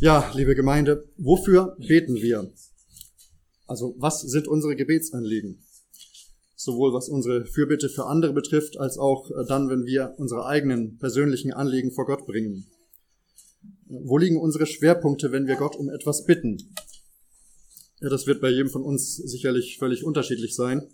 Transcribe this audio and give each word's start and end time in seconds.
Ja, 0.00 0.30
liebe 0.32 0.54
Gemeinde, 0.54 1.08
wofür 1.16 1.76
beten 1.80 2.14
wir? 2.14 2.52
Also 3.66 3.96
was 3.98 4.20
sind 4.20 4.46
unsere 4.46 4.76
Gebetsanliegen? 4.76 5.64
Sowohl 6.54 6.92
was 6.92 7.08
unsere 7.08 7.46
Fürbitte 7.46 7.88
für 7.88 8.06
andere 8.06 8.32
betrifft, 8.32 8.78
als 8.78 8.96
auch 8.96 9.28
äh, 9.32 9.44
dann, 9.48 9.68
wenn 9.68 9.86
wir 9.86 10.14
unsere 10.18 10.46
eigenen 10.46 10.98
persönlichen 10.98 11.52
Anliegen 11.52 11.90
vor 11.90 12.06
Gott 12.06 12.26
bringen. 12.26 12.68
Wo 13.86 14.18
liegen 14.18 14.40
unsere 14.40 14.66
Schwerpunkte, 14.66 15.32
wenn 15.32 15.48
wir 15.48 15.56
Gott 15.56 15.74
um 15.74 15.90
etwas 15.90 16.24
bitten? 16.26 16.58
Ja, 18.00 18.08
das 18.08 18.28
wird 18.28 18.40
bei 18.40 18.50
jedem 18.50 18.68
von 18.68 18.84
uns 18.84 19.16
sicherlich 19.16 19.78
völlig 19.78 20.04
unterschiedlich 20.04 20.54
sein. 20.54 20.86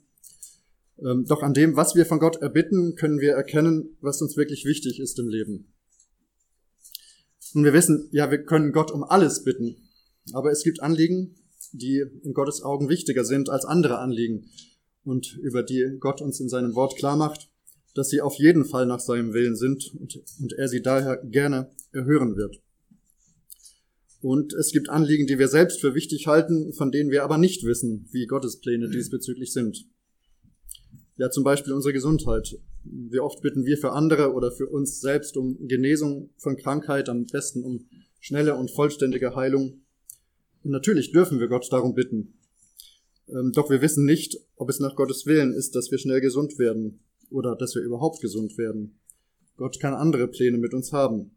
Ähm, 0.99 1.27
doch 1.27 1.43
an 1.43 1.53
dem, 1.53 1.77
was 1.77 1.95
wir 1.95 2.07
von 2.07 2.21
Gott 2.21 2.37
erbitten, 2.37 2.95
können 2.95 3.21
wir 3.21 3.35
erkennen, 3.35 3.99
was 4.01 4.23
uns 4.23 4.39
wirklich 4.39 4.65
wichtig 4.65 4.99
ist 4.99 5.19
im 5.19 5.29
Leben. 5.29 5.75
Und 7.55 7.65
wir 7.65 7.73
wissen, 7.73 8.09
ja, 8.11 8.31
wir 8.31 8.45
können 8.45 8.73
Gott 8.73 8.91
um 8.91 9.05
alles 9.05 9.45
bitten. 9.45 9.77
Aber 10.33 10.51
es 10.51 10.65
gibt 10.65 10.83
Anliegen, 10.83 11.37
die 11.73 12.05
in 12.23 12.35
Gottes 12.35 12.63
Augen 12.63 12.89
wichtiger 12.89 13.25
sind 13.25 13.49
als 13.49 13.65
andere 13.65 13.99
Anliegen 13.99 14.51
und 15.05 15.37
über 15.37 15.63
die 15.63 15.97
Gott 16.01 16.21
uns 16.21 16.41
in 16.41 16.49
seinem 16.49 16.75
Wort 16.75 16.97
klar 16.97 17.17
macht, 17.17 17.49
dass 17.95 18.11
sie 18.11 18.21
auf 18.21 18.35
jeden 18.37 18.65
Fall 18.65 18.87
nach 18.87 19.01
seinem 19.01 19.33
Willen 19.33 19.57
sind 19.57 19.95
und, 19.95 20.21
und 20.41 20.53
er 20.55 20.69
sie 20.69 20.83
daher 20.83 21.19
gerne 21.19 21.71
erhören 21.93 22.37
wird. 22.37 22.61
Und 24.21 24.55
es 24.55 24.73
gibt 24.73 24.89
Anliegen, 24.89 25.27
die 25.27 25.39
wir 25.39 25.49
selbst 25.49 25.81
für 25.81 25.95
wichtig 25.95 26.27
halten, 26.27 26.73
von 26.73 26.91
denen 26.91 27.11
wir 27.11 27.25
aber 27.25 27.39
nicht 27.39 27.65
wissen, 27.65 28.09
wie 28.11 28.27
Gottes 28.27 28.59
Pläne 28.61 28.89
diesbezüglich 28.89 29.53
sind. 29.53 29.87
Ja, 31.17 31.31
zum 31.31 31.45
Beispiel 31.45 31.73
unsere 31.73 31.93
Gesundheit. 31.93 32.59
Wie 32.83 33.21
oft 33.21 33.41
bitten 33.41 33.65
wir 33.65 33.79
für 33.79 33.93
andere 33.93 34.33
oder 34.33 34.51
für 34.51 34.67
uns 34.67 35.01
selbst 35.01 35.37
um 35.37 35.57
Genesung 35.69 36.31
von 36.37 36.57
Krankheit, 36.57 37.09
am 37.09 37.27
besten 37.27 37.63
um 37.63 37.87
schnelle 38.21 38.57
und 38.57 38.71
vollständige 38.71 39.37
Heilung. 39.37 39.83
Und 40.65 40.71
natürlich 40.71 41.13
dürfen 41.13 41.39
wir 41.39 41.49
Gott 41.49 41.71
darum 41.71 41.95
bitten. 41.95 42.35
Ähm, 43.29 43.53
doch 43.53 43.71
wir 43.71 43.81
wissen 43.81 44.05
nicht, 44.05 44.39
ob 44.57 44.69
es 44.71 44.81
nach 44.81 44.97
Gottes 44.97 45.27
Willen 45.27 45.53
ist, 45.53 45.77
dass 45.77 45.91
wir 45.91 45.99
schnell 45.99 46.21
gesund 46.21 46.59
werden 46.59 47.01
oder 47.31 47.55
dass 47.55 47.75
wir 47.75 47.83
überhaupt 47.83 48.21
gesund 48.21 48.59
werden. 48.59 48.99
Gott 49.57 49.79
kann 49.81 49.95
andere 49.95 50.27
Pläne 50.27 50.59
mit 50.59 50.75
uns 50.75 50.93
haben. 50.93 51.31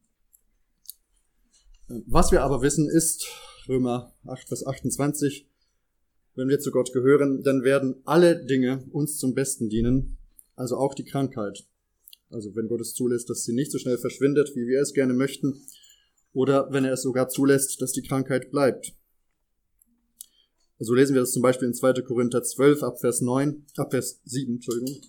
Was 1.87 2.31
wir 2.31 2.43
aber 2.43 2.61
wissen 2.61 2.89
ist, 2.89 3.27
Römer 3.69 4.13
8, 4.25 4.47
Vers 4.47 4.65
28, 4.65 5.47
wenn 6.37 6.49
wir 6.49 6.59
zu 6.59 6.71
Gott 6.71 6.93
gehören, 6.93 7.41
dann 7.43 7.63
werden 7.63 7.95
alle 8.05 8.45
Dinge 8.45 8.85
uns 8.91 9.17
zum 9.17 9.33
Besten 9.33 9.69
dienen, 9.69 10.19
also 10.55 10.77
auch 10.77 10.93
die 10.93 11.03
Krankheit. 11.03 11.65
Also 12.29 12.55
wenn 12.55 12.67
Gott 12.67 12.81
es 12.81 12.93
zulässt, 12.93 13.29
dass 13.29 13.43
sie 13.43 13.53
nicht 13.53 13.71
so 13.71 13.79
schnell 13.79 13.97
verschwindet, 13.97 14.51
wie 14.55 14.67
wir 14.67 14.79
es 14.79 14.93
gerne 14.93 15.13
möchten, 15.13 15.59
oder 16.33 16.71
wenn 16.71 16.85
er 16.85 16.93
es 16.93 17.01
sogar 17.01 17.29
zulässt, 17.29 17.81
dass 17.81 17.91
die 17.91 18.03
Krankheit 18.03 18.51
bleibt. 18.51 18.93
So 20.77 20.93
lesen 20.93 21.15
wir 21.15 21.21
das 21.21 21.31
zum 21.31 21.41
Beispiel 21.41 21.69
in 21.69 21.73
2. 21.73 22.03
Korinther 22.03 22.43
12 22.43 22.83
ab 22.83 22.99
Vers 22.99 23.21
9, 23.21 23.65
ab 23.77 23.89
Vers 23.89 24.21
7, 24.25 24.55
Entschuldigung, 24.55 25.01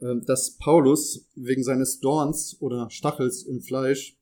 ähm, 0.00 0.24
dass 0.24 0.56
Paulus 0.56 1.28
wegen 1.34 1.62
seines 1.62 2.00
Dorns 2.00 2.56
oder 2.60 2.88
Stachels 2.88 3.42
im 3.42 3.60
Fleisch 3.60 4.16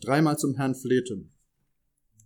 dreimal 0.00 0.38
zum 0.38 0.54
Herrn 0.54 0.74
flehte. 0.74 1.26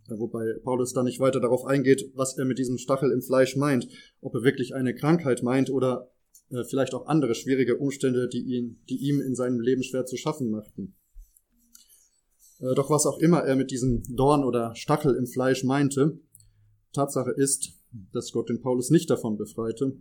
Wobei 0.09 0.53
Paulus 0.63 0.93
da 0.93 1.03
nicht 1.03 1.19
weiter 1.19 1.41
darauf 1.41 1.65
eingeht, 1.65 2.11
was 2.15 2.37
er 2.37 2.45
mit 2.45 2.57
diesem 2.57 2.77
Stachel 2.77 3.11
im 3.11 3.21
Fleisch 3.21 3.57
meint, 3.57 3.89
ob 4.21 4.35
er 4.35 4.43
wirklich 4.43 4.73
eine 4.73 4.95
Krankheit 4.95 5.43
meint 5.43 5.69
oder 5.69 6.09
äh, 6.49 6.63
vielleicht 6.63 6.93
auch 6.93 7.07
andere 7.07 7.35
schwierige 7.35 7.77
Umstände, 7.77 8.29
die, 8.29 8.41
ihn, 8.41 8.81
die 8.89 8.97
ihm 8.97 9.19
in 9.19 9.35
seinem 9.35 9.59
Leben 9.59 9.83
schwer 9.83 10.05
zu 10.05 10.15
schaffen 10.15 10.49
machten. 10.49 10.95
Äh, 12.59 12.73
doch 12.75 12.89
was 12.89 13.05
auch 13.05 13.19
immer 13.19 13.43
er 13.43 13.57
mit 13.57 13.69
diesem 13.69 14.03
Dorn 14.15 14.45
oder 14.45 14.73
Stachel 14.75 15.13
im 15.15 15.27
Fleisch 15.27 15.65
meinte, 15.65 16.19
Tatsache 16.93 17.31
ist, 17.31 17.73
dass 18.13 18.31
Gott 18.31 18.49
den 18.49 18.61
Paulus 18.61 18.89
nicht 18.89 19.09
davon 19.09 19.37
befreite, 19.37 19.97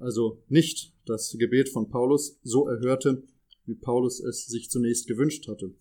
also 0.00 0.42
nicht 0.48 0.92
das 1.06 1.36
Gebet 1.38 1.68
von 1.68 1.88
Paulus 1.88 2.40
so 2.42 2.66
erhörte, 2.66 3.22
wie 3.66 3.76
Paulus 3.76 4.18
es 4.20 4.46
sich 4.46 4.68
zunächst 4.68 5.06
gewünscht 5.06 5.46
hatte 5.46 5.74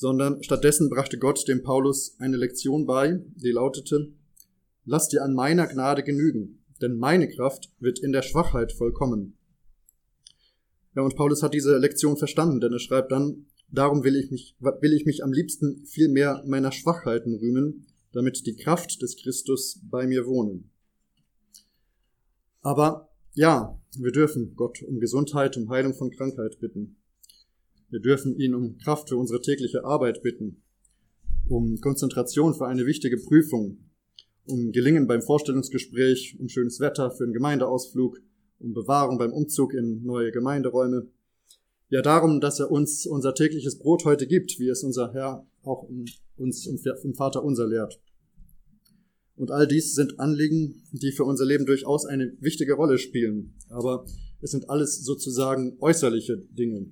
sondern 0.00 0.42
stattdessen 0.42 0.88
brachte 0.88 1.18
Gott 1.18 1.46
dem 1.46 1.62
Paulus 1.62 2.16
eine 2.20 2.38
Lektion 2.38 2.86
bei, 2.86 3.20
die 3.36 3.50
lautete, 3.50 4.10
Lass 4.86 5.08
dir 5.08 5.22
an 5.22 5.34
meiner 5.34 5.66
Gnade 5.66 6.02
genügen, 6.02 6.64
denn 6.80 6.96
meine 6.96 7.28
Kraft 7.28 7.70
wird 7.80 7.98
in 7.98 8.10
der 8.10 8.22
Schwachheit 8.22 8.72
vollkommen. 8.72 9.36
Ja, 10.96 11.02
und 11.02 11.16
Paulus 11.16 11.42
hat 11.42 11.52
diese 11.52 11.76
Lektion 11.76 12.16
verstanden, 12.16 12.60
denn 12.60 12.72
er 12.72 12.78
schreibt 12.78 13.12
dann, 13.12 13.44
Darum 13.68 14.02
will 14.02 14.16
ich 14.16 14.30
mich, 14.30 14.56
will 14.58 14.94
ich 14.94 15.04
mich 15.04 15.22
am 15.22 15.34
liebsten 15.34 15.84
viel 15.84 16.08
mehr 16.08 16.42
meiner 16.46 16.72
Schwachheiten 16.72 17.34
rühmen, 17.34 17.86
damit 18.12 18.46
die 18.46 18.56
Kraft 18.56 19.02
des 19.02 19.18
Christus 19.18 19.80
bei 19.90 20.06
mir 20.06 20.26
wohne. 20.26 20.64
Aber 22.62 23.10
ja, 23.34 23.78
wir 23.98 24.12
dürfen 24.12 24.54
Gott 24.56 24.82
um 24.82 24.98
Gesundheit, 24.98 25.58
um 25.58 25.68
Heilung 25.68 25.92
von 25.92 26.10
Krankheit 26.10 26.58
bitten. 26.58 26.96
Wir 27.90 28.00
dürfen 28.00 28.38
ihn 28.38 28.54
um 28.54 28.78
Kraft 28.78 29.08
für 29.08 29.16
unsere 29.16 29.40
tägliche 29.40 29.84
Arbeit 29.84 30.22
bitten, 30.22 30.62
um 31.48 31.80
Konzentration 31.80 32.54
für 32.54 32.68
eine 32.68 32.86
wichtige 32.86 33.16
Prüfung, 33.16 33.78
um 34.46 34.70
Gelingen 34.70 35.08
beim 35.08 35.22
Vorstellungsgespräch, 35.22 36.36
um 36.38 36.48
schönes 36.48 36.78
Wetter 36.78 37.10
für 37.10 37.24
einen 37.24 37.32
Gemeindeausflug, 37.32 38.20
um 38.60 38.72
Bewahrung 38.72 39.18
beim 39.18 39.32
Umzug 39.32 39.74
in 39.74 40.04
neue 40.04 40.30
Gemeinderäume. 40.30 41.08
Ja, 41.88 42.00
darum, 42.00 42.40
dass 42.40 42.60
er 42.60 42.70
uns 42.70 43.06
unser 43.06 43.34
tägliches 43.34 43.78
Brot 43.78 44.04
heute 44.04 44.28
gibt, 44.28 44.60
wie 44.60 44.68
es 44.68 44.84
unser 44.84 45.12
Herr 45.12 45.44
auch 45.64 45.88
uns 46.36 46.66
im 46.66 47.14
Vater 47.14 47.42
unser 47.42 47.66
lehrt. 47.66 48.00
Und 49.34 49.50
all 49.50 49.66
dies 49.66 49.94
sind 49.94 50.20
Anliegen, 50.20 50.84
die 50.92 51.10
für 51.10 51.24
unser 51.24 51.44
Leben 51.44 51.66
durchaus 51.66 52.06
eine 52.06 52.36
wichtige 52.40 52.74
Rolle 52.74 52.98
spielen. 52.98 53.54
Aber 53.68 54.04
es 54.40 54.52
sind 54.52 54.70
alles 54.70 55.02
sozusagen 55.02 55.76
äußerliche 55.80 56.36
Dinge. 56.36 56.90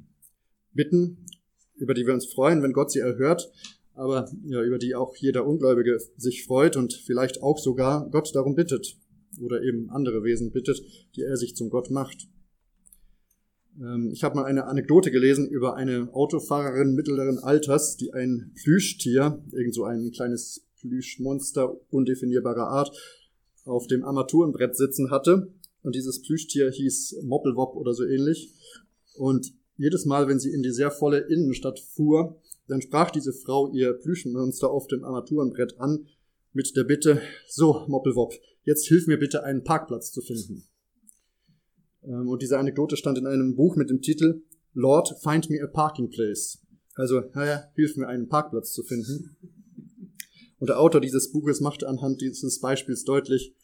Bitten, 0.78 1.26
über 1.74 1.92
die 1.92 2.06
wir 2.06 2.14
uns 2.14 2.26
freuen, 2.26 2.62
wenn 2.62 2.72
Gott 2.72 2.92
sie 2.92 3.00
erhört, 3.00 3.50
aber 3.94 4.30
ja, 4.44 4.62
über 4.62 4.78
die 4.78 4.94
auch 4.94 5.16
jeder 5.16 5.44
Ungläubige 5.44 5.98
sich 6.16 6.44
freut 6.44 6.76
und 6.76 6.92
vielleicht 6.94 7.42
auch 7.42 7.58
sogar 7.58 8.08
Gott 8.10 8.32
darum 8.32 8.54
bittet 8.54 8.96
oder 9.40 9.60
eben 9.60 9.90
andere 9.90 10.22
Wesen 10.22 10.52
bittet, 10.52 10.80
die 11.16 11.22
er 11.22 11.36
sich 11.36 11.56
zum 11.56 11.68
Gott 11.68 11.90
macht. 11.90 12.28
Ähm, 13.80 14.10
ich 14.12 14.22
habe 14.22 14.36
mal 14.36 14.44
eine 14.44 14.66
Anekdote 14.66 15.10
gelesen 15.10 15.48
über 15.48 15.74
eine 15.74 16.10
Autofahrerin 16.12 16.94
mittleren 16.94 17.38
Alters, 17.38 17.96
die 17.96 18.12
ein 18.12 18.52
Plüschtier, 18.54 19.42
irgend 19.50 19.74
so 19.74 19.82
ein 19.82 20.12
kleines 20.12 20.64
Plüschmonster 20.80 21.76
undefinierbarer 21.90 22.68
Art, 22.68 22.96
auf 23.64 23.88
dem 23.88 24.04
Armaturenbrett 24.04 24.76
sitzen 24.76 25.10
hatte. 25.10 25.52
Und 25.82 25.96
dieses 25.96 26.22
Plüschtier 26.22 26.70
hieß 26.70 27.22
Moppelwop 27.24 27.74
oder 27.74 27.94
so 27.94 28.04
ähnlich. 28.04 28.54
Und 29.16 29.52
jedes 29.78 30.04
Mal, 30.04 30.28
wenn 30.28 30.40
sie 30.40 30.52
in 30.52 30.62
die 30.62 30.72
sehr 30.72 30.90
volle 30.90 31.20
Innenstadt 31.20 31.78
fuhr, 31.80 32.40
dann 32.66 32.82
sprach 32.82 33.10
diese 33.10 33.32
Frau 33.32 33.72
ihr 33.72 33.94
Plüschenmonster 33.94 34.70
auf 34.70 34.88
dem 34.88 35.04
Armaturenbrett 35.04 35.78
an 35.78 36.06
mit 36.52 36.76
der 36.76 36.84
Bitte, 36.84 37.22
so, 37.48 37.84
Moppelwop, 37.86 38.34
jetzt 38.64 38.86
hilf 38.88 39.06
mir 39.06 39.18
bitte 39.18 39.44
einen 39.44 39.64
Parkplatz 39.64 40.10
zu 40.12 40.20
finden. 40.20 40.64
Ähm, 42.02 42.28
und 42.28 42.42
diese 42.42 42.58
Anekdote 42.58 42.96
stand 42.96 43.18
in 43.18 43.26
einem 43.26 43.54
Buch 43.54 43.76
mit 43.76 43.88
dem 43.88 44.02
Titel 44.02 44.42
Lord, 44.74 45.14
find 45.22 45.48
me 45.48 45.62
a 45.62 45.66
parking 45.66 46.10
place. 46.10 46.58
Also, 46.94 47.22
naja, 47.32 47.70
hilf 47.74 47.96
mir 47.96 48.08
einen 48.08 48.28
Parkplatz 48.28 48.72
zu 48.72 48.82
finden. 48.82 49.36
Und 50.58 50.68
der 50.68 50.80
Autor 50.80 51.00
dieses 51.00 51.30
Buches 51.30 51.60
machte 51.60 51.88
anhand 51.88 52.20
dieses 52.20 52.60
Beispiels 52.60 53.04
deutlich, 53.04 53.54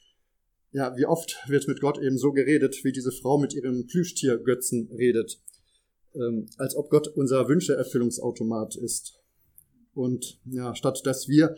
ja, 0.71 0.97
wie 0.97 1.07
oft 1.07 1.39
wird 1.49 1.67
mit 1.67 1.81
Gott 1.81 1.99
eben 1.99 2.19
so 2.19 2.33
geredet, 2.33 2.85
wie 2.85 2.93
diese 2.93 3.13
Frau 3.13 3.39
mit 3.39 3.53
ihrem 3.55 3.87
Plüschtiergötzen 3.87 4.91
redet 4.97 5.41
ähm, 6.15 6.47
als 6.59 6.77
ob 6.77 6.91
Gott 6.91 7.09
unser 7.09 7.49
Wünscheerfüllungsautomat 7.49 8.77
ist. 8.77 9.21
Und 9.95 10.41
ja, 10.45 10.75
statt 10.75 11.03
dass 11.05 11.29
wir 11.29 11.57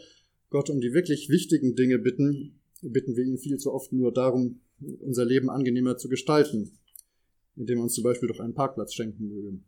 Gott 0.51 0.71
um 0.71 0.81
die 0.81 0.93
wirklich 0.93 1.29
wichtigen 1.29 1.75
Dinge 1.75 1.99
bitten, 1.99 2.61
bitten 2.83 3.17
wir 3.17 3.25
ihn 3.25 3.39
viel 3.39 3.59
zu 3.59 3.73
oft 3.73 3.93
nur 3.93 4.13
darum, 4.13 4.61
unser 5.01 5.25
Leben 5.25 5.51
angenehmer 5.51 5.97
zu 5.97 6.09
gestalten, 6.09 6.79
indem 7.57 7.79
er 7.79 7.85
uns 7.85 7.95
zum 7.95 8.05
Beispiel 8.05 8.29
doch 8.29 8.41
einen 8.41 8.55
Parkplatz 8.55 8.93
schenken 8.93 9.29
möge. 9.29 9.59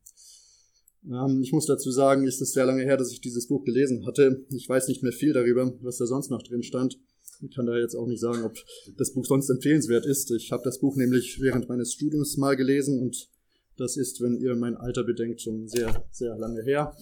Ähm, 1.10 1.40
ich 1.42 1.52
muss 1.52 1.66
dazu 1.66 1.90
sagen, 1.90 2.26
ist 2.26 2.40
es 2.40 2.52
sehr 2.52 2.66
lange 2.66 2.84
her, 2.84 2.96
dass 2.96 3.12
ich 3.12 3.20
dieses 3.20 3.48
Buch 3.48 3.64
gelesen 3.64 4.06
hatte. 4.06 4.44
Ich 4.50 4.68
weiß 4.68 4.88
nicht 4.88 5.02
mehr 5.02 5.12
viel 5.12 5.32
darüber, 5.32 5.72
was 5.80 5.96
da 5.96 6.06
sonst 6.06 6.30
noch 6.30 6.42
drin 6.42 6.62
stand. 6.62 6.98
Ich 7.40 7.54
kann 7.54 7.66
da 7.66 7.76
jetzt 7.78 7.94
auch 7.94 8.06
nicht 8.06 8.20
sagen, 8.20 8.42
ob 8.42 8.56
das 8.96 9.12
Buch 9.12 9.24
sonst 9.24 9.48
empfehlenswert 9.48 10.04
ist. 10.04 10.30
Ich 10.32 10.50
habe 10.50 10.64
das 10.64 10.80
Buch 10.80 10.96
nämlich 10.96 11.40
während 11.40 11.68
meines 11.68 11.92
Studiums 11.92 12.36
mal 12.36 12.56
gelesen 12.56 13.00
und 13.00 13.28
das 13.78 13.96
ist, 13.96 14.20
wenn 14.20 14.36
ihr 14.38 14.54
mein 14.56 14.76
Alter 14.76 15.04
bedenkt, 15.04 15.40
schon 15.40 15.68
sehr, 15.68 16.04
sehr 16.10 16.36
lange 16.36 16.62
her. 16.62 16.94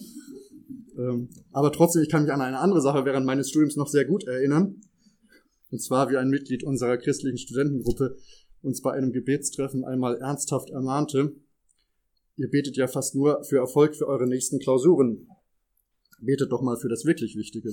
Ähm, 0.97 1.29
aber 1.51 1.71
trotzdem, 1.71 2.03
ich 2.03 2.09
kann 2.09 2.23
mich 2.23 2.31
an 2.31 2.41
eine 2.41 2.59
andere 2.59 2.81
Sache 2.81 3.03
während 3.03 3.25
meines 3.25 3.49
Studiums 3.49 3.75
noch 3.75 3.87
sehr 3.87 4.05
gut 4.05 4.25
erinnern. 4.25 4.81
Und 5.69 5.81
zwar, 5.81 6.09
wie 6.09 6.17
ein 6.17 6.29
Mitglied 6.29 6.63
unserer 6.63 6.97
christlichen 6.97 7.37
Studentengruppe 7.37 8.17
uns 8.61 8.81
bei 8.81 8.93
einem 8.93 9.11
Gebetstreffen 9.11 9.85
einmal 9.85 10.17
ernsthaft 10.17 10.69
ermahnte, 10.69 11.35
ihr 12.35 12.49
betet 12.49 12.77
ja 12.77 12.87
fast 12.87 13.15
nur 13.15 13.43
für 13.43 13.57
Erfolg 13.57 13.95
für 13.95 14.07
eure 14.07 14.27
nächsten 14.27 14.59
Klausuren. 14.59 15.27
Betet 16.19 16.51
doch 16.51 16.61
mal 16.61 16.77
für 16.77 16.89
das 16.89 17.05
wirklich 17.05 17.35
Wichtige. 17.35 17.71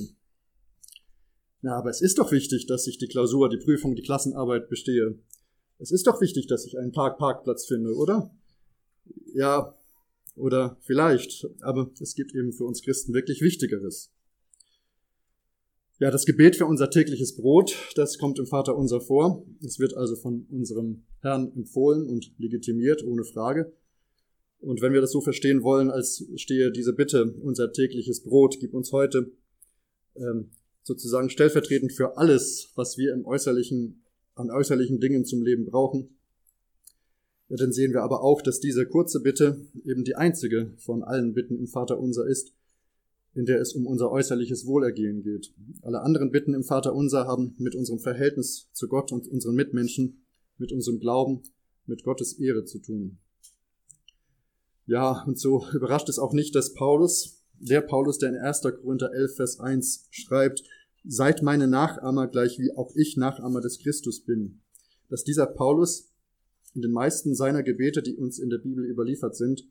Ja, 1.62 1.76
aber 1.76 1.90
es 1.90 2.02
ist 2.02 2.18
doch 2.18 2.30
wichtig, 2.32 2.66
dass 2.66 2.86
ich 2.86 2.98
die 2.98 3.08
Klausur, 3.08 3.48
die 3.48 3.56
Prüfung, 3.56 3.94
die 3.94 4.02
Klassenarbeit 4.02 4.68
bestehe. 4.68 5.18
Es 5.78 5.90
ist 5.92 6.06
doch 6.06 6.20
wichtig, 6.20 6.46
dass 6.46 6.66
ich 6.66 6.78
einen 6.78 6.92
Park-Parkplatz 6.92 7.66
finde, 7.66 7.94
oder? 7.94 8.30
Ja, 9.34 9.74
oder 10.36 10.76
vielleicht, 10.80 11.46
aber 11.60 11.90
es 12.00 12.14
gibt 12.14 12.34
eben 12.34 12.52
für 12.52 12.64
uns 12.64 12.82
Christen 12.82 13.14
wirklich 13.14 13.40
Wichtigeres. 13.40 14.10
Ja, 16.00 16.10
das 16.10 16.26
Gebet 16.26 16.56
für 16.56 16.66
unser 16.66 16.90
tägliches 16.90 17.36
Brot, 17.36 17.76
das 17.94 18.18
kommt 18.18 18.40
im 18.40 18.46
Vater 18.46 18.76
unser 18.76 19.00
vor. 19.00 19.46
Es 19.64 19.78
wird 19.78 19.94
also 19.96 20.16
von 20.16 20.46
unserem 20.50 21.04
Herrn 21.20 21.52
empfohlen 21.54 22.08
und 22.08 22.32
legitimiert, 22.36 23.04
ohne 23.04 23.24
Frage. 23.24 23.72
Und 24.60 24.80
wenn 24.80 24.92
wir 24.92 25.00
das 25.00 25.12
so 25.12 25.20
verstehen 25.20 25.62
wollen, 25.62 25.90
als 25.90 26.24
stehe 26.36 26.72
diese 26.72 26.94
Bitte, 26.94 27.34
unser 27.42 27.72
tägliches 27.72 28.22
Brot, 28.22 28.56
gib 28.58 28.74
uns 28.74 28.90
heute, 28.90 29.30
ähm, 30.16 30.50
sozusagen 30.82 31.30
stellvertretend 31.30 31.92
für 31.92 32.16
alles, 32.16 32.72
was 32.74 32.98
wir 32.98 33.12
im 33.12 33.24
äußerlichen, 33.24 34.02
an 34.34 34.50
äußerlichen 34.50 35.00
Dingen 35.00 35.24
zum 35.24 35.42
Leben 35.42 35.64
brauchen, 35.64 36.16
dann 37.60 37.72
sehen 37.72 37.92
wir 37.92 38.02
aber 38.02 38.22
auch, 38.22 38.42
dass 38.42 38.60
diese 38.60 38.86
kurze 38.86 39.20
Bitte 39.20 39.60
eben 39.84 40.04
die 40.04 40.16
einzige 40.16 40.72
von 40.78 41.02
allen 41.02 41.34
Bitten 41.34 41.56
im 41.56 41.66
Vater 41.66 42.00
unser 42.00 42.26
ist, 42.26 42.52
in 43.34 43.46
der 43.46 43.60
es 43.60 43.74
um 43.74 43.86
unser 43.86 44.10
äußerliches 44.10 44.66
Wohlergehen 44.66 45.22
geht. 45.22 45.52
Alle 45.82 46.00
anderen 46.02 46.30
Bitten 46.30 46.54
im 46.54 46.62
Vater 46.62 46.94
unser 46.94 47.26
haben 47.26 47.54
mit 47.58 47.74
unserem 47.74 47.98
Verhältnis 47.98 48.68
zu 48.72 48.88
Gott 48.88 49.12
und 49.12 49.26
unseren 49.28 49.54
Mitmenschen, 49.54 50.24
mit 50.56 50.72
unserem 50.72 51.00
Glauben, 51.00 51.42
mit 51.86 52.04
Gottes 52.04 52.38
Ehre 52.38 52.64
zu 52.64 52.78
tun. 52.78 53.18
Ja, 54.86 55.24
und 55.24 55.38
so 55.38 55.64
überrascht 55.72 56.08
es 56.08 56.18
auch 56.18 56.32
nicht, 56.32 56.54
dass 56.54 56.74
Paulus, 56.74 57.42
der 57.58 57.80
Paulus, 57.80 58.18
der 58.18 58.30
in 58.30 58.36
1. 58.36 58.62
Korinther 58.62 59.12
11, 59.12 59.36
Vers 59.36 59.60
1 59.60 60.08
schreibt, 60.10 60.62
seid 61.06 61.42
meine 61.42 61.68
Nachahmer 61.68 62.28
gleich 62.28 62.58
wie 62.58 62.74
auch 62.76 62.94
ich 62.94 63.16
Nachahmer 63.16 63.60
des 63.60 63.78
Christus 63.78 64.24
bin. 64.24 64.60
Dass 65.08 65.24
dieser 65.24 65.46
Paulus 65.46 66.13
in 66.74 66.82
den 66.82 66.92
meisten 66.92 67.34
seiner 67.34 67.62
Gebete, 67.62 68.02
die 68.02 68.16
uns 68.16 68.38
in 68.38 68.50
der 68.50 68.58
Bibel 68.58 68.84
überliefert 68.84 69.36
sind, 69.36 69.66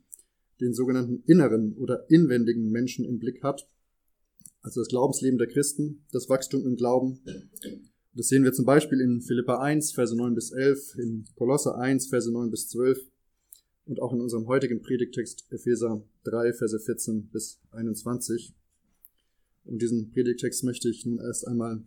den 0.60 0.72
sogenannten 0.72 1.22
inneren 1.26 1.76
oder 1.76 2.08
inwendigen 2.10 2.70
Menschen 2.70 3.04
im 3.04 3.18
Blick 3.18 3.42
hat, 3.42 3.68
also 4.62 4.80
das 4.80 4.88
Glaubensleben 4.88 5.38
der 5.38 5.48
Christen, 5.48 6.04
das 6.10 6.28
Wachstum 6.28 6.64
im 6.66 6.76
Glauben. 6.76 7.20
Das 8.14 8.28
sehen 8.28 8.44
wir 8.44 8.52
zum 8.52 8.64
Beispiel 8.64 9.00
in 9.00 9.20
Philippa 9.20 9.60
1, 9.60 9.92
Verse 9.92 10.16
9 10.16 10.34
bis 10.34 10.52
11, 10.52 10.94
in 10.98 11.24
Kolosse 11.34 11.74
1, 11.76 12.06
Verse 12.06 12.32
9 12.32 12.50
bis 12.50 12.68
12 12.68 12.98
und 13.86 14.00
auch 14.00 14.12
in 14.12 14.20
unserem 14.20 14.46
heutigen 14.46 14.80
Predigtext 14.80 15.46
Epheser 15.50 16.02
3, 16.24 16.54
Verse 16.54 16.78
14 16.78 17.28
bis 17.30 17.60
21. 17.72 18.54
Und 19.64 19.82
diesen 19.82 20.10
Predigtext 20.12 20.64
möchte 20.64 20.88
ich 20.88 21.04
nun 21.04 21.18
erst 21.18 21.46
einmal 21.46 21.82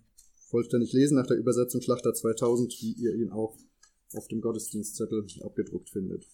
vollständig 0.50 0.94
lesen 0.94 1.16
nach 1.16 1.28
der 1.28 1.38
Übersetzung 1.38 1.82
Schlachter 1.82 2.14
2000, 2.14 2.76
wie 2.82 2.94
ihr 2.94 3.16
ihn 3.16 3.32
auch 3.32 3.58
auf 4.14 4.28
dem 4.28 4.42
Gottesdienstzettel 4.42 5.26
abgedruckt 5.42 5.90
findet. 5.90 6.26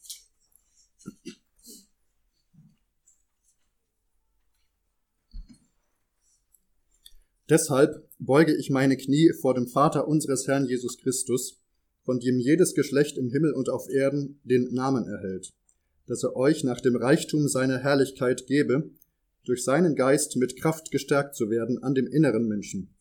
Deshalb 7.49 8.09
beuge 8.19 8.55
ich 8.55 8.69
meine 8.69 8.95
Knie 8.95 9.31
vor 9.41 9.53
dem 9.53 9.67
Vater 9.67 10.07
unseres 10.07 10.47
Herrn 10.47 10.65
Jesus 10.65 10.97
Christus, 10.97 11.61
von 12.03 12.19
dem 12.19 12.39
jedes 12.39 12.73
Geschlecht 12.73 13.17
im 13.17 13.29
Himmel 13.29 13.53
und 13.53 13.69
auf 13.69 13.89
Erden 13.89 14.39
den 14.43 14.73
Namen 14.73 15.05
erhält, 15.07 15.53
dass 16.07 16.23
er 16.23 16.35
euch 16.35 16.63
nach 16.63 16.81
dem 16.81 16.95
Reichtum 16.95 17.47
seiner 17.47 17.79
Herrlichkeit 17.79 18.47
gebe, 18.47 18.91
durch 19.45 19.63
seinen 19.63 19.95
Geist 19.95 20.37
mit 20.37 20.59
Kraft 20.59 20.89
gestärkt 20.91 21.35
zu 21.35 21.49
werden 21.49 21.83
an 21.83 21.93
dem 21.93 22.07
inneren 22.07 22.47
Menschen, 22.47 22.95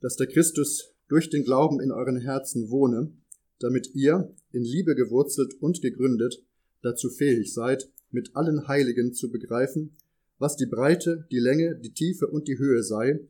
dass 0.00 0.16
der 0.16 0.26
Christus 0.26 0.92
durch 1.08 1.30
den 1.30 1.44
Glauben 1.44 1.80
in 1.80 1.92
euren 1.92 2.20
Herzen 2.20 2.70
wohne, 2.70 3.12
damit 3.58 3.94
ihr, 3.94 4.34
in 4.52 4.62
Liebe 4.62 4.94
gewurzelt 4.94 5.54
und 5.60 5.82
gegründet, 5.82 6.42
dazu 6.82 7.10
fähig 7.10 7.52
seid, 7.52 7.90
mit 8.10 8.34
allen 8.34 8.68
Heiligen 8.68 9.12
zu 9.12 9.30
begreifen, 9.30 9.96
was 10.38 10.56
die 10.56 10.66
Breite, 10.66 11.26
die 11.30 11.38
Länge, 11.38 11.76
die 11.76 11.92
Tiefe 11.92 12.26
und 12.26 12.48
die 12.48 12.58
Höhe 12.58 12.82
sei, 12.82 13.20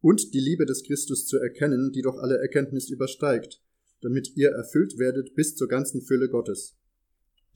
und 0.00 0.34
die 0.34 0.40
Liebe 0.40 0.66
des 0.66 0.82
Christus 0.82 1.26
zu 1.26 1.38
erkennen, 1.38 1.92
die 1.92 2.02
doch 2.02 2.18
alle 2.18 2.38
Erkenntnis 2.38 2.90
übersteigt, 2.90 3.62
damit 4.00 4.36
ihr 4.36 4.50
erfüllt 4.50 4.98
werdet 4.98 5.34
bis 5.34 5.54
zur 5.54 5.68
ganzen 5.68 6.02
Fülle 6.02 6.28
Gottes. 6.28 6.76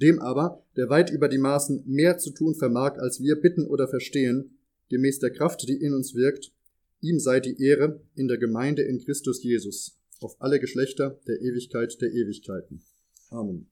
Dem 0.00 0.20
aber, 0.20 0.64
der 0.76 0.88
weit 0.88 1.10
über 1.10 1.28
die 1.28 1.38
Maßen 1.38 1.82
mehr 1.86 2.18
zu 2.18 2.30
tun 2.30 2.54
vermag, 2.54 2.98
als 2.98 3.20
wir 3.20 3.40
bitten 3.40 3.66
oder 3.66 3.88
verstehen, 3.88 4.58
gemäß 4.88 5.18
der 5.18 5.30
Kraft, 5.30 5.68
die 5.68 5.76
in 5.76 5.92
uns 5.94 6.14
wirkt, 6.14 6.52
ihm 7.00 7.18
sei 7.18 7.40
die 7.40 7.60
Ehre 7.62 8.00
in 8.14 8.28
der 8.28 8.38
Gemeinde 8.38 8.82
in 8.82 9.00
Christus 9.00 9.42
Jesus, 9.42 9.95
auf 10.20 10.36
alle 10.40 10.60
Geschlechter 10.60 11.20
der 11.26 11.40
Ewigkeit 11.40 12.00
der 12.00 12.12
Ewigkeiten. 12.12 12.82
Amen. 13.30 13.70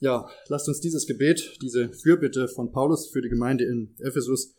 Ja, 0.00 0.28
lasst 0.46 0.68
uns 0.68 0.80
dieses 0.80 1.06
Gebet, 1.06 1.58
diese 1.60 1.92
Fürbitte 1.92 2.46
von 2.46 2.70
Paulus 2.70 3.08
für 3.08 3.20
die 3.20 3.28
Gemeinde 3.28 3.64
in 3.64 3.96
Ephesus 3.98 4.54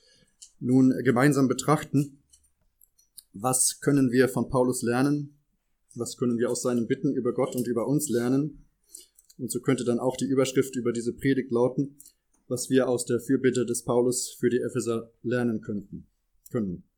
nun 0.59 0.93
gemeinsam 1.03 1.47
betrachten. 1.47 2.21
Was 3.31 3.79
können 3.79 4.11
wir 4.11 4.27
von 4.27 4.49
Paulus 4.49 4.81
lernen? 4.81 5.37
Was 5.95 6.17
können 6.17 6.37
wir 6.37 6.49
aus 6.49 6.61
seinen 6.61 6.87
Bitten 6.87 7.13
über 7.13 7.33
Gott 7.33 7.55
und 7.55 7.67
über 7.67 7.87
uns 7.87 8.09
lernen? 8.09 8.65
Und 9.37 9.49
so 9.49 9.61
könnte 9.61 9.85
dann 9.85 9.99
auch 9.99 10.17
die 10.17 10.25
Überschrift 10.25 10.75
über 10.75 10.91
diese 10.91 11.13
Predigt 11.13 11.51
lauten, 11.51 11.97
was 12.49 12.69
wir 12.69 12.89
aus 12.89 13.05
der 13.05 13.21
Fürbitte 13.21 13.65
des 13.65 13.83
Paulus 13.83 14.35
für 14.37 14.49
die 14.49 14.59
Epheser 14.59 15.13
lernen 15.23 15.61
könnten, 15.61 16.07
können. 16.51 16.88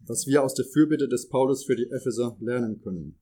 Was 0.00 0.26
wir 0.26 0.42
aus 0.42 0.54
der 0.54 0.64
Fürbitte 0.64 1.08
des 1.08 1.28
Paulus 1.28 1.64
für 1.64 1.76
die 1.76 1.90
Epheser 1.90 2.36
lernen 2.40 2.80
können. 2.80 3.18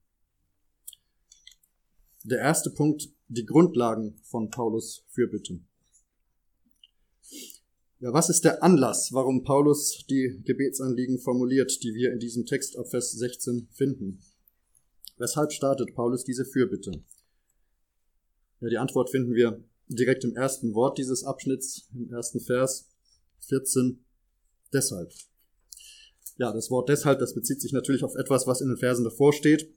Der 2.25 2.39
erste 2.39 2.71
Punkt, 2.71 3.09
die 3.29 3.45
Grundlagen 3.45 4.17
von 4.23 4.51
Paulus 4.51 5.05
Fürbitte. 5.09 5.61
Ja, 7.99 8.13
was 8.13 8.29
ist 8.29 8.45
der 8.45 8.63
Anlass, 8.63 9.13
warum 9.13 9.43
Paulus 9.43 10.05
die 10.09 10.43
Gebetsanliegen 10.45 11.19
formuliert, 11.19 11.83
die 11.83 11.95
wir 11.95 12.13
in 12.13 12.19
diesem 12.19 12.45
Text 12.45 12.77
ab 12.77 12.89
Vers 12.89 13.13
16 13.13 13.69
finden? 13.73 14.23
Weshalb 15.17 15.51
startet 15.53 15.95
Paulus 15.95 16.23
diese 16.23 16.45
Fürbitte? 16.45 17.03
Ja, 18.61 18.69
die 18.69 18.79
Antwort 18.79 19.11
finden 19.11 19.35
wir 19.35 19.65
direkt 19.89 20.25
im 20.25 20.37
ersten 20.37 20.75
Wort 20.75 20.99
dieses 20.99 21.25
Abschnitts, 21.25 21.89
im 21.95 22.13
ersten 22.13 22.41
Vers 22.41 22.89
14. 23.41 24.05
Deshalb. 24.73 25.13
Ja, 26.39 26.53
das 26.53 26.71
Wort 26.71 26.89
deshalb, 26.89 27.19
das 27.19 27.35
bezieht 27.35 27.63
sich 27.63 27.73
natürlich 27.73 28.05
auf 28.05 28.15
etwas, 28.15 28.47
was 28.47 28.61
in 28.61 28.69
den 28.69 28.77
Versen 28.77 29.05
davor 29.05 29.33
steht. 29.33 29.73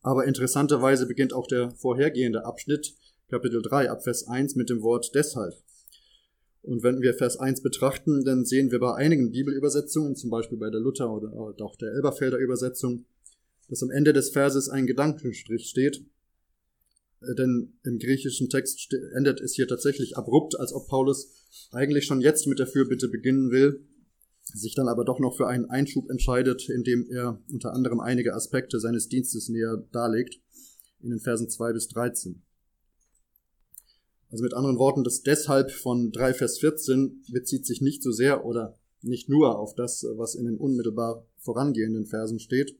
Aber 0.00 0.24
interessanterweise 0.24 1.06
beginnt 1.06 1.32
auch 1.32 1.46
der 1.46 1.70
vorhergehende 1.72 2.44
Abschnitt, 2.44 2.94
Kapitel 3.28 3.62
3, 3.62 3.90
Abvers 3.90 4.26
1, 4.26 4.54
mit 4.54 4.70
dem 4.70 4.82
Wort 4.82 5.14
deshalb. 5.14 5.54
Und 6.62 6.82
wenn 6.82 7.02
wir 7.02 7.12
Vers 7.12 7.38
1 7.38 7.62
betrachten, 7.62 8.24
dann 8.24 8.46
sehen 8.46 8.70
wir 8.70 8.80
bei 8.80 8.94
einigen 8.94 9.32
Bibelübersetzungen, 9.32 10.16
zum 10.16 10.30
Beispiel 10.30 10.56
bei 10.56 10.70
der 10.70 10.80
Luther 10.80 11.10
oder 11.12 11.30
auch 11.62 11.76
der 11.76 11.92
Elberfelder 11.92 12.38
Übersetzung, 12.38 13.04
dass 13.68 13.82
am 13.82 13.90
Ende 13.90 14.14
des 14.14 14.30
Verses 14.30 14.70
ein 14.70 14.86
Gedankenstrich 14.86 15.68
steht. 15.68 16.04
Denn 17.38 17.74
im 17.84 17.98
griechischen 17.98 18.48
Text 18.48 18.94
endet 19.14 19.40
es 19.40 19.54
hier 19.54 19.68
tatsächlich 19.68 20.16
abrupt, 20.16 20.58
als 20.58 20.72
ob 20.72 20.88
Paulus 20.88 21.30
eigentlich 21.70 22.06
schon 22.06 22.20
jetzt 22.20 22.46
mit 22.46 22.58
der 22.58 22.66
Fürbitte 22.66 23.08
beginnen 23.08 23.50
will, 23.50 23.86
sich 24.54 24.74
dann 24.74 24.88
aber 24.88 25.04
doch 25.04 25.18
noch 25.18 25.36
für 25.36 25.48
einen 25.48 25.68
Einschub 25.68 26.08
entscheidet, 26.08 26.68
indem 26.68 27.06
er 27.10 27.40
unter 27.52 27.72
anderem 27.72 28.00
einige 28.00 28.34
Aspekte 28.34 28.78
seines 28.78 29.08
Dienstes 29.08 29.48
näher 29.48 29.84
darlegt, 29.92 30.40
in 31.00 31.10
den 31.10 31.20
Versen 31.20 31.50
2 31.50 31.72
bis 31.72 31.88
13. 31.88 32.40
Also 34.30 34.42
mit 34.42 34.54
anderen 34.54 34.78
Worten, 34.78 35.04
das 35.04 35.22
deshalb 35.22 35.70
von 35.70 36.12
3 36.12 36.34
Vers 36.34 36.58
14 36.58 37.24
bezieht 37.32 37.66
sich 37.66 37.80
nicht 37.80 38.02
so 38.02 38.12
sehr 38.12 38.44
oder 38.44 38.78
nicht 39.02 39.28
nur 39.28 39.58
auf 39.58 39.74
das, 39.74 40.06
was 40.16 40.34
in 40.34 40.46
den 40.46 40.56
unmittelbar 40.56 41.26
vorangehenden 41.38 42.06
Versen 42.06 42.38
steht, 42.38 42.78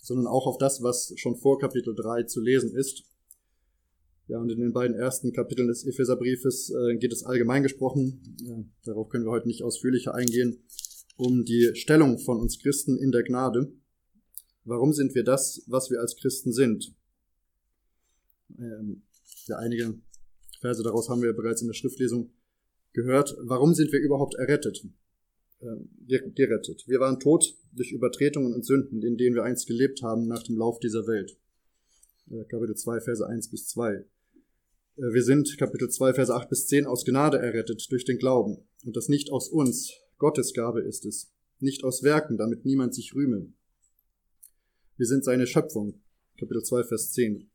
sondern 0.00 0.26
auch 0.26 0.46
auf 0.46 0.58
das, 0.58 0.82
was 0.82 1.12
schon 1.16 1.36
vor 1.36 1.58
Kapitel 1.58 1.94
3 1.94 2.24
zu 2.24 2.40
lesen 2.40 2.74
ist. 2.74 3.04
Ja, 4.28 4.40
und 4.40 4.50
in 4.50 4.58
den 4.58 4.72
beiden 4.72 4.96
ersten 4.96 5.32
Kapiteln 5.32 5.68
des 5.68 5.86
Epheserbriefes 5.86 6.70
äh, 6.70 6.96
geht 6.96 7.12
es 7.12 7.24
allgemein 7.24 7.62
gesprochen, 7.62 8.20
äh, 8.44 8.64
darauf 8.84 9.08
können 9.08 9.24
wir 9.24 9.30
heute 9.30 9.46
nicht 9.46 9.62
ausführlicher 9.62 10.14
eingehen, 10.14 10.64
um 11.16 11.44
die 11.44 11.70
Stellung 11.74 12.18
von 12.18 12.40
uns 12.40 12.58
Christen 12.58 12.98
in 12.98 13.12
der 13.12 13.22
Gnade. 13.22 13.72
Warum 14.64 14.92
sind 14.92 15.14
wir 15.14 15.22
das, 15.22 15.62
was 15.68 15.90
wir 15.90 16.00
als 16.00 16.16
Christen 16.16 16.52
sind? 16.52 16.92
Ähm, 18.58 19.02
ja, 19.46 19.58
einige 19.58 19.94
Verse 20.60 20.82
daraus 20.82 21.08
haben 21.08 21.22
wir 21.22 21.32
bereits 21.32 21.62
in 21.62 21.68
der 21.68 21.74
Schriftlesung 21.74 22.32
gehört. 22.92 23.36
Warum 23.42 23.74
sind 23.74 23.92
wir 23.92 24.00
überhaupt 24.00 24.34
errettet? 24.34 24.84
Äh, 25.60 25.76
gerettet. 26.34 26.82
Wir 26.88 26.98
waren 26.98 27.20
tot 27.20 27.56
durch 27.72 27.92
Übertretungen 27.92 28.54
und 28.54 28.66
Sünden, 28.66 29.02
in 29.02 29.16
denen 29.16 29.36
wir 29.36 29.44
einst 29.44 29.68
gelebt 29.68 30.02
haben 30.02 30.26
nach 30.26 30.42
dem 30.42 30.56
Lauf 30.56 30.80
dieser 30.80 31.06
Welt. 31.06 31.38
Äh, 32.28 32.44
Kapitel 32.46 32.74
2, 32.74 33.00
Verse 33.00 33.24
1 33.24 33.50
bis 33.50 33.68
2. 33.68 34.04
Äh, 34.96 35.12
wir 35.12 35.22
sind, 35.22 35.56
Kapitel 35.58 35.88
2, 35.88 36.14
Verse 36.14 36.34
8 36.34 36.48
bis 36.48 36.66
10, 36.66 36.86
aus 36.86 37.04
Gnade 37.04 37.38
errettet 37.38 37.86
durch 37.90 38.04
den 38.04 38.18
Glauben. 38.18 38.58
Und 38.84 38.96
das 38.96 39.08
nicht 39.08 39.30
aus 39.30 39.48
uns, 39.48 39.92
Gottes 40.18 40.54
Gabe 40.54 40.80
ist 40.80 41.04
es, 41.04 41.32
nicht 41.58 41.84
aus 41.84 42.02
Werken, 42.02 42.36
damit 42.36 42.64
niemand 42.64 42.94
sich 42.94 43.14
rühme. 43.14 43.52
Wir 44.96 45.06
sind 45.06 45.24
seine 45.24 45.46
Schöpfung, 45.46 46.00
Kapitel 46.38 46.62
2, 46.62 46.84
Vers 46.84 47.12
10. 47.12 47.50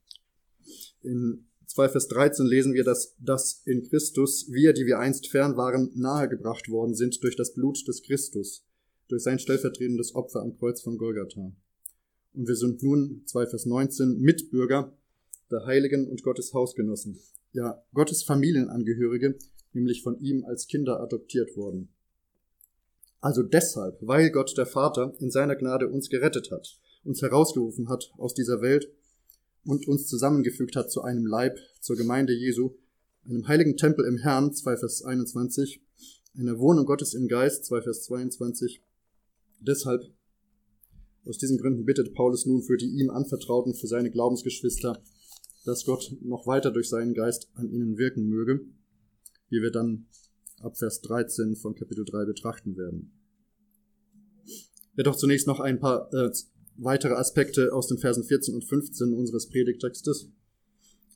In 1.02 1.48
2 1.66 1.90
Vers 1.90 2.08
13 2.10 2.46
lesen 2.46 2.74
wir, 2.74 2.84
dass, 2.84 3.16
dass 3.20 3.62
in 3.66 3.82
Christus 3.84 4.52
wir, 4.52 4.74
die 4.74 4.86
wir 4.86 5.00
einst 5.00 5.28
fern 5.28 5.58
waren, 5.58 5.92
nahegebracht 5.96 6.70
worden 6.70 6.94
sind 6.94 7.24
durch 7.24 7.36
das 7.36 7.54
Blut 7.54 7.88
des 7.88 8.04
Christus, 8.04 8.66
durch 9.08 9.24
sein 9.24 9.40
stellvertretendes 9.40 10.14
Opfer 10.14 10.42
am 10.42 10.58
Kreuz 10.58 10.82
von 10.82 10.98
Golgatha. 10.98 11.52
Und 12.34 12.48
wir 12.48 12.56
sind 12.56 12.84
nun, 12.84 13.24
2 13.26 13.48
Vers 13.48 13.66
19, 13.66 14.20
Mitbürger 14.20 14.96
der 15.52 15.66
Heiligen 15.66 16.08
und 16.08 16.24
Gottes 16.24 16.54
Hausgenossen, 16.54 17.20
ja 17.54 17.84
Gottes 17.94 18.24
Familienangehörige, 18.24 19.38
nämlich 19.74 20.02
von 20.02 20.20
ihm 20.20 20.46
als 20.46 20.68
Kinder 20.68 21.02
adoptiert 21.02 21.56
worden. 21.56 21.90
Also 23.20 23.44
deshalb, 23.44 24.00
weil 24.02 24.32
Gott 24.32 24.58
der 24.58 24.66
Vater 24.66 25.14
in 25.20 25.30
seiner 25.30 25.56
Gnade 25.56 25.88
uns 25.88 26.10
gerettet 26.10 26.50
hat, 26.52 26.80
uns 27.04 27.22
herausgerufen 27.22 27.90
hat 27.90 28.12
aus 28.18 28.34
dieser 28.34 28.62
Welt 28.62 28.92
und 29.64 29.88
uns 29.88 30.08
zusammengefügt 30.08 30.76
hat 30.76 30.92
zu 30.92 31.02
einem 31.02 31.26
Leib, 31.26 31.60
zur 31.80 31.96
Gemeinde 31.96 32.34
Jesu, 32.34 32.76
einem 33.26 33.48
heiligen 33.48 33.78
Tempel 33.78 34.06
im 34.06 34.18
Herrn, 34.18 34.54
2 34.54 34.78
Vers 34.78 35.04
21, 35.04 35.82
einer 36.38 36.58
Wohnung 36.58 36.86
Gottes 36.86 37.14
im 37.14 37.28
Geist, 37.28 37.66
2 37.66 37.82
Vers 37.84 38.04
22. 38.04 38.82
Deshalb, 39.60 40.02
aus 41.26 41.38
diesen 41.38 41.60
Gründen 41.60 41.86
bittet 41.86 42.16
Paulus 42.16 42.48
nun 42.48 42.64
für 42.64 42.78
die 42.78 42.90
ihm 42.90 43.12
anvertrauten, 43.12 43.76
für 43.76 43.88
seine 43.88 44.10
Glaubensgeschwister, 44.10 45.04
dass 45.66 45.86
Gott 45.86 46.16
noch 46.22 46.48
weiter 46.48 46.72
durch 46.72 46.90
seinen 46.90 47.14
Geist 47.14 47.50
an 47.54 47.70
ihnen 47.70 47.98
wirken 47.98 48.28
möge, 48.28 48.62
wie 49.50 49.62
wir 49.62 49.72
dann 49.72 50.08
ab 50.60 50.78
Vers 50.78 51.02
13 51.02 51.56
von 51.56 51.76
Kapitel 51.76 52.06
3 52.06 52.26
betrachten 52.26 52.78
werden. 52.78 53.12
Jedoch 54.96 55.16
zunächst 55.16 55.48
noch 55.48 55.60
ein 55.60 55.80
paar 55.80 56.14
äh, 56.14 56.32
weitere 56.78 57.14
Aspekte 57.14 57.74
aus 57.74 57.88
den 57.88 57.98
Versen 57.98 58.24
14 58.24 58.56
und 58.56 58.64
15 58.66 59.14
unseres 59.14 59.50
Predigtextes. 59.50 60.30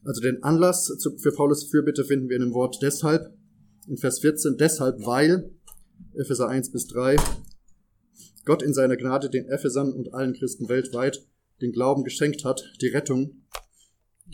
Also 0.04 0.22
den 0.22 0.44
Anlass 0.44 0.96
für 1.18 1.32
Paulus 1.32 1.64
Fürbitte 1.66 2.06
finden 2.06 2.30
wir 2.30 2.36
in 2.36 2.44
dem 2.44 2.54
Wort 2.54 2.78
deshalb, 2.82 3.36
in 3.88 3.98
Vers 3.98 4.20
14, 4.20 4.58
deshalb, 4.58 5.06
weil, 5.06 5.52
Epheser 6.14 6.48
1 6.48 6.72
bis 6.72 6.88
3, 6.88 7.16
Gott 8.46 8.62
in 8.62 8.74
seiner 8.74 8.98
Gnade 8.98 9.30
den 9.30 9.48
Ephesern 9.48 9.92
und 9.92 10.14
allen 10.14 10.34
Christen 10.34 10.70
weltweit 10.70 11.26
den 11.62 11.72
Glauben 11.72 12.04
geschenkt 12.04 12.46
hat, 12.46 12.64
die 12.82 12.88
Rettung, 12.88 13.42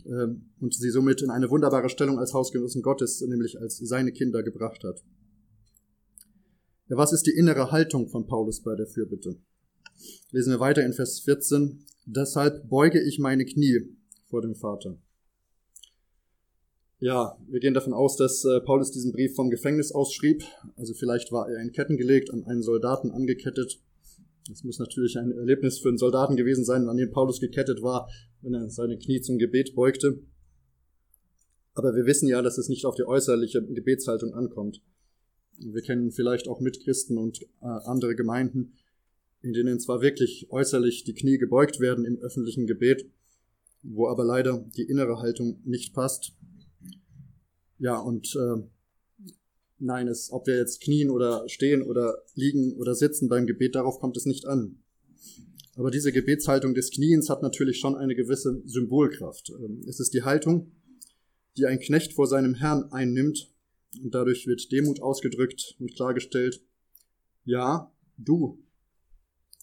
und 0.06 0.74
sie 0.74 0.90
somit 0.90 1.22
in 1.22 1.30
eine 1.30 1.50
wunderbare 1.50 1.90
Stellung 1.90 2.20
als 2.20 2.34
Hausgenossen 2.34 2.82
Gottes, 2.82 3.22
nämlich 3.22 3.60
als 3.60 3.78
seine 3.78 4.12
Kinder 4.12 4.44
gebracht 4.44 4.84
hat. 4.84 5.04
Ja, 6.88 6.98
was 6.98 7.14
ist 7.14 7.26
die 7.26 7.38
innere 7.38 7.72
Haltung 7.72 8.10
von 8.10 8.28
Paulus 8.28 8.62
bei 8.62 8.76
der 8.76 8.88
Fürbitte? 8.88 9.38
Lesen 10.32 10.52
wir 10.52 10.60
weiter 10.60 10.84
in 10.86 10.94
Vers 10.94 11.22
14. 11.22 11.86
Deshalb 12.06 12.68
beuge 12.70 13.02
ich 13.02 13.20
meine 13.20 13.46
Knie 13.46 13.96
vor 14.30 14.42
dem 14.42 14.56
Vater. 14.56 14.98
Ja, 17.00 17.38
wir 17.48 17.60
gehen 17.60 17.74
davon 17.74 17.94
aus, 17.94 18.16
dass 18.16 18.46
äh, 18.46 18.60
Paulus 18.62 18.92
diesen 18.92 19.12
Brief 19.12 19.36
vom 19.36 19.50
Gefängnis 19.50 19.92
ausschrieb. 19.92 20.44
Also 20.76 20.94
vielleicht 20.94 21.32
war 21.32 21.50
er 21.50 21.60
in 21.62 21.72
Ketten 21.72 21.98
gelegt, 21.98 22.32
an 22.32 22.44
einen 22.46 22.62
Soldaten 22.62 23.10
angekettet. 23.10 23.82
Das 24.50 24.64
muss 24.64 24.80
natürlich 24.80 25.18
ein 25.18 25.32
Erlebnis 25.32 25.80
für 25.80 25.90
einen 25.90 25.98
Soldaten 25.98 26.36
gewesen 26.36 26.66
sein, 26.66 26.90
an 26.90 26.98
den 26.98 27.12
Paulus 27.12 27.40
gekettet 27.40 27.82
war, 27.82 28.10
wenn 28.42 28.54
er 28.54 28.70
seine 28.70 28.98
Knie 28.98 29.22
zum 29.22 29.38
Gebet 29.38 29.76
beugte. 29.76 30.20
Aber 31.74 31.96
wir 31.96 32.06
wissen 32.06 32.28
ja, 32.28 32.42
dass 32.42 32.58
es 32.58 32.68
nicht 32.68 32.86
auf 32.86 32.96
die 32.96 33.06
äußerliche 33.06 33.64
Gebetshaltung 33.64 34.34
ankommt. 34.34 34.82
Wir 35.58 35.82
kennen 35.82 36.12
vielleicht 36.12 36.48
auch 36.48 36.60
Mitchristen 36.60 37.18
und 37.18 37.42
äh, 37.62 37.66
andere 37.86 38.16
Gemeinden, 38.16 38.74
in 39.42 39.54
denen 39.54 39.80
zwar 39.80 40.02
wirklich 40.02 40.48
äußerlich 40.50 41.04
die 41.04 41.14
Knie 41.14 41.38
gebeugt 41.38 41.80
werden 41.80 42.04
im 42.04 42.18
öffentlichen 42.20 42.68
Gebet, 42.68 43.10
wo 43.84 44.08
aber 44.08 44.26
leider 44.26 44.66
die 44.76 44.84
innere 44.84 45.20
Haltung 45.20 45.62
nicht 45.64 45.94
passt. 45.94 46.34
Ja, 47.78 48.00
und 48.00 48.36
äh, 48.36 48.64
nein, 49.82 50.08
es, 50.08 50.32
ob 50.32 50.48
wir 50.48 50.58
jetzt 50.58 50.82
knien 50.82 51.10
oder 51.10 51.48
stehen 51.50 51.82
oder 51.82 52.24
liegen 52.36 52.74
oder 52.78 52.96
sitzen 52.96 53.30
beim 53.30 53.48
Gebet, 53.48 53.76
darauf 53.76 54.00
kommt 54.00 54.18
es 54.18 54.26
nicht 54.26 54.46
an. 54.46 54.80
Aber 55.76 55.92
diese 55.92 56.12
Gebetshaltung 56.12 56.74
des 56.74 56.92
Kniens 56.92 57.30
hat 57.30 57.42
natürlich 57.42 57.80
schon 57.80 57.96
eine 57.96 58.16
gewisse 58.16 58.62
Symbolkraft. 58.66 59.50
Ähm, 59.50 59.84
es 59.88 60.00
ist 60.00 60.14
die 60.14 60.24
Haltung, 60.24 60.72
die 61.58 61.66
ein 61.66 61.80
Knecht 61.80 62.14
vor 62.14 62.28
seinem 62.28 62.56
Herrn 62.56 62.92
einnimmt, 62.92 63.52
und 64.02 64.16
dadurch 64.16 64.48
wird 64.48 64.72
Demut 64.72 65.02
ausgedrückt 65.02 65.76
und 65.80 65.94
klargestellt, 65.94 66.64
ja, 67.44 67.92
du, 68.18 68.64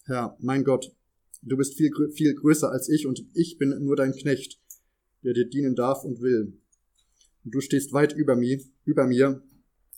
Herr, 0.05 0.37
mein 0.39 0.63
Gott, 0.63 0.95
du 1.41 1.57
bist 1.57 1.75
viel, 1.75 1.91
viel 2.13 2.35
größer 2.35 2.69
als 2.71 2.89
ich 2.89 3.07
und 3.07 3.25
ich 3.33 3.57
bin 3.57 3.69
nur 3.79 3.95
dein 3.95 4.13
Knecht, 4.13 4.59
der 5.23 5.33
dir 5.33 5.45
dienen 5.45 5.75
darf 5.75 6.03
und 6.03 6.21
will. 6.21 6.59
Und 7.43 7.55
du 7.55 7.61
stehst 7.61 7.93
weit 7.93 8.13
über 8.13 8.35
mir, 8.35 8.59
über 8.85 9.07
mir. 9.07 9.41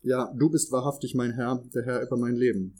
Ja, 0.03 0.33
du 0.35 0.49
bist 0.49 0.71
wahrhaftig 0.71 1.13
mein 1.13 1.33
Herr, 1.33 1.63
der 1.73 1.83
Herr 1.83 2.01
über 2.01 2.17
mein 2.17 2.35
Leben. 2.35 2.75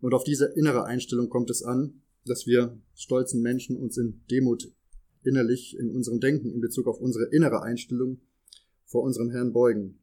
Und 0.00 0.14
auf 0.14 0.24
diese 0.24 0.46
innere 0.56 0.84
Einstellung 0.84 1.28
kommt 1.28 1.50
es 1.50 1.62
an, 1.62 2.02
dass 2.24 2.46
wir 2.46 2.80
stolzen 2.94 3.42
Menschen 3.42 3.76
uns 3.76 3.98
in 3.98 4.22
Demut 4.30 4.72
innerlich 5.22 5.76
in 5.78 5.90
unserem 5.90 6.20
Denken 6.20 6.50
in 6.52 6.60
Bezug 6.60 6.86
auf 6.86 7.00
unsere 7.00 7.26
innere 7.26 7.62
Einstellung 7.62 8.20
vor 8.84 9.02
unserem 9.02 9.30
Herrn 9.30 9.52
beugen. 9.52 9.98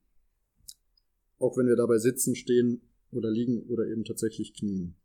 Auch 1.40 1.58
wenn 1.58 1.68
wir 1.68 1.76
dabei 1.76 1.98
sitzen, 1.98 2.36
stehen 2.36 2.82
oder 3.12 3.32
liegen 3.32 3.64
oder 3.64 3.88
eben 3.88 4.04
tatsächlich 4.04 4.54
knien. 4.54 4.96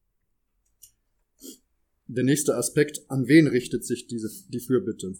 Der 2.06 2.24
nächste 2.24 2.56
Aspekt, 2.56 3.02
an 3.08 3.28
wen 3.28 3.46
richtet 3.46 3.84
sich 3.84 4.06
diese, 4.06 4.30
die 4.48 4.60
Fürbitte? 4.60 5.14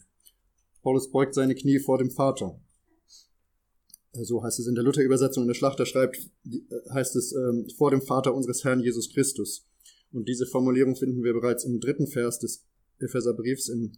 Paulus 0.83 1.11
beugt 1.11 1.35
seine 1.35 1.55
Knie 1.55 1.79
vor 1.79 1.99
dem 1.99 2.11
Vater. 2.11 2.61
So 4.13 4.43
heißt 4.43 4.59
es 4.59 4.67
in 4.67 4.75
der 4.75 4.85
Luther-Übersetzung. 4.85 5.45
In 5.45 5.49
der 5.49 5.55
Schlachter 5.55 5.87
schreibt, 5.87 6.17
äh, 6.47 6.91
heißt 6.93 7.17
es, 7.17 7.33
ähm, 7.33 7.69
vor 7.77 7.91
dem 7.91 8.03
Vater 8.03 8.35
unseres 8.35 8.65
Herrn 8.65 8.81
Jesus 8.81 9.11
Christus. 9.13 9.67
Und 10.13 10.29
diese 10.29 10.47
Formulierung 10.47 10.97
finden 10.97 11.23
wir 11.23 11.33
bereits 11.35 11.65
im 11.65 11.81
dritten 11.81 12.07
Vers 12.07 12.39
des 12.39 12.65
Epheserbriefs 12.99 13.69
im 13.69 13.93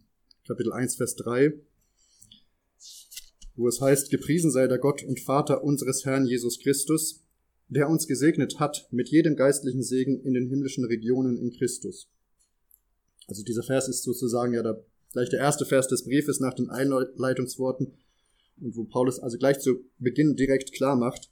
Kapitel 0.45 0.73
1, 0.73 0.95
Vers 0.95 1.15
3, 1.15 1.53
wo 3.55 3.67
es 3.67 3.79
heißt, 3.79 4.09
gepriesen 4.11 4.51
sei 4.51 4.67
der 4.67 4.79
Gott 4.79 5.03
und 5.03 5.19
Vater 5.19 5.63
unseres 5.63 6.05
Herrn 6.05 6.25
Jesus 6.25 6.59
Christus, 6.59 7.23
der 7.69 7.89
uns 7.89 8.07
gesegnet 8.07 8.59
hat 8.59 8.87
mit 8.91 9.09
jedem 9.09 9.35
geistlichen 9.35 9.83
Segen 9.83 10.19
in 10.21 10.33
den 10.33 10.49
himmlischen 10.49 10.83
Regionen 10.83 11.37
in 11.37 11.51
Christus 11.51 12.09
also 13.31 13.43
dieser 13.43 13.63
Vers 13.63 13.87
ist 13.87 14.03
sozusagen 14.03 14.53
ja 14.53 14.61
der, 14.61 14.83
gleich 15.13 15.29
der 15.29 15.39
erste 15.39 15.65
Vers 15.65 15.87
des 15.87 16.03
Briefes 16.03 16.39
nach 16.39 16.53
den 16.53 16.69
Einleitungsworten 16.69 17.93
und 18.61 18.75
wo 18.75 18.83
Paulus 18.85 19.19
also 19.19 19.37
gleich 19.37 19.59
zu 19.59 19.83
Beginn 19.99 20.35
direkt 20.35 20.73
klar 20.73 20.95
macht, 20.95 21.31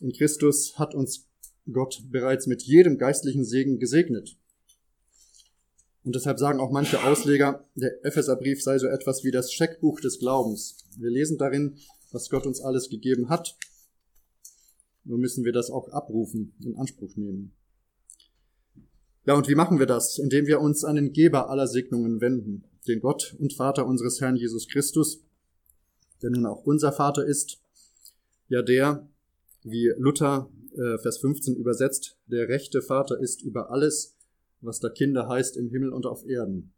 in 0.00 0.12
Christus 0.12 0.78
hat 0.78 0.94
uns 0.94 1.28
Gott 1.72 2.04
bereits 2.10 2.46
mit 2.46 2.62
jedem 2.62 2.98
geistlichen 2.98 3.44
Segen 3.44 3.78
gesegnet. 3.78 4.36
Und 6.02 6.14
deshalb 6.14 6.38
sagen 6.38 6.60
auch 6.60 6.70
manche 6.70 7.02
Ausleger, 7.02 7.66
der 7.74 8.04
Epheserbrief 8.04 8.62
sei 8.62 8.78
so 8.78 8.86
etwas 8.86 9.24
wie 9.24 9.30
das 9.30 9.52
Scheckbuch 9.52 10.00
des 10.00 10.18
Glaubens. 10.18 10.84
Wir 10.98 11.10
lesen 11.10 11.38
darin, 11.38 11.78
was 12.12 12.28
Gott 12.28 12.46
uns 12.46 12.60
alles 12.60 12.90
gegeben 12.90 13.30
hat. 13.30 13.56
Nur 15.04 15.18
müssen 15.18 15.44
wir 15.44 15.52
das 15.52 15.70
auch 15.70 15.88
abrufen, 15.88 16.54
in 16.62 16.76
Anspruch 16.76 17.16
nehmen. 17.16 17.52
Ja, 19.26 19.34
und 19.34 19.48
wie 19.48 19.54
machen 19.54 19.78
wir 19.78 19.86
das? 19.86 20.18
Indem 20.18 20.46
wir 20.46 20.60
uns 20.60 20.84
an 20.84 20.96
den 20.96 21.12
Geber 21.12 21.48
aller 21.48 21.66
Segnungen 21.66 22.20
wenden, 22.20 22.64
den 22.86 23.00
Gott 23.00 23.34
und 23.38 23.54
Vater 23.54 23.86
unseres 23.86 24.20
Herrn 24.20 24.36
Jesus 24.36 24.68
Christus, 24.68 25.24
der 26.24 26.30
nun 26.30 26.46
auch 26.46 26.64
unser 26.64 26.90
Vater 26.90 27.26
ist, 27.26 27.60
ja 28.48 28.62
der, 28.62 29.06
wie 29.62 29.92
Luther 29.98 30.48
äh, 30.72 30.96
Vers 30.96 31.18
15 31.18 31.54
übersetzt, 31.54 32.16
der 32.26 32.48
rechte 32.48 32.80
Vater 32.80 33.20
ist 33.20 33.42
über 33.42 33.70
alles, 33.70 34.16
was 34.62 34.80
da 34.80 34.88
Kinder 34.88 35.28
heißt 35.28 35.58
im 35.58 35.68
Himmel 35.68 35.92
und 35.92 36.06
auf 36.06 36.26
Erden. 36.26 36.72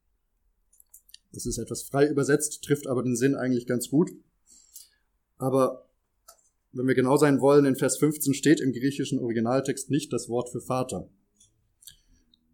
Das 1.32 1.46
ist 1.46 1.58
etwas 1.58 1.84
frei 1.84 2.08
übersetzt, 2.08 2.64
trifft 2.64 2.88
aber 2.88 3.04
den 3.04 3.14
Sinn 3.14 3.36
eigentlich 3.36 3.68
ganz 3.68 3.88
gut. 3.88 4.10
Aber 5.38 5.88
wenn 6.72 6.88
wir 6.88 6.96
genau 6.96 7.16
sein 7.16 7.40
wollen, 7.40 7.66
in 7.66 7.76
Vers 7.76 7.98
15 7.98 8.34
steht 8.34 8.60
im 8.60 8.72
griechischen 8.72 9.20
Originaltext 9.20 9.90
nicht 9.90 10.12
das 10.12 10.28
Wort 10.28 10.50
für 10.50 10.60
Vater. 10.60 11.08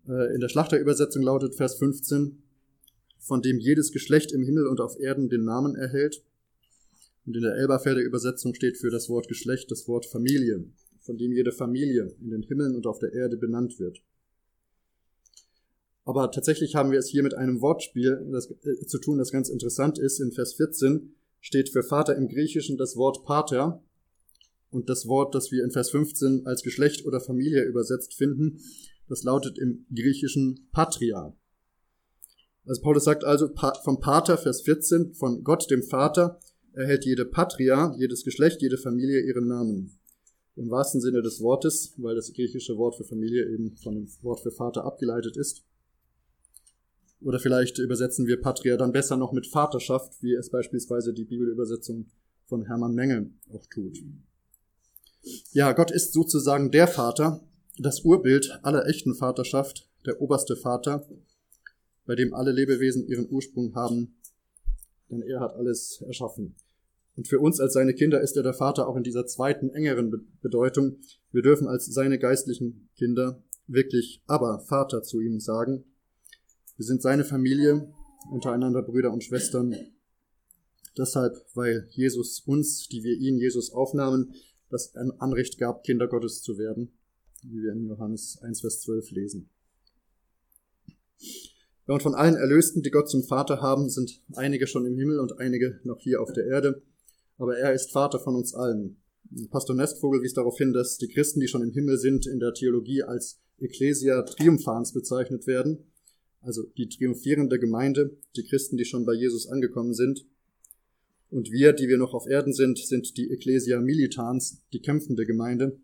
Äh, 0.07 0.35
in 0.35 0.41
der 0.41 0.51
Schlachterübersetzung 0.51 1.23
lautet 1.23 1.55
Vers 1.55 1.77
15, 1.77 2.43
von 3.19 3.41
dem 3.41 3.59
jedes 3.59 3.93
Geschlecht 3.93 4.33
im 4.33 4.43
Himmel 4.43 4.67
und 4.67 4.83
auf 4.83 5.01
Erden 5.01 5.31
den 5.31 5.45
Namen 5.45 5.75
erhält. 5.75 6.23
Und 7.25 7.37
in 7.37 7.43
der 7.43 7.55
Elberfelder 7.55 8.01
Übersetzung 8.01 8.55
steht 8.55 8.77
für 8.77 8.91
das 8.91 9.09
Wort 9.09 9.29
Geschlecht 9.29 9.71
das 9.71 9.87
Wort 9.87 10.07
Familie, 10.07 10.65
von 11.01 11.19
dem 11.19 11.33
jede 11.33 11.53
Familie 11.53 12.15
in 12.21 12.31
den 12.31 12.43
Himmeln 12.43 12.75
und 12.75 12.87
auf 12.87 12.99
der 12.99 13.13
Erde 13.13 13.37
benannt 13.37 13.79
wird. 13.79 14.03
Aber 16.05 16.31
tatsächlich 16.33 16.75
haben 16.75 16.91
wir 16.91 16.99
es 16.99 17.09
hier 17.09 17.23
mit 17.23 17.35
einem 17.35 17.61
Wortspiel 17.61 18.27
das, 18.33 18.51
äh, 18.65 18.87
zu 18.87 18.99
tun, 18.99 19.19
das 19.19 19.31
ganz 19.31 19.49
interessant 19.49 19.99
ist. 19.99 20.21
In 20.21 20.33
Vers 20.33 20.55
14 20.55 21.15
steht 21.41 21.69
für 21.69 21.83
Vater 21.83 22.17
im 22.17 22.29
Griechischen 22.29 22.77
das 22.77 22.97
Wort 22.97 23.25
Pater 23.25 23.83
und 24.71 24.89
das 24.89 25.07
Wort, 25.07 25.35
das 25.35 25.53
wir 25.53 25.63
in 25.63 25.71
Vers 25.71 25.91
15 25.91 26.47
als 26.47 26.63
Geschlecht 26.63 27.05
oder 27.05 27.21
Familie 27.21 27.63
übersetzt 27.65 28.15
finden, 28.15 28.59
das 29.09 29.23
lautet 29.23 29.59
im 29.59 29.87
Griechischen 29.95 30.69
Patria. 30.73 31.37
Also 32.65 32.81
Paulus 32.81 33.05
sagt 33.05 33.25
also 33.25 33.51
vom 33.85 34.01
Pater, 34.01 34.39
Vers 34.39 34.63
14, 34.63 35.15
von 35.15 35.45
Gott 35.45 35.71
dem 35.71 35.83
Vater 35.83 36.41
erhält 36.75 37.05
jede 37.05 37.25
Patria, 37.25 37.95
jedes 37.99 38.25
Geschlecht, 38.25 38.63
jede 38.63 38.79
Familie 38.79 39.21
ihren 39.21 39.47
Namen. 39.47 39.99
Im 40.57 40.71
wahrsten 40.71 41.01
Sinne 41.01 41.23
des 41.23 41.41
Wortes, 41.41 41.95
weil 41.97 42.15
das 42.15 42.33
griechische 42.33 42.77
Wort 42.77 42.97
für 42.97 43.05
Familie 43.05 43.49
eben 43.49 43.77
von 43.77 43.95
dem 43.95 44.09
Wort 44.23 44.41
für 44.41 44.51
Vater 44.51 44.85
abgeleitet 44.85 45.37
ist. 45.37 45.65
Oder 47.21 47.39
vielleicht 47.39 47.79
übersetzen 47.79 48.27
wir 48.27 48.41
Patria 48.41 48.77
dann 48.77 48.93
besser 48.93 49.17
noch 49.17 49.33
mit 49.33 49.47
Vaterschaft, 49.47 50.23
wie 50.23 50.35
es 50.35 50.51
beispielsweise 50.51 51.15
die 51.15 51.25
Bibelübersetzung 51.25 52.07
von 52.47 52.67
Hermann 52.67 52.95
Menge 52.95 53.31
auch 53.53 53.65
tut. 53.67 53.99
Ja, 55.53 55.73
Gott 55.73 55.91
ist 55.91 56.13
sozusagen 56.13 56.71
der 56.71 56.89
Vater, 56.89 57.41
das 57.79 58.01
Urbild 58.01 58.59
aller 58.63 58.87
echten 58.87 59.15
Vaterschaft, 59.15 59.89
der 60.05 60.21
oberste 60.21 60.57
Vater, 60.57 61.07
bei 62.05 62.17
dem 62.17 62.35
alle 62.35 62.53
Lebewesen 62.53 63.07
ihren 63.07 63.31
Ursprung 63.31 63.75
haben, 63.75 64.17
denn 65.13 65.23
er 65.23 65.41
hat 65.41 65.55
alles 65.55 66.03
erschaffen. 66.05 66.57
Und 67.15 67.29
für 67.29 67.39
uns 67.39 67.61
als 67.61 67.75
seine 67.75 67.95
Kinder 67.95 68.21
ist 68.21 68.37
er 68.37 68.43
der 68.43 68.55
Vater 68.55 68.89
auch 68.89 68.97
in 68.97 69.03
dieser 69.03 69.27
zweiten, 69.27 69.71
engeren 69.71 70.27
Bedeutung. 70.41 70.97
Wir 71.31 71.43
dürfen 71.43 71.69
als 71.69 71.87
seine 71.87 72.19
geistlichen 72.19 72.89
Kinder 72.97 73.43
wirklich 73.67 74.23
aber 74.27 74.61
Vater 74.61 75.03
zu 75.03 75.21
ihm 75.21 75.39
sagen. 75.39 75.85
Wir 76.77 76.87
sind 76.87 77.03
seine 77.03 77.25
Familie, 77.25 77.93
untereinander 78.31 78.83
Brüder 78.83 79.13
und 79.13 79.23
Schwestern. 79.23 79.77
Deshalb, 80.97 81.37
weil 81.55 81.87
Jesus 81.91 82.41
uns, 82.41 82.89
die 82.89 83.03
wir 83.03 83.17
ihn, 83.17 83.39
Jesus 83.39 83.73
aufnahmen, 83.73 84.35
das 84.71 84.95
Anrecht 84.97 85.59
gab, 85.59 85.85
Kinder 85.85 86.09
Gottes 86.09 86.43
zu 86.43 86.57
werden, 86.57 86.93
wie 87.43 87.63
wir 87.63 87.73
in 87.73 87.87
Johannes 87.87 88.39
1, 88.43 88.63
Vers 88.63 88.81
12 88.81 89.11
lesen. 89.11 89.51
Ja, 91.89 91.95
und 91.95 92.03
von 92.03 92.15
allen 92.15 92.37
Erlösten, 92.37 92.83
die 92.83 92.91
Gott 92.91 93.11
zum 93.11 93.25
Vater 93.25 93.61
haben, 93.61 93.89
sind 93.89 94.21
einige 94.35 94.67
schon 94.67 94.87
im 94.87 94.97
Himmel 94.97 95.19
und 95.19 95.39
einige 95.39 95.81
noch 95.83 95.99
hier 96.01 96.21
auf 96.21 96.33
der 96.33 96.47
Erde. 96.47 96.83
Aber 97.39 97.59
er 97.59 97.73
ist 97.73 97.91
Vater 97.91 98.21
von 98.21 98.37
uns 98.37 98.55
allen. 98.55 98.99
Pastor 99.51 99.75
Nestvogel 99.75 100.23
wies 100.23 100.35
darauf 100.35 100.59
hin, 100.59 100.73
dass 100.73 100.99
die 100.99 101.09
Christen, 101.09 101.41
die 101.41 101.49
schon 101.49 101.63
im 101.63 101.73
Himmel 101.73 101.99
sind, 101.99 102.27
in 102.27 102.39
der 102.39 102.55
Theologie 102.55 103.03
als 103.03 103.41
Ecclesia 103.59 104.23
Triumphans 104.23 104.93
bezeichnet 104.93 105.47
werden. 105.47 105.87
Also 106.41 106.65
die 106.77 106.89
triumphierende 106.89 107.59
Gemeinde, 107.59 108.17
die 108.37 108.45
Christen, 108.45 108.77
die 108.77 108.85
schon 108.85 109.07
bei 109.07 109.15
Jesus 109.15 109.49
angekommen 109.49 109.95
sind. 109.95 110.27
Und 111.31 111.51
wir, 111.51 111.73
die 111.73 111.89
wir 111.89 111.99
noch 111.99 112.15
auf 112.15 112.27
Erden 112.27 112.53
sind, 112.53 112.79
sind 112.79 113.17
die 113.17 113.31
Ecclesia 113.31 113.81
Militans, 113.81 114.63
die 114.73 114.81
kämpfende 114.81 115.25
Gemeinde, 115.25 115.79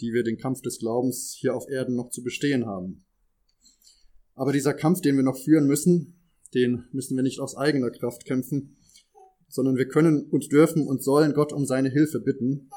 die 0.00 0.12
wir 0.12 0.22
den 0.24 0.38
Kampf 0.38 0.62
des 0.62 0.78
Glaubens 0.78 1.36
hier 1.38 1.54
auf 1.54 1.68
Erden 1.68 1.94
noch 1.94 2.10
zu 2.10 2.22
bestehen 2.22 2.64
haben. 2.64 3.04
Aber 4.34 4.52
dieser 4.52 4.74
Kampf, 4.74 5.00
den 5.00 5.16
wir 5.16 5.22
noch 5.22 5.38
führen 5.38 5.66
müssen, 5.66 6.18
den 6.54 6.84
müssen 6.92 7.16
wir 7.16 7.22
nicht 7.22 7.40
aus 7.40 7.56
eigener 7.56 7.90
Kraft 7.90 8.24
kämpfen, 8.24 8.76
sondern 9.48 9.76
wir 9.76 9.88
können 9.88 10.26
und 10.30 10.50
dürfen 10.52 10.86
und 10.86 11.02
sollen 11.02 11.34
Gott 11.34 11.52
um 11.52 11.64
seine 11.64 11.90
Hilfe 11.90 12.20
bitten. 12.20 12.70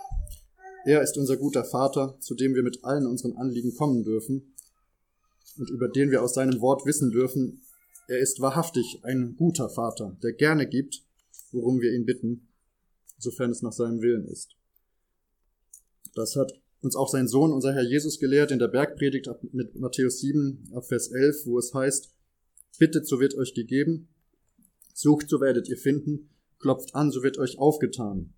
Er 0.86 1.02
ist 1.02 1.18
unser 1.18 1.38
guter 1.38 1.64
Vater, 1.64 2.18
zu 2.20 2.36
dem 2.36 2.54
wir 2.54 2.64
mit 2.64 2.84
allen 2.84 3.08
unseren 3.08 3.36
Anliegen 3.36 3.76
kommen 3.76 4.04
dürfen 4.04 4.54
und 5.58 5.70
über 5.70 5.90
den 5.90 6.12
wir 6.12 6.22
aus 6.24 6.36
seinem 6.36 6.62
Wort 6.62 6.86
wissen 6.86 7.12
dürfen, 7.12 7.62
er 8.08 8.20
ist 8.20 8.40
wahrhaftig 8.40 9.02
ein 9.04 9.36
guter 9.36 9.70
Vater, 9.70 10.18
der 10.24 10.34
gerne 10.34 10.68
gibt, 10.68 11.04
worum 11.52 11.82
wir 11.82 11.94
ihn 11.94 12.06
bitten, 12.06 12.48
sofern 13.18 13.52
es 13.52 13.62
nach 13.62 13.74
seinem 13.74 14.02
Willen 14.02 14.26
ist. 14.28 14.56
Das 16.16 16.36
hat 16.36 16.54
uns 16.82 16.96
auch 16.96 17.10
sein 17.10 17.28
Sohn, 17.28 17.52
unser 17.52 17.74
Herr 17.74 17.84
Jesus, 17.84 18.20
gelehrt 18.20 18.52
in 18.52 18.60
der 18.60 18.68
Bergpredigt 18.68 19.30
mit 19.52 19.76
Matthäus 19.76 20.20
7, 20.20 20.70
ab 20.74 20.86
Vers 20.86 21.12
11, 21.12 21.46
wo 21.46 21.58
es 21.58 21.74
heißt, 21.74 22.14
Bittet, 22.80 23.08
so 23.08 23.20
wird 23.20 23.36
euch 23.36 23.56
gegeben, 23.56 24.08
sucht, 24.94 25.30
so 25.30 25.42
werdet 25.42 25.68
ihr 25.68 25.78
finden, 25.78 26.30
klopft 26.60 26.94
an, 26.94 27.12
so 27.12 27.24
wird 27.24 27.40
euch 27.40 27.58
aufgetan. 27.58 28.34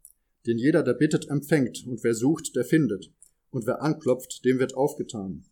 Denn 0.48 0.58
jeder, 0.58 0.82
der 0.82 0.94
bittet, 0.94 1.30
empfängt, 1.30 1.86
und 1.86 2.04
wer 2.04 2.14
sucht, 2.14 2.56
der 2.56 2.64
findet, 2.64 3.12
und 3.52 3.66
wer 3.66 3.82
anklopft, 3.82 4.46
dem 4.46 4.60
wird 4.60 4.76
aufgetan. 4.76 5.44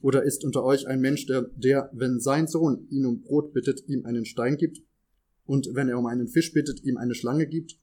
Oder 0.00 0.22
ist 0.22 0.44
unter 0.44 0.64
euch 0.64 0.86
ein 0.86 1.00
Mensch, 1.00 1.26
der, 1.26 1.50
der, 1.56 1.90
wenn 1.92 2.20
sein 2.20 2.46
Sohn 2.46 2.86
ihn 2.90 3.04
um 3.04 3.20
Brot 3.20 3.52
bittet, 3.52 3.86
ihm 3.88 4.06
einen 4.06 4.24
Stein 4.24 4.56
gibt, 4.56 4.82
und 5.44 5.68
wenn 5.74 5.90
er 5.90 5.98
um 5.98 6.06
einen 6.06 6.28
Fisch 6.28 6.52
bittet, 6.54 6.82
ihm 6.84 6.96
eine 6.96 7.14
Schlange 7.14 7.46
gibt? 7.46 7.78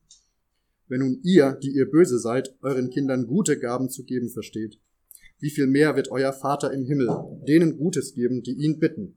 Wenn 0.92 1.00
nun 1.00 1.22
ihr, 1.24 1.58
die 1.64 1.72
ihr 1.72 1.90
böse 1.90 2.20
seid, 2.20 2.54
euren 2.62 2.90
Kindern 2.90 3.26
gute 3.26 3.58
Gaben 3.58 3.90
zu 3.90 4.04
geben 4.04 4.28
versteht, 4.28 4.78
wie 5.40 5.50
viel 5.50 5.66
mehr 5.66 5.96
wird 5.96 6.12
euer 6.12 6.34
Vater 6.34 6.74
im 6.74 6.84
Himmel 6.84 7.08
denen 7.48 7.78
Gutes 7.78 8.14
geben, 8.14 8.44
die 8.44 8.52
ihn 8.52 8.78
bitten? 8.78 9.16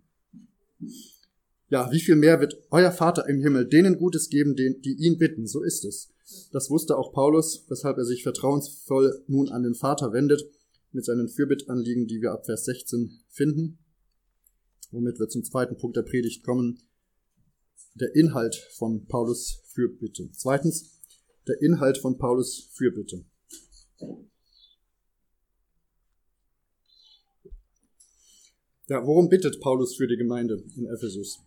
Ja, 1.70 1.90
wie 1.90 1.98
viel 1.98 2.14
mehr 2.14 2.38
wird 2.38 2.62
euer 2.70 2.92
Vater 2.92 3.28
im 3.28 3.40
Himmel 3.40 3.66
denen 3.66 3.98
Gutes 3.98 4.28
geben, 4.28 4.54
die 4.54 4.96
ihn 5.00 5.18
bitten? 5.18 5.48
So 5.48 5.64
ist 5.64 5.84
es. 5.84 6.12
Das 6.52 6.70
wusste 6.70 6.96
auch 6.96 7.12
Paulus, 7.12 7.64
weshalb 7.68 7.98
er 7.98 8.04
sich 8.04 8.22
vertrauensvoll 8.22 9.24
nun 9.26 9.48
an 9.48 9.64
den 9.64 9.74
Vater 9.74 10.12
wendet, 10.12 10.48
mit 10.92 11.04
seinen 11.04 11.28
Fürbittanliegen, 11.28 12.06
die 12.06 12.22
wir 12.22 12.30
ab 12.30 12.46
Vers 12.46 12.66
16 12.66 13.18
finden, 13.28 13.78
womit 14.92 15.18
wir 15.18 15.28
zum 15.28 15.42
zweiten 15.42 15.76
Punkt 15.76 15.96
der 15.96 16.02
Predigt 16.02 16.44
kommen, 16.44 16.78
der 17.94 18.14
Inhalt 18.14 18.54
von 18.76 19.06
Paulus 19.06 19.64
Fürbitte. 19.72 20.30
Zweitens, 20.30 21.00
der 21.46 21.60
Inhalt 21.60 21.98
von 21.98 22.18
Paulus 22.18 22.70
Fürbitte. 22.72 23.24
Ja, 28.86 29.06
worum 29.06 29.30
bittet 29.30 29.60
Paulus 29.60 29.96
für 29.96 30.06
die 30.06 30.16
Gemeinde 30.16 30.62
in 30.76 30.86
Ephesus? 30.86 31.38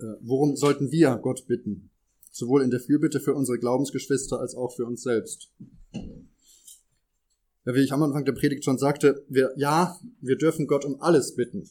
Äh, 0.00 0.04
worum 0.20 0.56
sollten 0.56 0.90
wir 0.90 1.16
Gott 1.22 1.46
bitten? 1.46 1.90
Sowohl 2.32 2.62
in 2.62 2.70
der 2.70 2.80
Fürbitte 2.80 3.20
für 3.20 3.34
unsere 3.34 3.58
Glaubensgeschwister 3.58 4.40
als 4.40 4.56
auch 4.56 4.74
für 4.74 4.84
uns 4.84 5.02
selbst. 5.02 5.52
Ja, 5.92 7.74
wie 7.74 7.82
ich 7.82 7.92
am 7.92 8.02
Anfang 8.02 8.24
der 8.24 8.32
Predigt 8.32 8.64
schon 8.64 8.78
sagte, 8.78 9.24
wir, 9.28 9.52
ja, 9.56 9.98
wir 10.20 10.36
dürfen 10.36 10.66
Gott 10.66 10.84
um 10.84 11.00
alles 11.00 11.34
bitten. 11.34 11.68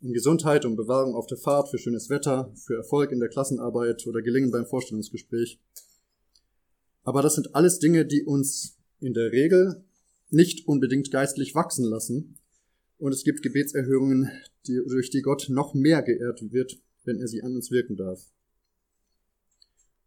Um 0.00 0.12
Gesundheit, 0.12 0.64
um 0.64 0.76
Bewahrung 0.76 1.14
auf 1.14 1.26
der 1.26 1.38
Fahrt, 1.38 1.68
für 1.68 1.78
schönes 1.78 2.08
Wetter, 2.08 2.52
für 2.54 2.76
Erfolg 2.76 3.12
in 3.12 3.20
der 3.20 3.28
Klassenarbeit 3.28 4.06
oder 4.06 4.22
Gelingen 4.22 4.50
beim 4.50 4.66
Vorstellungsgespräch. 4.66 5.60
Aber 7.02 7.22
das 7.22 7.34
sind 7.34 7.54
alles 7.54 7.78
Dinge, 7.78 8.04
die 8.04 8.24
uns 8.24 8.78
in 9.00 9.14
der 9.14 9.32
Regel 9.32 9.84
nicht 10.30 10.66
unbedingt 10.68 11.10
geistlich 11.10 11.54
wachsen 11.54 11.84
lassen. 11.84 12.38
Und 12.98 13.12
es 13.12 13.24
gibt 13.24 13.42
Gebetserhörungen, 13.42 14.30
die, 14.66 14.80
durch 14.86 15.10
die 15.10 15.22
Gott 15.22 15.48
noch 15.48 15.74
mehr 15.74 16.02
geehrt 16.02 16.40
wird, 16.52 16.78
wenn 17.04 17.18
er 17.18 17.28
sie 17.28 17.42
an 17.42 17.54
uns 17.54 17.70
wirken 17.70 17.96
darf. 17.96 18.30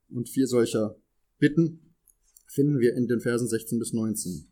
Und 0.10 0.30
vier 0.30 0.48
solcher 0.48 0.96
Bitten 1.40 1.96
finden 2.46 2.80
wir 2.80 2.96
in 2.96 3.08
den 3.08 3.20
Versen 3.20 3.48
16 3.48 3.80
bis 3.80 3.94
19. 3.94 4.48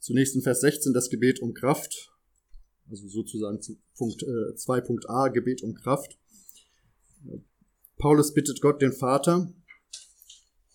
Zunächst 0.00 0.34
in 0.34 0.42
Vers 0.42 0.60
16 0.60 0.92
das 0.92 1.08
Gebet 1.08 1.40
um 1.40 1.54
Kraft, 1.54 2.10
also 2.90 3.06
sozusagen 3.08 3.60
Punkt, 3.96 4.22
äh, 4.22 4.54
2.a, 4.54 5.28
Gebet 5.28 5.62
um 5.62 5.74
Kraft. 5.74 6.18
Paulus 7.96 8.34
bittet 8.34 8.60
Gott, 8.60 8.82
den 8.82 8.92
Vater, 8.92 9.52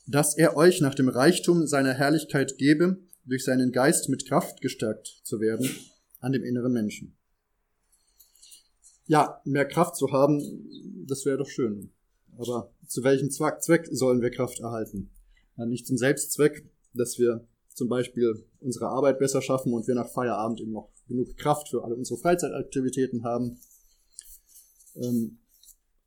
dass 0.08 0.38
er 0.38 0.58
euch 0.58 0.82
nach 0.82 0.96
dem 0.96 1.10
Reichtum 1.10 1.66
seiner 1.68 1.94
Herrlichkeit 1.94 2.58
gebe, 2.58 2.98
durch 3.26 3.46
seinen 3.46 3.72
Geist 3.72 4.10
mit 4.10 4.28
Kraft 4.28 4.62
gestärkt 4.62 5.22
zu 5.24 5.39
werden 5.39 5.70
an 6.20 6.32
dem 6.32 6.44
inneren 6.44 6.74
Menschen. 6.74 7.16
Ja, 9.06 9.42
mehr 9.44 9.66
Kraft 9.66 9.96
zu 9.96 10.12
haben, 10.12 10.42
das 11.06 11.26
wäre 11.26 11.38
doch 11.38 11.50
schön. 11.50 11.92
Aber 12.38 12.74
zu 12.88 13.04
welchem 13.04 13.30
Zweck 13.30 13.88
sollen 13.92 14.22
wir 14.22 14.32
Kraft 14.32 14.60
erhalten? 14.60 15.10
Nicht 15.58 15.86
zum 15.86 15.98
Selbstzweck, 15.98 16.66
dass 16.94 17.20
wir 17.20 17.46
zum 17.74 17.89
Beispiel 17.89 18.46
unsere 18.60 18.88
Arbeit 18.88 19.20
besser 19.20 19.42
schaffen 19.42 19.74
und 19.74 19.88
wir 19.88 19.96
nach 19.96 20.10
Feierabend 20.10 20.62
eben 20.62 20.72
noch 20.72 20.89
genug 21.08 21.36
Kraft 21.38 21.70
für 21.70 21.84
alle 21.84 21.96
unsere 21.96 22.20
Freizeitaktivitäten 22.20 23.24
haben. 23.24 23.60
Ähm, 24.96 25.39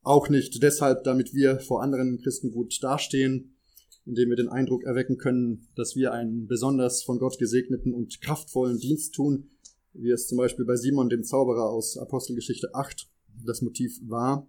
auch 0.01 0.29
nicht 0.29 0.61
deshalb, 0.63 1.03
damit 1.03 1.33
wir 1.33 1.59
vor 1.59 1.83
anderen 1.83 2.21
Christen 2.21 2.51
gut 2.51 2.81
dastehen, 2.81 3.56
indem 4.07 4.29
wir 4.29 4.37
den 4.37 4.49
Eindruck 4.49 4.85
erwecken 4.85 5.17
können, 5.17 5.67
dass 5.75 5.95
wir 5.95 6.13
einen 6.13 6.47
besonders 6.47 7.03
von 7.03 7.19
Gott 7.19 7.37
gesegneten 7.37 7.93
und 7.93 8.21
kraftvollen 8.21 8.79
Dienst 8.79 9.13
tun, 9.13 9.49
wie 9.93 10.11
es 10.11 10.27
zum 10.27 10.37
Beispiel 10.37 10.65
bei 10.65 10.77
Simon 10.77 11.09
dem 11.09 11.23
Zauberer 11.23 11.69
aus 11.69 11.97
Apostelgeschichte 11.97 12.73
8 12.73 13.09
das 13.45 13.61
Motiv 13.61 13.99
war. 14.07 14.47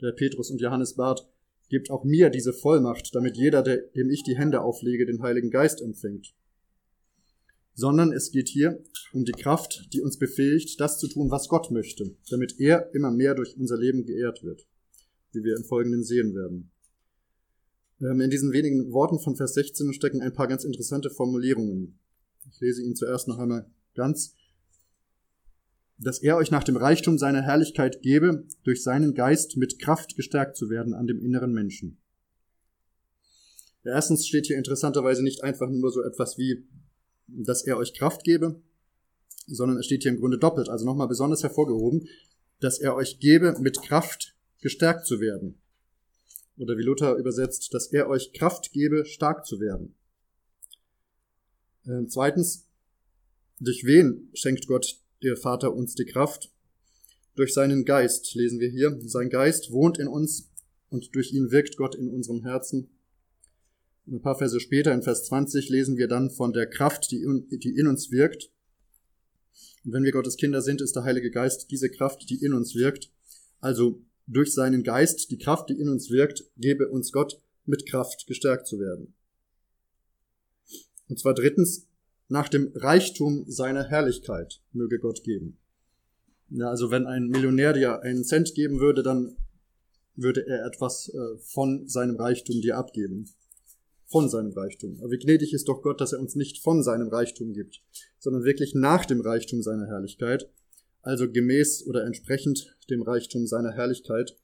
Der 0.00 0.12
Petrus 0.12 0.50
und 0.50 0.60
Johannes 0.60 0.94
bat, 0.94 1.28
gebt 1.68 1.90
auch 1.90 2.04
mir 2.04 2.30
diese 2.30 2.52
Vollmacht, 2.52 3.14
damit 3.14 3.36
jeder, 3.36 3.62
dem 3.62 4.10
ich 4.10 4.24
die 4.24 4.36
Hände 4.36 4.60
auflege, 4.60 5.06
den 5.06 5.22
Heiligen 5.22 5.50
Geist 5.50 5.80
empfängt. 5.80 6.34
Sondern 7.74 8.12
es 8.12 8.32
geht 8.32 8.48
hier 8.48 8.82
um 9.12 9.24
die 9.24 9.32
Kraft, 9.32 9.88
die 9.92 10.00
uns 10.00 10.18
befähigt, 10.18 10.80
das 10.80 10.98
zu 10.98 11.06
tun, 11.06 11.30
was 11.30 11.48
Gott 11.48 11.70
möchte, 11.70 12.16
damit 12.28 12.58
er 12.58 12.92
immer 12.92 13.12
mehr 13.12 13.34
durch 13.34 13.56
unser 13.56 13.78
Leben 13.78 14.04
geehrt 14.04 14.42
wird, 14.42 14.66
wie 15.32 15.44
wir 15.44 15.56
im 15.56 15.64
Folgenden 15.64 16.02
sehen 16.02 16.34
werden. 16.34 16.72
In 18.00 18.30
diesen 18.30 18.52
wenigen 18.52 18.92
Worten 18.92 19.18
von 19.18 19.36
Vers 19.36 19.52
16 19.52 19.92
stecken 19.92 20.22
ein 20.22 20.32
paar 20.32 20.48
ganz 20.48 20.64
interessante 20.64 21.10
Formulierungen. 21.10 21.98
Ich 22.50 22.58
lese 22.58 22.82
Ihnen 22.82 22.96
zuerst 22.96 23.28
noch 23.28 23.38
einmal 23.38 23.70
ganz. 23.94 24.34
Dass 25.98 26.22
er 26.22 26.38
euch 26.38 26.50
nach 26.50 26.64
dem 26.64 26.78
Reichtum 26.78 27.18
seiner 27.18 27.42
Herrlichkeit 27.42 28.00
gebe, 28.00 28.46
durch 28.64 28.82
seinen 28.82 29.12
Geist 29.12 29.58
mit 29.58 29.78
Kraft 29.78 30.16
gestärkt 30.16 30.56
zu 30.56 30.70
werden 30.70 30.94
an 30.94 31.06
dem 31.06 31.20
inneren 31.20 31.52
Menschen. 31.52 31.98
Erstens 33.84 34.26
steht 34.26 34.46
hier 34.46 34.56
interessanterweise 34.56 35.22
nicht 35.22 35.44
einfach 35.44 35.68
nur 35.68 35.90
so 35.90 36.02
etwas 36.02 36.38
wie, 36.38 36.64
dass 37.26 37.66
er 37.66 37.76
euch 37.76 37.92
Kraft 37.92 38.24
gebe, 38.24 38.62
sondern 39.46 39.76
es 39.76 39.84
steht 39.84 40.04
hier 40.04 40.12
im 40.12 40.20
Grunde 40.20 40.38
doppelt, 40.38 40.70
also 40.70 40.86
nochmal 40.86 41.08
besonders 41.08 41.42
hervorgehoben, 41.42 42.08
dass 42.60 42.78
er 42.78 42.94
euch 42.94 43.18
gebe, 43.18 43.58
mit 43.60 43.82
Kraft 43.82 44.34
gestärkt 44.62 45.06
zu 45.06 45.20
werden. 45.20 45.60
Oder 46.60 46.76
wie 46.76 46.82
Luther 46.82 47.16
übersetzt, 47.16 47.72
dass 47.72 47.86
er 47.86 48.08
euch 48.10 48.34
Kraft 48.34 48.72
gebe, 48.72 49.06
stark 49.06 49.46
zu 49.46 49.60
werden. 49.60 49.94
Äh, 51.86 52.06
zweitens, 52.06 52.68
durch 53.58 53.84
wen 53.86 54.28
schenkt 54.34 54.66
Gott, 54.66 55.00
der 55.22 55.38
Vater, 55.38 55.74
uns 55.74 55.94
die 55.94 56.04
Kraft? 56.04 56.52
Durch 57.34 57.54
seinen 57.54 57.86
Geist, 57.86 58.34
lesen 58.34 58.60
wir 58.60 58.68
hier. 58.68 58.98
Sein 59.06 59.30
Geist 59.30 59.72
wohnt 59.72 59.98
in 59.98 60.06
uns 60.06 60.50
und 60.90 61.14
durch 61.14 61.32
ihn 61.32 61.50
wirkt 61.50 61.78
Gott 61.78 61.94
in 61.94 62.10
unserem 62.10 62.42
Herzen. 62.42 62.90
Ein 64.06 64.20
paar 64.20 64.36
Verse 64.36 64.60
später, 64.60 64.92
in 64.92 65.02
Vers 65.02 65.24
20, 65.24 65.70
lesen 65.70 65.96
wir 65.96 66.08
dann 66.08 66.28
von 66.28 66.52
der 66.52 66.66
Kraft, 66.66 67.10
die 67.10 67.22
in, 67.22 67.48
die 67.48 67.74
in 67.74 67.86
uns 67.86 68.10
wirkt. 68.10 68.52
Und 69.84 69.94
wenn 69.94 70.04
wir 70.04 70.12
Gottes 70.12 70.36
Kinder 70.36 70.60
sind, 70.60 70.82
ist 70.82 70.94
der 70.94 71.04
Heilige 71.04 71.30
Geist 71.30 71.70
diese 71.70 71.88
Kraft, 71.88 72.28
die 72.28 72.44
in 72.44 72.52
uns 72.52 72.74
wirkt. 72.74 73.10
Also 73.60 74.02
durch 74.30 74.54
seinen 74.54 74.82
Geist, 74.82 75.30
die 75.30 75.38
Kraft, 75.38 75.70
die 75.70 75.78
in 75.78 75.88
uns 75.88 76.10
wirkt, 76.10 76.44
gebe 76.56 76.88
uns 76.88 77.12
Gott 77.12 77.40
mit 77.66 77.86
Kraft 77.86 78.26
gestärkt 78.26 78.66
zu 78.66 78.78
werden. 78.78 79.14
Und 81.08 81.18
zwar 81.18 81.34
drittens, 81.34 81.88
nach 82.28 82.48
dem 82.48 82.70
Reichtum 82.74 83.44
seiner 83.48 83.88
Herrlichkeit 83.88 84.62
möge 84.72 85.00
Gott 85.00 85.24
geben. 85.24 85.58
Ja, 86.50 86.70
also 86.70 86.90
wenn 86.90 87.06
ein 87.06 87.26
Millionär 87.26 87.72
dir 87.72 88.02
einen 88.02 88.24
Cent 88.24 88.54
geben 88.54 88.78
würde, 88.78 89.02
dann 89.02 89.36
würde 90.14 90.46
er 90.46 90.64
etwas 90.64 91.08
äh, 91.08 91.38
von 91.38 91.88
seinem 91.88 92.16
Reichtum 92.16 92.60
dir 92.60 92.76
abgeben. 92.76 93.28
Von 94.06 94.28
seinem 94.28 94.52
Reichtum. 94.52 94.98
Aber 95.00 95.10
wie 95.10 95.18
gnädig 95.18 95.52
ist 95.52 95.68
doch 95.68 95.82
Gott, 95.82 96.00
dass 96.00 96.12
er 96.12 96.20
uns 96.20 96.34
nicht 96.34 96.62
von 96.62 96.82
seinem 96.82 97.08
Reichtum 97.08 97.52
gibt, 97.52 97.82
sondern 98.18 98.44
wirklich 98.44 98.74
nach 98.74 99.06
dem 99.06 99.20
Reichtum 99.20 99.62
seiner 99.62 99.86
Herrlichkeit 99.86 100.48
also 101.02 101.30
gemäß 101.30 101.86
oder 101.86 102.04
entsprechend 102.04 102.76
dem 102.90 103.02
Reichtum 103.02 103.46
seiner 103.46 103.72
Herrlichkeit, 103.72 104.36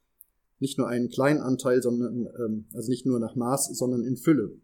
nicht 0.59 0.77
nur 0.77 0.87
einen 0.87 1.09
kleinen 1.09 1.41
Anteil, 1.41 1.81
sondern 1.81 2.27
ähm, 2.39 2.65
also 2.73 2.89
nicht 2.89 3.05
nur 3.05 3.19
nach 3.19 3.35
Maß, 3.35 3.77
sondern 3.77 4.03
in 4.03 4.17
Fülle. 4.17 4.59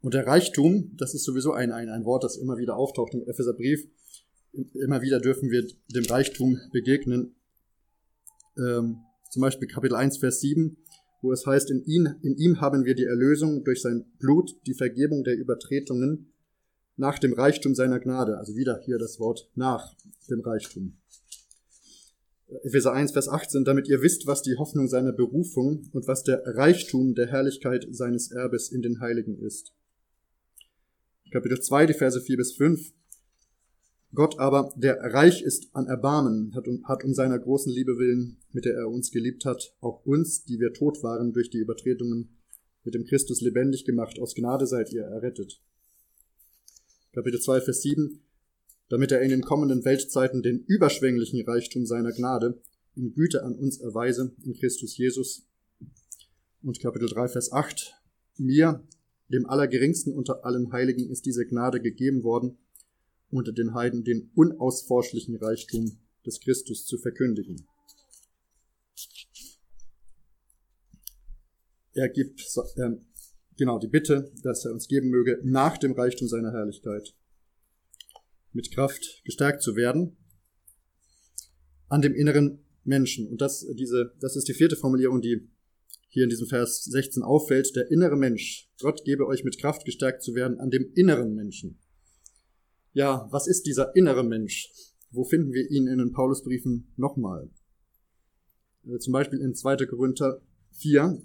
Und 0.00 0.14
der 0.14 0.26
Reichtum, 0.26 0.96
das 0.96 1.14
ist 1.14 1.24
sowieso 1.24 1.52
ein, 1.52 1.72
ein, 1.72 1.88
ein 1.88 2.04
Wort, 2.04 2.24
das 2.24 2.36
immer 2.36 2.58
wieder 2.58 2.76
auftaucht 2.76 3.14
im 3.14 3.26
Epheserbrief. 3.26 3.86
Immer 4.74 5.02
wieder 5.02 5.18
dürfen 5.18 5.50
wir 5.50 5.66
dem 5.94 6.04
Reichtum 6.04 6.60
begegnen. 6.72 7.34
Ähm, 8.58 8.98
zum 9.30 9.40
Beispiel 9.40 9.66
Kapitel 9.66 9.96
1, 9.96 10.18
Vers 10.18 10.40
7, 10.40 10.76
wo 11.22 11.32
es 11.32 11.46
heißt, 11.46 11.70
in, 11.70 11.84
ihn, 11.84 12.14
in 12.22 12.36
ihm 12.36 12.60
haben 12.60 12.84
wir 12.84 12.94
die 12.94 13.04
Erlösung 13.04 13.64
durch 13.64 13.80
sein 13.80 14.04
Blut, 14.18 14.54
die 14.66 14.74
Vergebung 14.74 15.24
der 15.24 15.36
Übertretungen, 15.36 16.33
nach 16.96 17.18
dem 17.18 17.32
Reichtum 17.32 17.74
seiner 17.74 18.00
Gnade. 18.00 18.38
Also 18.38 18.54
wieder 18.54 18.80
hier 18.84 18.98
das 18.98 19.18
Wort 19.18 19.48
nach 19.54 19.94
dem 20.30 20.40
Reichtum. 20.40 20.96
Epheser 22.62 22.92
1, 22.92 23.12
Vers 23.12 23.28
18, 23.28 23.64
damit 23.64 23.88
ihr 23.88 24.02
wisst, 24.02 24.26
was 24.26 24.42
die 24.42 24.56
Hoffnung 24.56 24.86
seiner 24.86 25.12
Berufung 25.12 25.88
und 25.92 26.06
was 26.06 26.22
der 26.22 26.42
Reichtum 26.44 27.14
der 27.14 27.26
Herrlichkeit 27.28 27.86
seines 27.90 28.30
Erbes 28.30 28.70
in 28.70 28.82
den 28.82 29.00
Heiligen 29.00 29.38
ist. 29.38 29.72
Kapitel 31.32 31.60
2, 31.60 31.86
die 31.86 31.94
Verse 31.94 32.20
4 32.20 32.36
bis 32.36 32.52
5. 32.52 32.92
Gott 34.14 34.38
aber, 34.38 34.72
der 34.76 34.98
reich 35.12 35.42
ist 35.42 35.74
an 35.74 35.88
Erbarmen, 35.88 36.54
hat 36.54 36.68
um, 36.68 36.86
hat 36.86 37.02
um 37.02 37.14
seiner 37.14 37.38
großen 37.38 37.72
Liebe 37.72 37.98
willen, 37.98 38.36
mit 38.52 38.64
der 38.64 38.74
er 38.74 38.88
uns 38.88 39.10
geliebt 39.10 39.44
hat, 39.44 39.74
auch 39.80 40.04
uns, 40.06 40.44
die 40.44 40.60
wir 40.60 40.72
tot 40.72 41.02
waren 41.02 41.32
durch 41.32 41.50
die 41.50 41.58
Übertretungen, 41.58 42.36
mit 42.84 42.94
dem 42.94 43.04
Christus 43.04 43.40
lebendig 43.40 43.84
gemacht. 43.84 44.20
Aus 44.20 44.34
Gnade 44.36 44.66
seid 44.68 44.92
ihr 44.92 45.02
errettet. 45.02 45.60
Kapitel 47.14 47.40
2, 47.40 47.60
Vers 47.60 47.82
7, 47.82 48.20
damit 48.88 49.12
er 49.12 49.22
in 49.22 49.28
den 49.28 49.42
kommenden 49.42 49.84
Weltzeiten 49.84 50.42
den 50.42 50.64
überschwänglichen 50.64 51.48
Reichtum 51.48 51.86
seiner 51.86 52.10
Gnade 52.10 52.60
in 52.96 53.14
Güte 53.14 53.44
an 53.44 53.54
uns 53.54 53.78
erweise 53.78 54.34
in 54.42 54.54
Christus 54.54 54.96
Jesus. 54.96 55.46
Und 56.60 56.80
Kapitel 56.80 57.08
3, 57.08 57.28
Vers 57.28 57.52
8, 57.52 57.94
mir, 58.36 58.82
dem 59.28 59.46
Allergeringsten 59.46 60.12
unter 60.12 60.44
allen 60.44 60.72
Heiligen, 60.72 61.08
ist 61.08 61.24
diese 61.24 61.46
Gnade 61.46 61.80
gegeben 61.80 62.24
worden, 62.24 62.58
unter 63.30 63.52
den 63.52 63.74
Heiden 63.74 64.02
den 64.02 64.32
unausforschlichen 64.34 65.36
Reichtum 65.36 65.96
des 66.26 66.40
Christus 66.40 66.84
zu 66.84 66.98
verkündigen. 66.98 67.64
Er 71.92 72.08
gibt, 72.08 72.40
äh, 72.74 72.90
genau 73.56 73.78
die 73.78 73.88
Bitte, 73.88 74.32
dass 74.42 74.64
er 74.64 74.72
uns 74.72 74.88
geben 74.88 75.10
möge, 75.10 75.40
nach 75.42 75.78
dem 75.78 75.92
Reichtum 75.92 76.28
seiner 76.28 76.52
Herrlichkeit 76.52 77.14
mit 78.52 78.70
Kraft 78.70 79.22
gestärkt 79.24 79.62
zu 79.62 79.76
werden 79.76 80.16
an 81.88 82.02
dem 82.02 82.14
inneren 82.14 82.64
Menschen. 82.84 83.28
Und 83.28 83.40
das, 83.40 83.66
diese, 83.76 84.14
das 84.20 84.36
ist 84.36 84.48
die 84.48 84.54
vierte 84.54 84.76
Formulierung, 84.76 85.20
die 85.20 85.48
hier 86.08 86.24
in 86.24 86.30
diesem 86.30 86.46
Vers 86.46 86.84
16 86.84 87.22
auffällt. 87.22 87.74
Der 87.74 87.90
innere 87.90 88.16
Mensch. 88.16 88.70
Gott 88.80 89.04
gebe 89.04 89.26
euch 89.26 89.44
mit 89.44 89.58
Kraft 89.58 89.84
gestärkt 89.84 90.22
zu 90.22 90.34
werden 90.34 90.58
an 90.60 90.70
dem 90.70 90.92
inneren 90.94 91.34
Menschen. 91.34 91.78
Ja, 92.92 93.26
was 93.30 93.48
ist 93.48 93.66
dieser 93.66 93.94
innere 93.96 94.22
Mensch? 94.22 94.70
Wo 95.10 95.24
finden 95.24 95.52
wir 95.52 95.68
ihn 95.70 95.88
in 95.88 95.98
den 95.98 96.12
Paulusbriefen 96.12 96.92
nochmal? 96.96 97.50
Äh, 98.86 98.98
zum 98.98 99.12
Beispiel 99.12 99.40
in 99.40 99.54
2. 99.54 99.86
Korinther 99.86 100.40
4, 100.72 101.20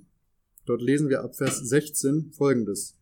Dort 0.70 0.84
lesen 0.84 1.10
wir 1.10 1.24
ab 1.24 1.36
Vers 1.36 1.68
16 1.68 2.32
folgendes. 2.32 2.96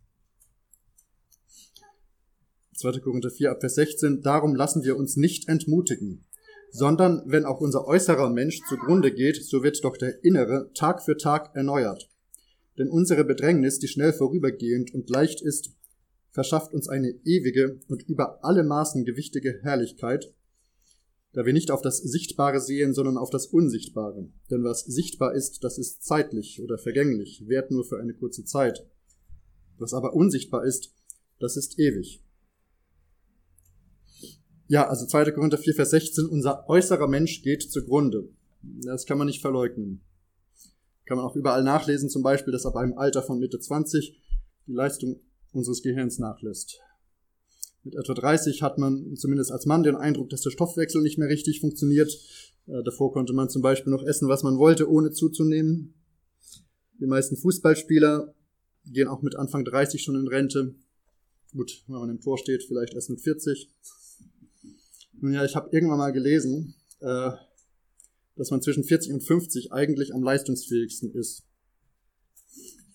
2. 2.77 2.99
Korinther 2.99 3.29
4 3.29 3.51
ab 3.51 3.59
Vers 3.59 3.75
16. 3.75 4.21
Darum 4.21 4.55
lassen 4.55 4.85
wir 4.85 4.95
uns 4.95 5.17
nicht 5.17 5.49
entmutigen, 5.49 6.23
sondern 6.71 7.23
wenn 7.25 7.43
auch 7.43 7.59
unser 7.59 7.85
äußerer 7.85 8.29
Mensch 8.29 8.61
zugrunde 8.69 9.11
geht, 9.11 9.43
so 9.43 9.63
wird 9.63 9.83
doch 9.83 9.97
der 9.97 10.23
innere 10.23 10.71
Tag 10.75 11.03
für 11.03 11.17
Tag 11.17 11.53
erneuert. 11.55 12.09
Denn 12.77 12.89
unsere 12.89 13.25
Bedrängnis, 13.25 13.79
die 13.79 13.89
schnell 13.89 14.13
vorübergehend 14.13 14.93
und 14.93 15.09
leicht 15.09 15.41
ist, 15.41 15.71
verschafft 16.29 16.73
uns 16.73 16.87
eine 16.87 17.19
ewige 17.25 17.81
und 17.89 18.01
über 18.03 18.45
alle 18.45 18.63
Maßen 18.63 19.03
gewichtige 19.03 19.59
Herrlichkeit, 19.61 20.33
da 21.33 21.45
wir 21.45 21.53
nicht 21.53 21.71
auf 21.71 21.81
das 21.81 21.97
Sichtbare 21.97 22.59
sehen, 22.59 22.93
sondern 22.93 23.17
auf 23.17 23.29
das 23.29 23.47
Unsichtbare. 23.47 24.29
Denn 24.49 24.63
was 24.63 24.81
sichtbar 24.81 25.35
ist, 25.35 25.63
das 25.63 25.77
ist 25.77 26.03
zeitlich 26.03 26.61
oder 26.61 26.77
vergänglich, 26.77 27.43
währt 27.47 27.71
nur 27.71 27.83
für 27.83 27.99
eine 27.99 28.13
kurze 28.13 28.43
Zeit. 28.45 28.87
Was 29.77 29.93
aber 29.93 30.13
unsichtbar 30.13 30.65
ist, 30.65 30.93
das 31.39 31.57
ist 31.57 31.77
ewig. 31.79 32.23
Ja, 34.67 34.87
also 34.87 35.05
2. 35.05 35.31
Korinther 35.31 35.57
4, 35.57 35.75
Vers 35.75 35.91
16, 35.91 36.25
unser 36.25 36.67
äußerer 36.67 37.07
Mensch 37.07 37.41
geht 37.41 37.63
zugrunde. 37.63 38.29
Das 38.61 39.05
kann 39.05 39.17
man 39.17 39.27
nicht 39.27 39.41
verleugnen. 39.41 40.01
Kann 41.05 41.17
man 41.17 41.25
auch 41.25 41.35
überall 41.35 41.63
nachlesen, 41.63 42.09
zum 42.09 42.21
Beispiel, 42.21 42.51
dass 42.51 42.65
ab 42.65 42.75
einem 42.75 42.97
Alter 42.97 43.23
von 43.23 43.39
Mitte 43.39 43.59
20 43.59 44.19
die 44.67 44.73
Leistung 44.73 45.21
unseres 45.53 45.81
Gehirns 45.81 46.19
nachlässt. 46.19 46.81
Mit 47.87 47.95
etwa 47.95 48.15
30 48.15 48.63
hat 48.63 48.77
man 48.77 49.15
zumindest 49.15 49.49
als 49.49 49.65
Mann 49.65 49.81
den 49.81 49.95
Eindruck, 49.95 50.29
dass 50.29 50.41
der 50.41 50.49
Stoffwechsel 50.49 51.01
nicht 51.01 51.17
mehr 51.17 51.29
richtig 51.29 51.61
funktioniert. 51.61 52.11
Äh, 52.67 52.83
davor 52.83 53.13
konnte 53.13 53.31
man 53.31 53.47
zum 53.47 53.61
Beispiel 53.61 53.93
noch 53.93 54.03
essen, 54.03 54.27
was 54.27 54.43
man 54.43 54.57
wollte, 54.57 54.91
ohne 54.91 55.11
zuzunehmen. 55.11 55.93
Die 56.99 57.05
meisten 57.05 57.37
Fußballspieler 57.37 58.33
gehen 58.87 59.07
auch 59.07 59.21
mit 59.21 59.37
Anfang 59.37 59.63
30 59.63 60.03
schon 60.03 60.15
in 60.15 60.27
Rente. 60.27 60.75
Gut, 61.53 61.85
wenn 61.87 61.99
man 61.99 62.09
im 62.09 62.19
Tor 62.19 62.37
steht, 62.37 62.65
vielleicht 62.65 62.93
erst 62.93 63.09
mit 63.09 63.21
40. 63.21 63.69
Nun 65.21 65.31
ja, 65.31 65.45
ich 65.45 65.55
habe 65.55 65.69
irgendwann 65.71 65.99
mal 65.99 66.11
gelesen, 66.11 66.75
äh, 66.99 67.31
dass 68.35 68.51
man 68.51 68.61
zwischen 68.61 68.83
40 68.83 69.13
und 69.13 69.23
50 69.23 69.71
eigentlich 69.71 70.13
am 70.13 70.23
leistungsfähigsten 70.23 71.13
ist. 71.13 71.43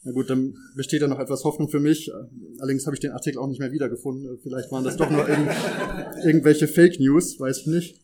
Na 0.04 0.10
gut, 0.10 0.28
dann 0.30 0.54
besteht 0.74 1.02
da 1.02 1.06
noch 1.06 1.20
etwas 1.20 1.44
Hoffnung 1.44 1.68
für 1.68 1.78
mich. 1.78 2.10
Allerdings 2.58 2.86
habe 2.86 2.96
ich 2.96 3.00
den 3.00 3.12
Artikel 3.12 3.38
auch 3.38 3.46
nicht 3.46 3.60
mehr 3.60 3.70
wiedergefunden. 3.70 4.38
Vielleicht 4.42 4.72
waren 4.72 4.82
das 4.82 4.96
doch 4.96 5.10
nur 5.10 5.28
irgend, 5.28 5.50
irgendwelche 6.24 6.66
Fake 6.66 6.98
News, 6.98 7.38
weiß 7.38 7.58
ich 7.58 7.66
nicht. 7.66 8.00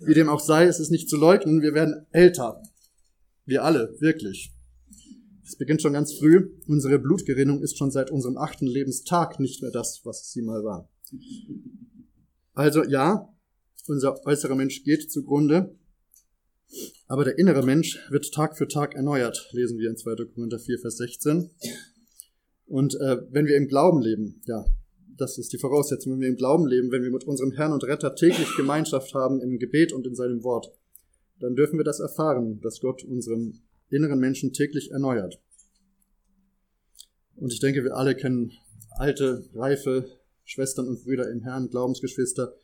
Wie 0.00 0.14
dem 0.14 0.28
auch 0.28 0.40
sei, 0.40 0.66
es 0.66 0.78
ist 0.78 0.90
nicht 0.90 1.08
zu 1.08 1.16
leugnen, 1.16 1.62
wir 1.62 1.74
werden 1.74 2.06
älter. 2.10 2.62
Wir 3.46 3.64
alle, 3.64 3.94
wirklich. 3.98 4.52
Es 5.42 5.56
beginnt 5.56 5.80
schon 5.80 5.94
ganz 5.94 6.12
früh. 6.12 6.50
Unsere 6.66 6.98
Blutgerinnung 6.98 7.62
ist 7.62 7.78
schon 7.78 7.90
seit 7.90 8.10
unserem 8.10 8.36
achten 8.36 8.66
Lebenstag 8.66 9.40
nicht 9.40 9.62
mehr 9.62 9.70
das, 9.70 10.02
was 10.04 10.30
sie 10.30 10.42
mal 10.42 10.62
war. 10.62 10.90
Also 12.52 12.84
ja, 12.84 13.32
unser 13.86 14.22
äußerer 14.26 14.54
Mensch 14.54 14.84
geht 14.84 15.10
zugrunde. 15.10 15.77
Aber 17.06 17.24
der 17.24 17.38
innere 17.38 17.64
Mensch 17.64 17.98
wird 18.10 18.32
Tag 18.32 18.56
für 18.58 18.68
Tag 18.68 18.94
erneuert, 18.94 19.48
lesen 19.52 19.78
wir 19.78 19.88
in 19.88 19.96
2. 19.96 20.26
Korinther 20.34 20.58
4, 20.58 20.78
Vers 20.78 20.98
16. 20.98 21.50
Und 22.66 22.94
äh, 22.96 23.18
wenn 23.30 23.46
wir 23.46 23.56
im 23.56 23.68
Glauben 23.68 24.02
leben, 24.02 24.42
ja, 24.46 24.64
das 25.16 25.38
ist 25.38 25.52
die 25.52 25.58
Voraussetzung, 25.58 26.12
wenn 26.12 26.20
wir 26.20 26.28
im 26.28 26.36
Glauben 26.36 26.66
leben, 26.66 26.90
wenn 26.90 27.02
wir 27.02 27.10
mit 27.10 27.24
unserem 27.24 27.52
Herrn 27.52 27.72
und 27.72 27.84
Retter 27.84 28.14
täglich 28.14 28.54
Gemeinschaft 28.56 29.14
haben 29.14 29.40
im 29.40 29.58
Gebet 29.58 29.92
und 29.92 30.06
in 30.06 30.14
seinem 30.14 30.44
Wort, 30.44 30.70
dann 31.40 31.56
dürfen 31.56 31.78
wir 31.78 31.84
das 31.84 32.00
erfahren, 32.00 32.60
dass 32.60 32.80
Gott 32.80 33.02
unseren 33.04 33.60
inneren 33.90 34.18
Menschen 34.18 34.52
täglich 34.52 34.90
erneuert. 34.90 35.40
Und 37.36 37.52
ich 37.52 37.60
denke, 37.60 37.84
wir 37.84 37.96
alle 37.96 38.14
kennen 38.14 38.52
alte, 38.90 39.48
reife 39.54 40.08
Schwestern 40.44 40.88
und 40.88 41.04
Brüder 41.04 41.30
im 41.30 41.42
Herrn, 41.42 41.68
Glaubensgeschwister, 41.68 42.54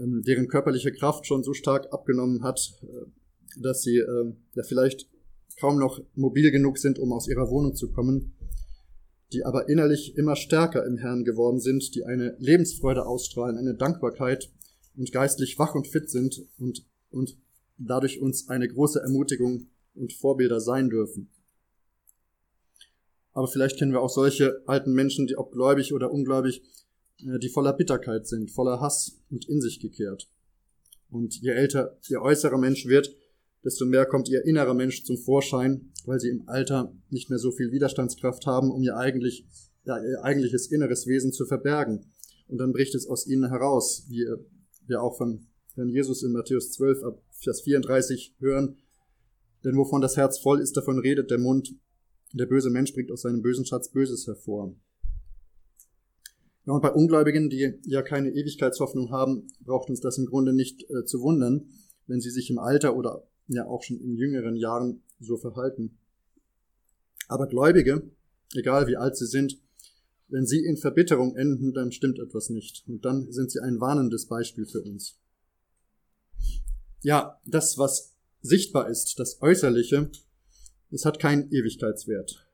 deren 0.00 0.48
körperliche 0.48 0.92
Kraft 0.92 1.26
schon 1.26 1.42
so 1.42 1.52
stark 1.52 1.92
abgenommen 1.92 2.42
hat, 2.42 2.60
äh, 2.82 3.60
dass 3.60 3.82
sie 3.82 3.98
ähm, 3.98 4.36
ja 4.54 4.62
vielleicht 4.62 5.08
kaum 5.58 5.78
noch 5.78 6.00
mobil 6.14 6.50
genug 6.50 6.78
sind, 6.78 6.98
um 6.98 7.12
aus 7.12 7.28
ihrer 7.28 7.50
Wohnung 7.50 7.74
zu 7.74 7.90
kommen, 7.90 8.34
die 9.32 9.44
aber 9.44 9.68
innerlich 9.68 10.16
immer 10.16 10.36
stärker 10.36 10.86
im 10.86 10.96
Herrn 10.96 11.24
geworden 11.24 11.60
sind, 11.60 11.94
die 11.94 12.04
eine 12.04 12.36
Lebensfreude 12.38 13.06
ausstrahlen, 13.06 13.58
eine 13.58 13.74
Dankbarkeit 13.74 14.50
und 14.96 15.12
geistlich 15.12 15.58
wach 15.58 15.74
und 15.74 15.86
fit 15.86 16.10
sind 16.10 16.46
und, 16.58 16.86
und 17.10 17.36
dadurch 17.78 18.20
uns 18.20 18.48
eine 18.48 18.68
große 18.68 19.00
Ermutigung 19.00 19.68
und 19.94 20.12
Vorbilder 20.12 20.60
sein 20.60 20.88
dürfen. 20.88 21.30
Aber 23.32 23.46
vielleicht 23.46 23.78
kennen 23.78 23.92
wir 23.92 24.00
auch 24.00 24.10
solche 24.10 24.62
alten 24.66 24.92
Menschen, 24.92 25.26
die 25.26 25.36
ob 25.36 25.52
gläubig 25.52 25.92
oder 25.92 26.10
ungläubig, 26.10 26.62
die 27.22 27.48
voller 27.48 27.72
Bitterkeit 27.72 28.26
sind, 28.26 28.50
voller 28.50 28.80
Hass 28.80 29.20
und 29.30 29.48
in 29.48 29.60
sich 29.60 29.80
gekehrt. 29.80 30.28
Und 31.10 31.40
je 31.40 31.50
älter 31.50 31.98
ihr 32.08 32.22
äußerer 32.22 32.58
Mensch 32.58 32.86
wird, 32.86 33.14
desto 33.64 33.84
mehr 33.84 34.06
kommt 34.06 34.28
ihr 34.28 34.44
innerer 34.44 34.74
Mensch 34.74 35.04
zum 35.04 35.18
Vorschein, 35.18 35.92
weil 36.06 36.20
sie 36.20 36.30
im 36.30 36.48
Alter 36.48 36.94
nicht 37.10 37.30
mehr 37.30 37.38
so 37.38 37.50
viel 37.50 37.72
Widerstandskraft 37.72 38.46
haben, 38.46 38.70
um 38.70 38.82
ihr 38.82 38.96
eigentlich, 38.96 39.46
ja, 39.84 39.98
ihr 39.98 40.22
eigentliches 40.24 40.70
inneres 40.70 41.06
Wesen 41.06 41.32
zu 41.32 41.46
verbergen. 41.46 42.06
Und 42.48 42.58
dann 42.58 42.72
bricht 42.72 42.94
es 42.94 43.06
aus 43.06 43.26
ihnen 43.26 43.48
heraus, 43.50 44.06
wie 44.08 44.26
wir 44.86 45.02
auch 45.02 45.16
von 45.16 45.46
Herrn 45.74 45.88
Jesus 45.88 46.22
in 46.22 46.32
Matthäus 46.32 46.72
12 46.72 47.02
ab 47.04 47.22
Vers 47.30 47.62
34 47.62 48.36
hören. 48.38 48.76
Denn 49.64 49.76
wovon 49.76 50.00
das 50.00 50.16
Herz 50.16 50.38
voll 50.38 50.60
ist, 50.60 50.76
davon 50.76 50.98
redet 50.98 51.30
der 51.30 51.38
Mund. 51.38 51.74
Der 52.32 52.46
böse 52.46 52.70
Mensch 52.70 52.92
bringt 52.92 53.10
aus 53.10 53.22
seinem 53.22 53.42
bösen 53.42 53.66
Schatz 53.66 53.90
Böses 53.90 54.26
hervor. 54.26 54.74
Ja, 56.66 56.74
und 56.74 56.82
bei 56.82 56.92
Ungläubigen, 56.92 57.48
die 57.48 57.74
ja 57.84 58.02
keine 58.02 58.30
Ewigkeitshoffnung 58.30 59.10
haben, 59.10 59.48
braucht 59.60 59.88
uns 59.88 60.00
das 60.00 60.18
im 60.18 60.26
Grunde 60.26 60.52
nicht 60.52 60.88
äh, 60.90 61.04
zu 61.04 61.20
wundern, 61.20 61.70
wenn 62.06 62.20
sie 62.20 62.30
sich 62.30 62.50
im 62.50 62.58
Alter 62.58 62.96
oder 62.96 63.26
ja 63.48 63.66
auch 63.66 63.82
schon 63.82 64.00
in 64.00 64.14
jüngeren 64.14 64.56
Jahren 64.56 65.02
so 65.18 65.36
verhalten. 65.36 65.98
Aber 67.28 67.46
Gläubige, 67.46 68.10
egal 68.54 68.86
wie 68.86 68.96
alt 68.96 69.16
sie 69.16 69.26
sind, 69.26 69.58
wenn 70.28 70.46
sie 70.46 70.64
in 70.64 70.76
Verbitterung 70.76 71.34
enden, 71.36 71.72
dann 71.72 71.92
stimmt 71.92 72.18
etwas 72.18 72.50
nicht. 72.50 72.84
Und 72.86 73.04
dann 73.04 73.30
sind 73.32 73.50
sie 73.50 73.60
ein 73.60 73.80
warnendes 73.80 74.26
Beispiel 74.26 74.66
für 74.66 74.82
uns. 74.82 75.18
Ja, 77.02 77.40
das, 77.46 77.78
was 77.78 78.16
sichtbar 78.42 78.88
ist, 78.88 79.18
das 79.18 79.40
Äußerliche, 79.42 80.10
das 80.90 81.04
hat 81.04 81.18
keinen 81.18 81.50
Ewigkeitswert. 81.50 82.46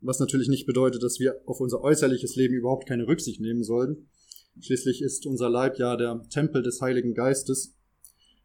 Was 0.00 0.20
natürlich 0.20 0.48
nicht 0.48 0.66
bedeutet, 0.66 1.02
dass 1.02 1.18
wir 1.18 1.40
auf 1.46 1.60
unser 1.60 1.80
äußerliches 1.80 2.36
Leben 2.36 2.54
überhaupt 2.54 2.88
keine 2.88 3.06
Rücksicht 3.06 3.40
nehmen 3.40 3.64
sollten. 3.64 4.08
Schließlich 4.60 5.02
ist 5.02 5.26
unser 5.26 5.50
Leib 5.50 5.78
ja 5.78 5.96
der 5.96 6.22
Tempel 6.30 6.62
des 6.62 6.80
Heiligen 6.80 7.14
Geistes 7.14 7.76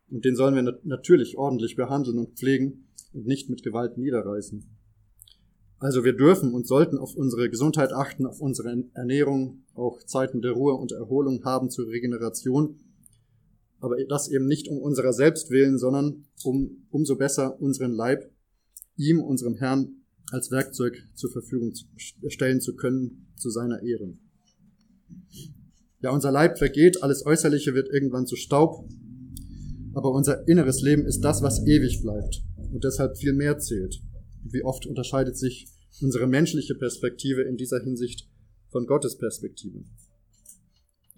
und 0.09 0.25
den 0.25 0.35
sollen 0.35 0.55
wir 0.55 0.79
natürlich 0.83 1.37
ordentlich 1.37 1.75
behandeln 1.75 2.17
und 2.19 2.37
pflegen 2.37 2.87
und 3.13 3.25
nicht 3.25 3.49
mit 3.49 3.63
Gewalt 3.63 3.97
niederreißen. 3.97 4.63
Also 5.79 6.03
wir 6.03 6.13
dürfen 6.13 6.53
und 6.53 6.67
sollten 6.67 6.97
auf 6.97 7.15
unsere 7.15 7.49
Gesundheit 7.49 7.91
achten, 7.91 8.25
auf 8.25 8.39
unsere 8.39 8.85
Ernährung, 8.93 9.63
auch 9.73 10.01
Zeiten 10.03 10.41
der 10.41 10.51
Ruhe 10.51 10.75
und 10.75 10.91
Erholung 10.91 11.43
haben 11.43 11.69
zur 11.69 11.87
Regeneration, 11.87 12.79
aber 13.79 13.97
das 14.05 14.29
eben 14.29 14.47
nicht 14.47 14.69
um 14.69 14.77
unserer 14.77 15.11
selbst 15.11 15.49
willen, 15.49 15.77
sondern 15.77 16.25
um 16.43 16.85
umso 16.89 17.17
besser 17.17 17.59
unseren 17.59 17.91
Leib 17.91 18.31
ihm, 18.95 19.19
unserem 19.19 19.55
Herrn, 19.55 20.02
als 20.31 20.51
Werkzeug 20.51 21.07
zur 21.13 21.31
Verfügung 21.31 21.73
stellen 21.97 22.61
zu 22.61 22.75
können, 22.75 23.27
zu 23.35 23.49
seiner 23.49 23.81
Ehre. 23.83 24.17
Ja, 26.01 26.11
unser 26.11 26.31
Leib 26.31 26.57
vergeht, 26.57 27.01
alles 27.01 27.25
Äußerliche 27.25 27.73
wird 27.73 27.89
irgendwann 27.89 28.27
zu 28.27 28.35
Staub, 28.35 28.89
aber 29.93 30.11
unser 30.11 30.47
inneres 30.47 30.81
Leben 30.81 31.05
ist 31.05 31.21
das, 31.21 31.41
was 31.41 31.65
ewig 31.65 32.01
bleibt 32.01 32.43
und 32.71 32.83
deshalb 32.83 33.17
viel 33.17 33.33
mehr 33.33 33.59
zählt. 33.59 34.01
Wie 34.43 34.63
oft 34.63 34.85
unterscheidet 34.85 35.37
sich 35.37 35.67
unsere 36.01 36.27
menschliche 36.27 36.75
Perspektive 36.75 37.43
in 37.43 37.55
dieser 37.55 37.81
Hinsicht 37.81 38.27
von 38.69 38.85
Gottes 38.85 39.17
Perspektive? 39.17 39.83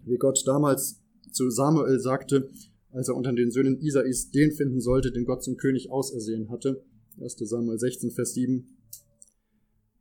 Wie 0.03 0.17
Gott 0.17 0.43
damals 0.45 1.01
zu 1.31 1.49
Samuel 1.49 1.99
sagte, 1.99 2.49
als 2.91 3.09
er 3.09 3.15
unter 3.15 3.33
den 3.33 3.51
Söhnen 3.51 3.79
Isais 3.81 4.29
den 4.31 4.51
finden 4.51 4.79
sollte, 4.79 5.11
den 5.11 5.25
Gott 5.25 5.43
zum 5.43 5.57
König 5.57 5.89
ausersehen 5.89 6.49
hatte, 6.49 6.83
1. 7.19 7.37
Samuel 7.39 7.79
16, 7.79 8.11
Vers 8.11 8.33
7. 8.33 8.74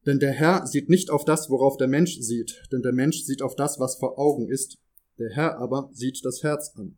Denn 0.07 0.19
der 0.19 0.33
Herr 0.33 0.67
sieht 0.67 0.91
nicht 0.91 1.11
auf 1.11 1.25
das, 1.25 1.49
worauf 1.49 1.77
der 1.77 1.89
Mensch 1.89 2.19
sieht, 2.21 2.63
denn 2.73 2.83
der 2.83 2.93
Mensch 2.93 3.23
sieht 3.23 3.43
auf 3.43 3.57
das, 3.57 3.81
was 3.81 3.97
vor 3.97 4.19
Augen 4.19 4.49
ist, 4.49 4.79
der 5.19 5.31
Herr 5.31 5.59
aber 5.59 5.91
sieht 5.93 6.25
das 6.25 6.43
Herz 6.43 6.73
an. 6.77 6.97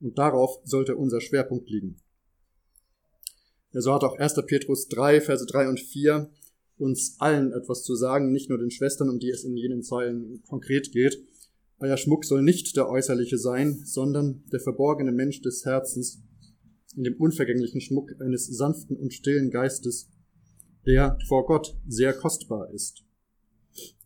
Und 0.00 0.16
darauf 0.16 0.60
sollte 0.64 0.96
unser 0.96 1.20
Schwerpunkt 1.20 1.68
liegen. 1.68 1.96
Ja, 3.72 3.82
so 3.82 3.92
hat 3.92 4.04
auch 4.04 4.16
1. 4.16 4.34
Petrus 4.46 4.88
3, 4.88 5.20
Verse 5.20 5.44
3 5.44 5.68
und 5.68 5.80
4 5.80 6.30
uns 6.78 7.16
allen 7.18 7.52
etwas 7.52 7.82
zu 7.82 7.96
sagen, 7.96 8.32
nicht 8.32 8.48
nur 8.48 8.58
den 8.58 8.70
Schwestern, 8.70 9.10
um 9.10 9.18
die 9.18 9.30
es 9.30 9.44
in 9.44 9.56
jenen 9.56 9.82
Zeilen 9.82 10.42
konkret 10.48 10.92
geht. 10.92 11.20
Euer 11.80 11.96
Schmuck 11.96 12.24
soll 12.24 12.42
nicht 12.42 12.76
der 12.76 12.88
äußerliche 12.88 13.36
sein, 13.36 13.82
sondern 13.84 14.44
der 14.52 14.60
verborgene 14.60 15.12
Mensch 15.12 15.42
des 15.42 15.64
Herzens, 15.64 16.22
in 16.96 17.04
dem 17.04 17.16
unvergänglichen 17.16 17.80
Schmuck 17.80 18.12
eines 18.20 18.46
sanften 18.46 18.96
und 18.96 19.12
stillen 19.12 19.50
Geistes, 19.50 20.08
der 20.88 21.18
vor 21.28 21.44
Gott 21.44 21.76
sehr 21.86 22.14
kostbar 22.14 22.72
ist. 22.72 23.04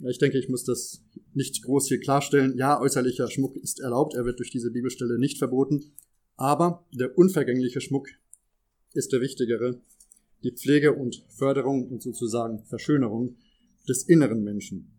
Ich 0.01 0.18
denke, 0.18 0.37
ich 0.37 0.49
muss 0.49 0.64
das 0.64 1.03
nicht 1.33 1.62
groß 1.62 1.87
hier 1.87 2.01
klarstellen. 2.01 2.57
Ja, 2.59 2.81
äußerlicher 2.81 3.31
Schmuck 3.31 3.57
ist 3.57 3.79
erlaubt, 3.79 4.14
er 4.14 4.25
wird 4.25 4.40
durch 4.40 4.51
diese 4.51 4.73
Bibelstelle 4.73 5.18
nicht 5.18 5.38
verboten, 5.38 5.92
aber 6.37 6.85
der 6.92 7.16
unvergängliche 7.16 7.81
Schmuck 7.81 8.09
ist 8.95 9.12
der 9.12 9.21
wichtigere, 9.21 9.81
die 10.42 10.51
Pflege 10.51 10.92
und 10.92 11.25
Förderung 11.29 11.88
und 11.88 12.03
sozusagen 12.03 12.64
Verschönerung 12.64 13.37
des 13.88 14.03
inneren 14.03 14.42
Menschen. 14.42 14.90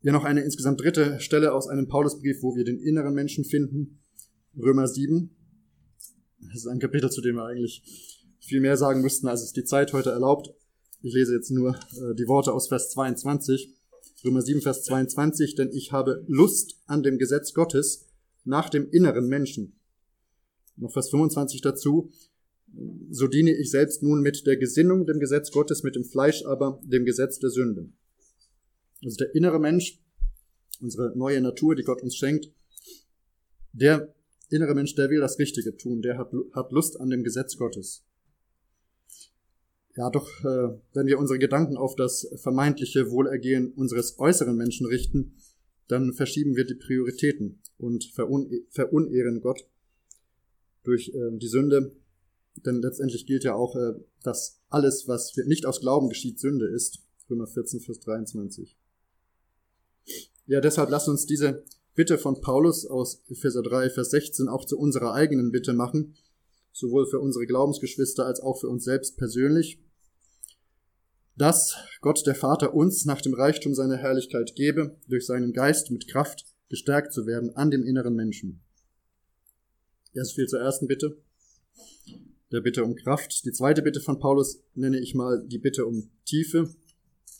Hier 0.00 0.12
noch 0.12 0.24
eine 0.24 0.42
insgesamt 0.42 0.80
dritte 0.80 1.20
Stelle 1.20 1.52
aus 1.52 1.68
einem 1.68 1.86
Paulusbrief, 1.86 2.42
wo 2.42 2.56
wir 2.56 2.64
den 2.64 2.80
inneren 2.80 3.14
Menschen 3.14 3.44
finden. 3.44 4.00
Römer 4.56 4.88
7. 4.88 5.30
Das 6.40 6.56
ist 6.56 6.66
ein 6.66 6.78
Kapitel, 6.78 7.10
zu 7.10 7.20
dem 7.20 7.36
wir 7.36 7.44
eigentlich 7.44 8.23
viel 8.46 8.60
mehr 8.60 8.76
sagen 8.76 9.00
müssten, 9.00 9.28
als 9.28 9.42
es 9.42 9.52
die 9.52 9.64
Zeit 9.64 9.92
heute 9.92 10.10
erlaubt. 10.10 10.52
Ich 11.02 11.14
lese 11.14 11.34
jetzt 11.34 11.50
nur 11.50 11.70
äh, 11.74 12.14
die 12.14 12.28
Worte 12.28 12.52
aus 12.52 12.68
Vers 12.68 12.90
22. 12.90 13.74
Römer 14.24 14.42
7, 14.42 14.62
Vers 14.62 14.84
22, 14.84 15.54
denn 15.54 15.70
ich 15.72 15.92
habe 15.92 16.24
Lust 16.28 16.80
an 16.86 17.02
dem 17.02 17.18
Gesetz 17.18 17.52
Gottes 17.52 18.06
nach 18.44 18.70
dem 18.70 18.88
inneren 18.90 19.28
Menschen. 19.28 19.78
Noch 20.76 20.92
Vers 20.92 21.10
25 21.10 21.60
dazu, 21.60 22.10
so 23.10 23.28
diene 23.28 23.54
ich 23.54 23.70
selbst 23.70 24.02
nun 24.02 24.20
mit 24.20 24.46
der 24.46 24.56
Gesinnung 24.56 25.06
dem 25.06 25.20
Gesetz 25.20 25.50
Gottes, 25.50 25.82
mit 25.82 25.94
dem 25.94 26.04
Fleisch 26.04 26.44
aber 26.44 26.80
dem 26.82 27.04
Gesetz 27.04 27.38
der 27.38 27.50
Sünde. 27.50 27.90
Also 29.04 29.16
der 29.16 29.34
innere 29.34 29.60
Mensch, 29.60 30.00
unsere 30.80 31.16
neue 31.16 31.40
Natur, 31.40 31.74
die 31.74 31.84
Gott 31.84 32.02
uns 32.02 32.16
schenkt, 32.16 32.50
der 33.72 34.14
innere 34.50 34.74
Mensch, 34.74 34.94
der 34.94 35.10
will 35.10 35.20
das 35.20 35.38
Richtige 35.38 35.76
tun, 35.76 36.02
der 36.02 36.18
hat, 36.18 36.32
hat 36.52 36.72
Lust 36.72 37.00
an 37.00 37.10
dem 37.10 37.22
Gesetz 37.24 37.56
Gottes. 37.56 38.04
Ja, 39.96 40.10
doch 40.10 40.28
äh, 40.44 40.78
wenn 40.92 41.06
wir 41.06 41.18
unsere 41.18 41.38
Gedanken 41.38 41.76
auf 41.76 41.94
das 41.94 42.28
vermeintliche 42.36 43.10
Wohlergehen 43.10 43.72
unseres 43.72 44.18
äußeren 44.18 44.56
Menschen 44.56 44.86
richten, 44.86 45.36
dann 45.86 46.12
verschieben 46.12 46.56
wir 46.56 46.64
die 46.64 46.74
Prioritäten 46.74 47.60
und 47.78 48.04
verunehren 48.04 49.40
Gott 49.40 49.68
durch 50.82 51.10
äh, 51.10 51.38
die 51.38 51.48
Sünde. 51.48 51.94
Denn 52.64 52.80
letztendlich 52.82 53.26
gilt 53.26 53.44
ja 53.44 53.54
auch, 53.54 53.76
äh, 53.76 53.94
dass 54.22 54.60
alles, 54.68 55.06
was 55.06 55.36
nicht 55.46 55.66
aus 55.66 55.80
Glauben 55.80 56.08
geschieht, 56.08 56.40
Sünde 56.40 56.66
ist. 56.66 57.00
Römer 57.30 57.46
14, 57.46 57.80
Vers 57.80 58.00
23. 58.00 58.76
Ja, 60.46 60.60
deshalb 60.60 60.90
lasst 60.90 61.08
uns 61.08 61.26
diese 61.26 61.64
Bitte 61.94 62.18
von 62.18 62.40
Paulus 62.40 62.86
aus 62.86 63.22
Epheser 63.28 63.62
3, 63.62 63.90
Vers 63.90 64.10
16 64.10 64.48
auch 64.48 64.64
zu 64.64 64.78
unserer 64.78 65.14
eigenen 65.14 65.52
Bitte 65.52 65.72
machen, 65.72 66.16
sowohl 66.74 67.06
für 67.06 67.20
unsere 67.20 67.46
Glaubensgeschwister 67.46 68.26
als 68.26 68.40
auch 68.40 68.60
für 68.60 68.68
uns 68.68 68.84
selbst 68.84 69.16
persönlich 69.16 69.80
dass 71.36 71.76
Gott 72.00 72.26
der 72.26 72.34
Vater 72.34 72.74
uns 72.74 73.04
nach 73.04 73.20
dem 73.20 73.34
Reichtum 73.34 73.74
seiner 73.74 73.96
Herrlichkeit 73.96 74.54
gebe, 74.54 74.96
durch 75.08 75.26
seinen 75.26 75.52
Geist 75.52 75.90
mit 75.90 76.08
Kraft 76.08 76.44
gestärkt 76.68 77.12
zu 77.12 77.26
werden 77.26 77.56
an 77.56 77.70
dem 77.70 77.84
inneren 77.84 78.14
Menschen. 78.14 78.62
Erst 80.12 80.34
viel 80.34 80.46
zur 80.46 80.60
ersten 80.60 80.86
Bitte. 80.86 81.16
der 82.52 82.60
Bitte 82.60 82.84
um 82.84 82.94
Kraft. 82.94 83.44
Die 83.44 83.52
zweite 83.52 83.82
Bitte 83.82 84.00
von 84.00 84.20
Paulus 84.20 84.62
nenne 84.74 85.00
ich 85.00 85.14
mal 85.14 85.44
die 85.44 85.58
Bitte 85.58 85.86
um 85.86 86.10
Tiefe, 86.24 86.72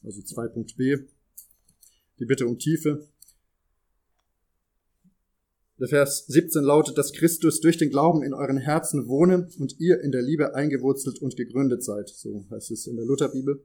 also 0.03 0.21
2.b, 0.21 1.05
die 2.19 2.25
Bitte 2.25 2.49
um 2.49 2.59
Tiefe. 2.59 3.09
Der 5.81 5.89
Vers 5.89 6.27
17 6.29 6.63
lautet, 6.63 6.97
dass 6.99 7.13
Christus 7.13 7.61
durch 7.61 7.77
den 7.77 7.91
Glauben 7.91 8.23
in 8.23 8.33
euren 8.33 8.59
Herzen 8.59 9.09
wohne 9.09 9.49
und 9.59 9.81
ihr 9.81 10.01
in 10.03 10.13
der 10.13 10.23
Liebe 10.23 10.55
eingewurzelt 10.55 11.21
und 11.21 11.37
gegründet 11.37 11.83
seid. 11.83 12.09
So 12.09 12.47
heißt 12.51 12.71
es 12.71 12.87
in 12.87 12.97
der 12.97 13.05
Lutherbibel. 13.05 13.61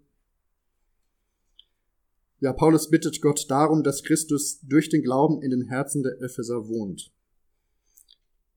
Ja, 2.39 2.53
Paulus 2.53 2.89
bittet 2.89 3.21
Gott 3.21 3.45
darum, 3.49 3.83
dass 3.83 4.01
Christus 4.01 4.59
durch 4.61 4.89
den 4.89 5.03
Glauben 5.03 5.41
in 5.43 5.51
den 5.51 5.67
Herzen 5.67 6.01
der 6.01 6.19
Epheser 6.21 6.67
wohnt. 6.67 7.11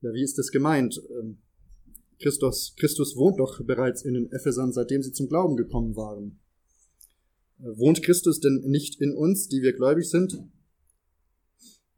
Ja, 0.01 0.13
wie 0.13 0.23
ist 0.23 0.37
das 0.37 0.49
gemeint? 0.51 1.01
Ähm, 1.19 1.37
Christus, 2.19 2.73
Christus 2.77 3.15
wohnt 3.15 3.39
doch 3.39 3.63
bereits 3.63 4.03
in 4.03 4.15
den 4.15 4.31
Ephesern, 4.31 4.71
seitdem 4.71 5.03
sie 5.03 5.11
zum 5.11 5.27
Glauben 5.27 5.57
gekommen 5.57 5.95
waren. 5.95 6.39
Äh, 7.59 7.77
wohnt 7.77 8.01
Christus 8.01 8.39
denn 8.39 8.63
nicht 8.65 8.99
in 8.99 9.13
uns, 9.13 9.47
die 9.47 9.61
wir 9.61 9.73
gläubig 9.73 10.09
sind? 10.09 10.39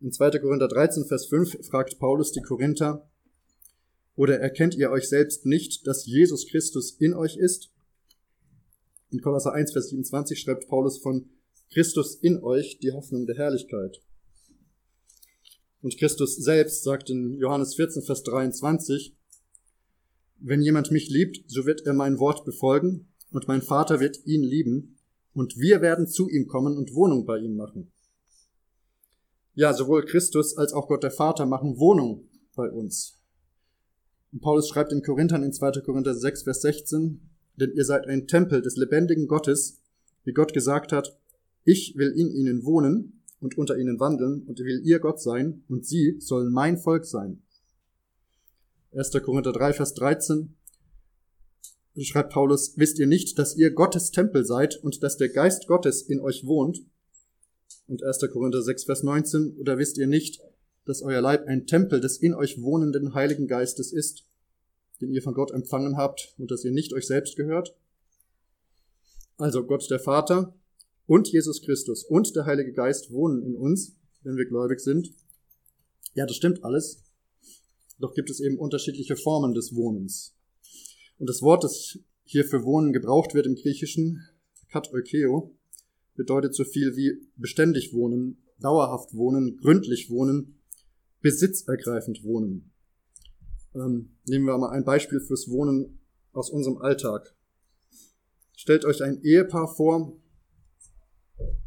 In 0.06 0.12
2. 0.12 0.38
Korinther 0.38 0.68
13, 0.68 1.06
Vers 1.06 1.26
5 1.26 1.66
fragt 1.66 1.98
Paulus 1.98 2.32
die 2.32 2.44
Korinther, 2.44 3.10
oder 4.16 4.40
erkennt 4.40 4.76
ihr 4.76 4.92
euch 4.92 5.10
selbst 5.10 5.48
nicht, 5.48 5.88
dass 5.88 6.06
Jesus 6.06 6.46
Christus 6.46 6.92
in 6.92 7.16
euch 7.16 7.38
ist? 7.38 7.72
In 9.10 9.20
Kolosser 9.20 9.54
1, 9.54 9.72
Vers 9.72 9.90
27 9.90 10.40
schreibt 10.40 10.68
Paulus 10.68 11.00
von 11.00 11.32
Christus 11.74 12.14
in 12.14 12.44
euch, 12.44 12.78
die 12.78 12.92
Hoffnung 12.92 13.26
der 13.26 13.36
Herrlichkeit. 13.36 14.00
Und 15.82 15.98
Christus 15.98 16.36
selbst 16.36 16.84
sagt 16.84 17.10
in 17.10 17.40
Johannes 17.40 17.74
14, 17.74 18.04
Vers 18.04 18.22
23, 18.22 19.16
wenn 20.38 20.62
jemand 20.62 20.92
mich 20.92 21.10
liebt, 21.10 21.50
so 21.50 21.66
wird 21.66 21.82
er 21.88 21.94
mein 21.94 22.20
Wort 22.20 22.46
befolgen, 22.46 23.08
und 23.32 23.48
mein 23.48 23.64
Vater 23.64 24.00
wird 24.00 24.24
ihn 24.28 24.44
lieben, 24.44 25.00
und 25.34 25.58
wir 25.58 25.82
werden 25.82 26.08
zu 26.08 26.30
ihm 26.30 26.46
kommen 26.46 26.78
und 26.78 26.94
Wohnung 26.94 27.26
bei 27.26 27.40
ihm 27.40 27.56
machen. 27.56 27.92
Ja, 29.56 29.74
sowohl 29.74 30.06
Christus 30.06 30.58
als 30.58 30.74
auch 30.74 30.88
Gott 30.88 31.04
der 31.04 31.12
Vater 31.12 31.46
machen 31.46 31.80
Wohnung 31.80 32.28
bei 32.56 32.70
uns. 32.70 33.22
Und 34.34 34.42
Paulus 34.42 34.68
schreibt 34.68 34.92
in 34.92 35.02
Korinthern 35.02 35.44
in 35.44 35.54
2. 35.54 35.82
Korinther 35.82 36.14
6, 36.14 36.44
Vers 36.44 36.62
16, 36.62 37.22
denn 37.56 37.72
ihr 37.74 37.86
seid 37.86 38.06
ein 38.06 38.28
Tempel 38.28 38.62
des 38.62 38.76
lebendigen 38.76 39.28
Gottes, 39.28 39.82
wie 40.26 40.34
Gott 40.34 40.54
gesagt 40.54 40.92
hat, 40.92 41.18
ich 41.64 41.96
will 41.96 42.12
in 42.12 42.30
ihnen 42.32 42.66
wohnen 42.66 43.24
und 43.40 43.58
unter 43.58 43.78
ihnen 43.78 43.98
wandeln 43.98 44.44
und 44.44 44.60
will 44.60 44.82
ihr 44.84 45.00
Gott 45.00 45.22
sein 45.22 45.64
und 45.70 45.86
sie 45.86 46.18
sollen 46.20 46.52
mein 46.52 46.78
Volk 46.78 47.06
sein. 47.06 47.42
1. 48.92 49.12
Korinther 49.24 49.54
3, 49.54 49.72
Vers 49.72 49.94
13 49.94 50.54
schreibt 52.04 52.34
Paulus, 52.34 52.78
wisst 52.78 53.00
ihr 53.00 53.08
nicht, 53.08 53.40
dass 53.40 53.56
ihr 53.56 53.72
Gottes 53.72 54.12
Tempel 54.12 54.44
seid 54.46 54.76
und 54.84 55.02
dass 55.02 55.16
der 55.16 55.30
Geist 55.30 55.66
Gottes 55.68 56.02
in 56.02 56.20
euch 56.20 56.46
wohnt? 56.46 56.80
Und 57.88 58.04
1. 58.04 58.20
Korinther 58.32 58.62
6, 58.62 58.86
Vers 58.86 59.04
19, 59.04 59.58
oder 59.58 59.78
wisst 59.78 59.98
ihr 59.98 60.08
nicht, 60.08 60.42
dass 60.86 61.02
euer 61.02 61.22
Leib 61.22 61.48
ein 61.48 61.68
Tempel 61.68 62.00
des 62.00 62.18
in 62.18 62.34
euch 62.34 62.62
wohnenden 62.62 63.14
Heiligen 63.14 63.48
Geistes 63.48 63.92
ist, 63.92 64.26
den 65.02 65.12
ihr 65.12 65.22
von 65.22 65.34
Gott 65.34 65.52
empfangen 65.52 65.98
habt 65.98 66.34
und 66.38 66.52
dass 66.52 66.64
ihr 66.64 66.72
nicht 66.72 66.94
euch 66.94 67.06
selbst 67.06 67.36
gehört? 67.36 67.76
Also 69.38 69.66
Gott 69.66 69.90
der 69.90 70.00
Vater 70.00 70.56
und 71.08 71.28
Jesus 71.32 71.62
Christus 71.62 72.04
und 72.04 72.36
der 72.36 72.46
Heilige 72.46 72.74
Geist 72.74 73.12
wohnen 73.12 73.44
in 73.44 73.56
uns, 73.56 73.96
wenn 74.24 74.38
wir 74.38 74.46
gläubig 74.46 74.80
sind. 74.80 75.12
Ja, 76.14 76.26
das 76.26 76.36
stimmt 76.36 76.64
alles. 76.64 77.04
Doch 78.00 78.14
gibt 78.14 78.30
es 78.30 78.40
eben 78.40 78.58
unterschiedliche 78.58 79.16
Formen 79.16 79.54
des 79.54 79.76
Wohnens. 79.76 80.34
Und 81.18 81.30
das 81.30 81.42
Wort, 81.42 81.64
das 81.64 82.00
hier 82.24 82.46
für 82.46 82.64
Wohnen 82.64 82.94
gebraucht 82.94 83.34
wird 83.34 83.46
im 83.46 83.56
Griechischen, 83.56 84.22
katoikeo, 84.70 85.54
bedeutet 86.16 86.56
so 86.56 86.64
viel 86.64 86.96
wie 86.96 87.28
beständig 87.36 87.94
wohnen, 87.94 88.38
dauerhaft 88.60 89.14
wohnen, 89.14 89.58
gründlich 89.58 90.10
wohnen, 90.10 90.60
besitzergreifend 91.22 92.24
wohnen. 92.24 92.72
Ähm, 93.74 94.18
nehmen 94.26 94.46
wir 94.46 94.58
mal 94.58 94.70
ein 94.70 94.86
Beispiel 94.86 95.20
fürs 95.20 95.50
Wohnen 95.50 96.00
aus 96.32 96.50
unserem 96.50 96.78
Alltag. 96.78 97.36
Stellt 98.56 98.86
euch 98.86 99.04
ein 99.04 99.22
Ehepaar 99.22 99.68
vor, 99.76 100.18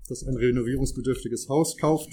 das 0.08 0.24
ein 0.24 0.36
renovierungsbedürftiges 0.36 1.48
Haus 1.48 1.76
kauft 1.76 2.10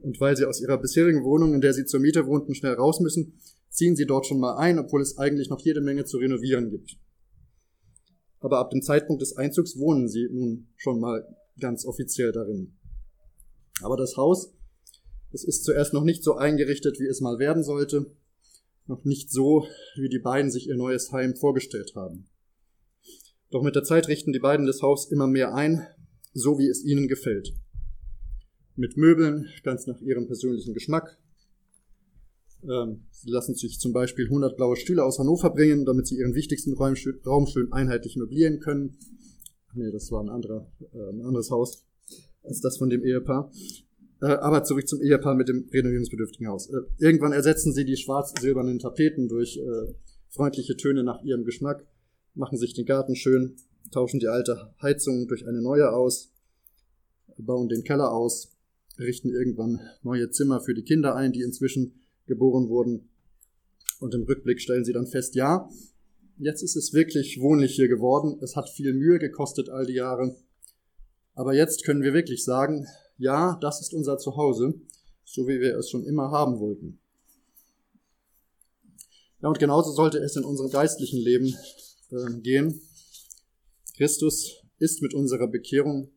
und 0.00 0.20
weil 0.20 0.36
sie 0.36 0.46
aus 0.46 0.60
ihrer 0.60 0.78
bisherigen 0.78 1.22
Wohnung, 1.22 1.54
in 1.54 1.60
der 1.60 1.72
sie 1.72 1.84
zur 1.84 2.00
Miete 2.00 2.26
wohnten, 2.26 2.54
schnell 2.54 2.74
raus 2.74 3.00
müssen, 3.00 3.38
ziehen 3.68 3.96
sie 3.96 4.06
dort 4.06 4.26
schon 4.26 4.40
mal 4.40 4.56
ein, 4.56 4.78
obwohl 4.78 5.00
es 5.00 5.16
eigentlich 5.16 5.48
noch 5.48 5.60
jede 5.60 5.80
Menge 5.80 6.04
zu 6.04 6.18
renovieren 6.18 6.70
gibt. 6.70 6.96
Aber 8.42 8.58
ab 8.58 8.70
dem 8.70 8.82
Zeitpunkt 8.82 9.22
des 9.22 9.36
Einzugs 9.36 9.78
wohnen 9.78 10.08
sie 10.08 10.28
nun 10.30 10.68
schon 10.76 11.00
mal 11.00 11.26
ganz 11.58 11.86
offiziell 11.86 12.32
darin. 12.32 12.76
Aber 13.82 13.96
das 13.96 14.16
Haus, 14.16 14.52
das 15.30 15.44
ist 15.44 15.64
zuerst 15.64 15.94
noch 15.94 16.04
nicht 16.04 16.22
so 16.22 16.34
eingerichtet, 16.34 16.98
wie 17.00 17.06
es 17.06 17.20
mal 17.20 17.38
werden 17.38 17.62
sollte, 17.62 18.14
noch 18.86 19.04
nicht 19.04 19.30
so, 19.30 19.66
wie 19.96 20.08
die 20.08 20.18
beiden 20.18 20.50
sich 20.50 20.68
ihr 20.68 20.76
neues 20.76 21.12
Heim 21.12 21.36
vorgestellt 21.36 21.92
haben. 21.94 22.28
Doch 23.50 23.62
mit 23.62 23.76
der 23.76 23.84
Zeit 23.84 24.08
richten 24.08 24.32
die 24.32 24.38
beiden 24.38 24.66
das 24.66 24.82
Haus 24.82 25.10
immer 25.10 25.26
mehr 25.26 25.54
ein, 25.54 25.86
so 26.34 26.58
wie 26.58 26.68
es 26.68 26.84
ihnen 26.84 27.08
gefällt 27.08 27.54
mit 28.76 28.96
Möbeln, 28.96 29.48
ganz 29.62 29.86
nach 29.86 30.00
ihrem 30.00 30.26
persönlichen 30.26 30.74
Geschmack. 30.74 31.18
Ähm, 32.62 33.04
sie 33.10 33.30
lassen 33.30 33.54
sich 33.54 33.78
zum 33.78 33.92
Beispiel 33.92 34.26
100 34.26 34.56
blaue 34.56 34.76
Stühle 34.76 35.04
aus 35.04 35.18
Hannover 35.18 35.50
bringen, 35.50 35.84
damit 35.84 36.06
sie 36.06 36.16
ihren 36.16 36.34
wichtigsten 36.34 36.74
Raum, 36.74 36.94
Raum 37.26 37.46
schön 37.46 37.72
einheitlich 37.72 38.16
möblieren 38.16 38.60
können. 38.60 38.96
Nee, 39.74 39.90
das 39.90 40.10
war 40.10 40.22
ein, 40.22 40.28
anderer, 40.28 40.70
äh, 40.92 41.10
ein 41.10 41.22
anderes 41.22 41.50
Haus 41.50 41.84
als 42.42 42.60
das 42.60 42.76
von 42.78 42.90
dem 42.90 43.04
Ehepaar. 43.04 43.50
Äh, 44.20 44.26
aber 44.26 44.64
zurück 44.64 44.86
zum 44.86 45.02
Ehepaar 45.02 45.34
mit 45.34 45.48
dem 45.48 45.68
renovierungsbedürftigen 45.72 46.48
Haus. 46.48 46.68
Äh, 46.70 46.80
irgendwann 46.98 47.32
ersetzen 47.32 47.72
sie 47.72 47.84
die 47.84 47.96
schwarz-silbernen 47.96 48.78
Tapeten 48.78 49.28
durch 49.28 49.56
äh, 49.56 49.94
freundliche 50.28 50.76
Töne 50.76 51.02
nach 51.02 51.22
ihrem 51.22 51.44
Geschmack, 51.44 51.84
machen 52.34 52.58
sich 52.58 52.74
den 52.74 52.86
Garten 52.86 53.16
schön, 53.16 53.56
tauschen 53.90 54.20
die 54.20 54.28
alte 54.28 54.72
Heizung 54.80 55.26
durch 55.26 55.46
eine 55.46 55.60
neue 55.60 55.92
aus, 55.92 56.32
bauen 57.36 57.68
den 57.68 57.82
Keller 57.84 58.12
aus, 58.12 58.56
richten 58.98 59.30
irgendwann 59.30 59.80
neue 60.02 60.30
Zimmer 60.30 60.60
für 60.60 60.74
die 60.74 60.84
Kinder 60.84 61.16
ein, 61.16 61.32
die 61.32 61.42
inzwischen 61.42 62.01
geboren 62.26 62.68
wurden. 62.68 63.08
Und 64.00 64.14
im 64.14 64.24
Rückblick 64.24 64.60
stellen 64.60 64.84
sie 64.84 64.92
dann 64.92 65.06
fest, 65.06 65.34
ja, 65.34 65.68
jetzt 66.38 66.62
ist 66.62 66.76
es 66.76 66.92
wirklich 66.92 67.40
wohnlich 67.40 67.74
hier 67.74 67.88
geworden. 67.88 68.38
Es 68.42 68.56
hat 68.56 68.68
viel 68.68 68.92
Mühe 68.94 69.18
gekostet 69.18 69.68
all 69.68 69.86
die 69.86 69.94
Jahre. 69.94 70.36
Aber 71.34 71.54
jetzt 71.54 71.84
können 71.84 72.02
wir 72.02 72.12
wirklich 72.12 72.44
sagen, 72.44 72.86
ja, 73.16 73.58
das 73.60 73.80
ist 73.80 73.94
unser 73.94 74.18
Zuhause, 74.18 74.74
so 75.24 75.46
wie 75.46 75.60
wir 75.60 75.76
es 75.78 75.88
schon 75.88 76.04
immer 76.04 76.30
haben 76.30 76.58
wollten. 76.58 76.98
Ja, 79.40 79.48
und 79.48 79.58
genauso 79.58 79.90
sollte 79.92 80.18
es 80.18 80.36
in 80.36 80.44
unserem 80.44 80.70
geistlichen 80.70 81.20
Leben 81.20 81.54
äh, 82.10 82.40
gehen. 82.40 82.80
Christus 83.96 84.62
ist 84.78 85.02
mit 85.02 85.14
unserer 85.14 85.48
Bekehrung 85.48 86.10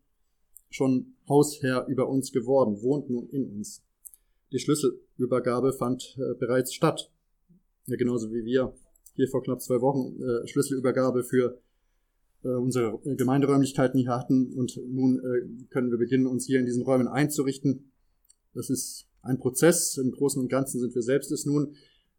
schon 0.69 1.15
Hausherr 1.27 1.85
über 1.87 2.09
uns 2.09 2.31
geworden, 2.31 2.81
wohnt 2.81 3.09
nun 3.09 3.29
in 3.29 3.49
uns. 3.49 3.83
Die 4.51 4.59
Schlüsselübergabe 5.15 5.73
fand 5.73 6.17
äh, 6.17 6.33
bereits 6.37 6.73
statt. 6.73 7.11
Ja, 7.87 7.95
genauso 7.95 8.31
wie 8.31 8.43
wir 8.43 8.73
hier 9.13 9.27
vor 9.29 9.43
knapp 9.43 9.61
zwei 9.61 9.79
Wochen 9.81 10.21
äh, 10.21 10.47
Schlüsselübergabe 10.47 11.23
für 11.23 11.61
äh, 12.43 12.49
unsere 12.49 12.99
Gemeinderäumlichkeiten 13.03 13.99
hier 13.99 14.11
hatten 14.11 14.53
und 14.53 14.77
nun 14.87 15.19
äh, 15.19 15.67
können 15.69 15.91
wir 15.91 15.97
beginnen, 15.97 16.27
uns 16.27 16.45
hier 16.45 16.59
in 16.59 16.65
diesen 16.65 16.83
Räumen 16.83 17.07
einzurichten. 17.07 17.91
Das 18.53 18.69
ist 18.69 19.07
ein 19.21 19.39
Prozess. 19.39 19.97
Im 19.97 20.11
Großen 20.11 20.41
und 20.41 20.49
Ganzen 20.49 20.79
sind 20.79 20.93
wir 20.95 21.01
selbst 21.01 21.31
es 21.31 21.45
nun, 21.45 21.75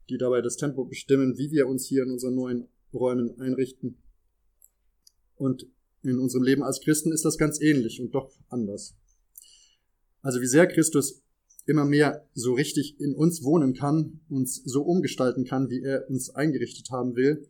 die 0.09 0.19
dabei 0.19 0.41
das 0.41 0.57
Tempo 0.57 0.85
bestimmen, 0.85 1.37
wie 1.37 1.51
wir 1.51 1.67
uns 1.67 1.87
hier 1.87 2.03
in 2.05 2.11
unseren 2.11 2.35
neuen 2.35 2.69
Räumen 2.95 3.39
einrichten. 3.39 3.99
Und 5.35 5.67
in 6.03 6.19
unserem 6.19 6.44
Leben 6.44 6.63
als 6.63 6.81
Christen 6.81 7.13
ist 7.13 7.25
das 7.25 7.37
ganz 7.37 7.61
ähnlich 7.61 8.01
und 8.01 8.15
doch 8.15 8.31
anders. 8.49 8.94
Also 10.23 10.40
wie 10.40 10.47
sehr 10.47 10.67
Christus 10.67 11.25
immer 11.67 11.85
mehr 11.85 12.27
so 12.35 12.54
richtig 12.54 12.98
in 13.00 13.14
uns 13.14 13.42
wohnen 13.42 13.75
kann, 13.75 14.21
uns 14.29 14.62
so 14.64 14.83
umgestalten 14.83 15.44
kann, 15.44 15.69
wie 15.69 15.83
er 15.83 16.08
uns 16.08 16.31
eingerichtet 16.31 16.90
haben 16.90 17.17
will, 17.17 17.48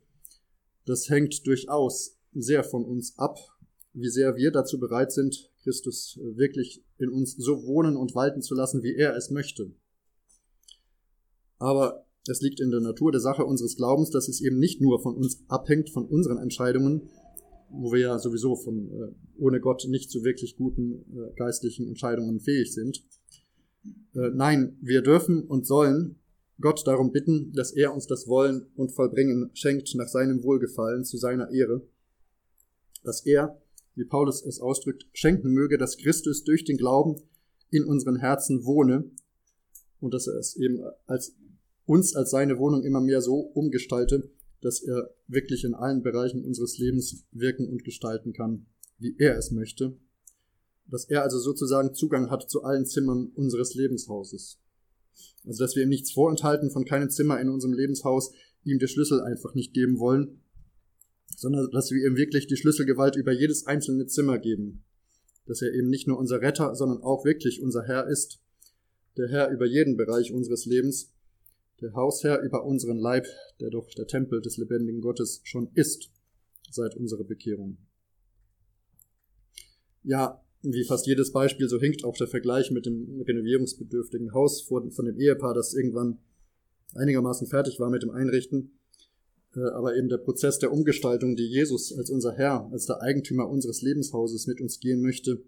das 0.87 1.09
hängt 1.09 1.47
durchaus 1.47 2.17
sehr 2.33 2.65
von 2.65 2.85
uns 2.85 3.19
ab, 3.19 3.39
wie 3.93 4.09
sehr 4.09 4.37
wir 4.37 4.51
dazu 4.51 4.79
bereit 4.79 5.13
sind, 5.13 5.51
Christus 5.63 6.19
wirklich 6.23 6.85
in 6.99 7.11
uns 7.11 7.35
so 7.37 7.65
wohnen 7.65 7.97
und 7.97 8.15
walten 8.15 8.43
zu 8.43 8.55
lassen, 8.55 8.83
wie 8.83 8.95
er 8.95 9.17
es 9.17 9.31
möchte. 9.31 9.73
Aber 11.59 12.07
es 12.29 12.41
liegt 12.41 12.61
in 12.61 12.71
der 12.71 12.81
Natur 12.81 13.13
der 13.13 13.21
Sache 13.21 13.45
unseres 13.45 13.77
Glaubens, 13.77 14.11
dass 14.11 14.29
es 14.29 14.41
eben 14.41 14.59
nicht 14.59 14.81
nur 14.81 15.01
von 15.01 15.15
uns 15.15 15.43
abhängt, 15.49 15.91
von 15.91 16.07
unseren 16.07 16.39
Entscheidungen, 16.39 17.09
wo 17.71 17.93
wir 17.93 18.01
ja 18.01 18.19
sowieso 18.19 18.57
von 18.57 18.91
äh, 18.91 19.15
ohne 19.39 19.61
Gott 19.61 19.87
nicht 19.89 20.11
zu 20.11 20.25
wirklich 20.25 20.57
guten 20.57 21.05
äh, 21.17 21.35
geistlichen 21.37 21.89
Entscheidungen 21.89 22.41
fähig 22.41 22.73
sind. 22.73 23.03
Äh, 24.15 24.31
nein, 24.35 24.77
wir 24.81 25.03
dürfen 25.03 25.45
und 25.45 25.67
sollen 25.67 26.17
Gott 26.61 26.87
darum 26.87 27.13
bitten, 27.13 27.53
dass 27.53 27.73
er 27.73 27.93
uns 27.93 28.07
das 28.07 28.27
Wollen 28.29 28.67
und 28.77 28.93
Vollbringen 28.93 29.51
schenkt 29.55 29.95
nach 29.95 30.09
seinem 30.09 30.43
Wohlgefallen 30.43 31.05
zu 31.05 31.19
seiner 31.19 31.51
Ehre, 31.51 31.83
dass 33.05 33.25
er, 33.27 33.61
wie 33.95 34.05
Paulus 34.05 34.45
es 34.45 34.61
ausdrückt, 34.61 35.07
schenken 35.13 35.53
möge, 35.53 35.77
dass 35.77 35.99
Christus 35.99 36.45
durch 36.45 36.65
den 36.65 36.79
Glauben 36.79 37.17
in 37.71 37.85
unseren 37.85 38.17
Herzen 38.17 38.65
wohne 38.65 39.11
und 40.01 40.15
dass 40.15 40.27
er 40.27 40.39
es 40.39 40.57
eben 40.57 40.81
als 41.07 41.37
uns 41.85 42.17
als 42.17 42.31
seine 42.31 42.59
Wohnung 42.59 42.83
immer 42.83 43.01
mehr 43.01 43.21
so 43.21 43.37
umgestalte, 43.37 44.31
dass 44.61 44.83
er 44.83 45.15
wirklich 45.29 45.65
in 45.65 45.75
allen 45.75 46.03
Bereichen 46.03 46.45
unseres 46.45 46.79
Lebens 46.79 47.25
wirken 47.31 47.69
und 47.69 47.85
gestalten 47.85 48.33
kann, 48.33 48.67
wie 48.99 49.15
er 49.19 49.37
es 49.37 49.51
möchte, 49.51 49.97
dass 50.89 51.05
er 51.05 51.23
also 51.23 51.39
sozusagen 51.39 51.95
Zugang 51.95 52.31
hat 52.31 52.49
zu 52.49 52.63
allen 52.63 52.87
Zimmern 52.87 53.31
unseres 53.35 53.75
Lebenshauses. 53.75 54.59
Also 55.45 55.65
dass 55.65 55.77
wir 55.77 55.83
ihm 55.83 55.89
nichts 55.89 56.13
vorenthalten 56.13 56.71
von 56.71 56.85
keinem 56.85 57.11
Zimmer 57.11 57.41
in 57.41 57.49
unserem 57.49 57.75
Lebenshaus, 57.75 58.33
ihm 58.65 58.79
die 58.79 58.89
Schlüssel 58.89 59.21
einfach 59.21 59.55
nicht 59.55 59.73
geben 59.73 59.99
wollen, 59.99 60.41
sondern 61.37 61.71
dass 61.71 61.91
wir 61.91 62.07
ihm 62.07 62.17
wirklich 62.17 62.47
die 62.47 62.57
Schlüsselgewalt 62.57 63.17
über 63.17 63.33
jedes 63.33 63.67
einzelne 63.67 64.07
Zimmer 64.07 64.39
geben. 64.39 64.85
Dass 65.47 65.63
er 65.63 65.73
eben 65.73 65.89
nicht 65.89 66.09
nur 66.09 66.19
unser 66.19 66.41
Retter, 66.41 66.75
sondern 66.75 67.03
auch 67.03 67.25
wirklich 67.25 67.63
unser 67.63 67.85
Herr 67.85 68.09
ist, 68.09 68.41
der 69.17 69.29
Herr 69.29 69.51
über 69.51 69.67
jeden 69.67 69.97
Bereich 69.97 70.33
unseres 70.33 70.67
Lebens, 70.67 71.13
der 71.81 71.95
Hausherr 71.95 72.41
über 72.41 72.65
unseren 72.65 72.99
Leib, 72.99 73.27
der 73.61 73.71
doch 73.71 73.89
der 73.91 74.07
Tempel 74.07 74.41
des 74.41 74.57
lebendigen 74.57 75.01
Gottes 75.01 75.41
schon 75.45 75.71
ist, 75.75 76.11
seit 76.71 76.97
unserer 76.97 77.25
Bekehrung. 77.25 77.79
Ja, 80.03 80.43
wie 80.73 80.85
fast 80.85 81.07
jedes 81.07 81.33
Beispiel, 81.33 81.69
so 81.69 81.79
hinkt 81.79 82.05
auch 82.05 82.17
der 82.17 82.27
Vergleich 82.27 82.71
mit 82.71 82.87
dem 82.87 83.23
renovierungsbedürftigen 83.23 84.33
Haus 84.33 84.63
von 84.63 84.91
dem 85.05 85.19
Ehepaar, 85.19 85.55
das 85.55 85.75
irgendwann 85.75 86.19
einigermaßen 86.95 87.47
fertig 87.47 87.79
war 87.81 87.91
mit 87.91 88.03
dem 88.03 88.11
Einrichten. 88.11 88.79
Äh, 89.55 89.61
aber 89.61 89.97
eben 89.97 90.09
der 90.09 90.19
Prozess 90.19 90.59
der 90.59 90.73
Umgestaltung, 90.73 91.37
die 91.37 91.47
Jesus 91.47 91.97
als 91.97 92.11
unser 92.11 92.33
Herr, 92.33 92.69
als 92.73 92.87
der 92.87 93.01
Eigentümer 93.03 93.49
unseres 93.49 93.83
Lebenshauses 93.83 94.47
mit 94.47 94.61
uns 94.61 94.81
gehen 94.81 95.01
möchte, 95.01 95.43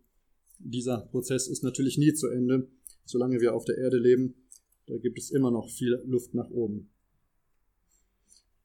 dieser 0.58 1.08
Prozess 1.10 1.46
ist 1.46 1.62
natürlich 1.62 1.98
nie 1.98 2.12
zu 2.14 2.28
Ende, 2.28 2.68
solange 3.04 3.40
wir 3.40 3.54
auf 3.54 3.64
der 3.64 3.78
Erde 3.78 3.98
leben. 3.98 4.34
Da 4.86 4.96
gibt 4.96 5.18
es 5.18 5.30
immer 5.30 5.50
noch 5.50 5.70
viel 5.70 6.02
Luft 6.06 6.34
nach 6.34 6.50
oben. 6.50 6.90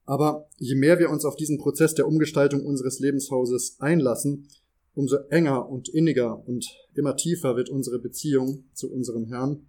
Aber 0.06 0.50
je 0.58 0.76
mehr 0.76 1.00
wir 1.00 1.10
uns 1.10 1.24
auf 1.24 1.36
diesen 1.36 1.60
Prozess 1.60 1.94
der 1.94 2.08
Umgestaltung 2.08 2.66
unseres 2.66 3.00
Lebenshauses 3.00 3.78
einlassen, 3.80 4.48
umso 4.94 5.18
enger 5.30 5.70
und 5.70 5.90
inniger 5.90 6.48
und 6.48 6.66
immer 6.94 7.16
tiefer 7.16 7.56
wird 7.56 7.70
unsere 7.70 8.00
Beziehung 8.00 8.66
zu 8.74 8.92
unserem 8.92 9.26
Herrn. 9.26 9.68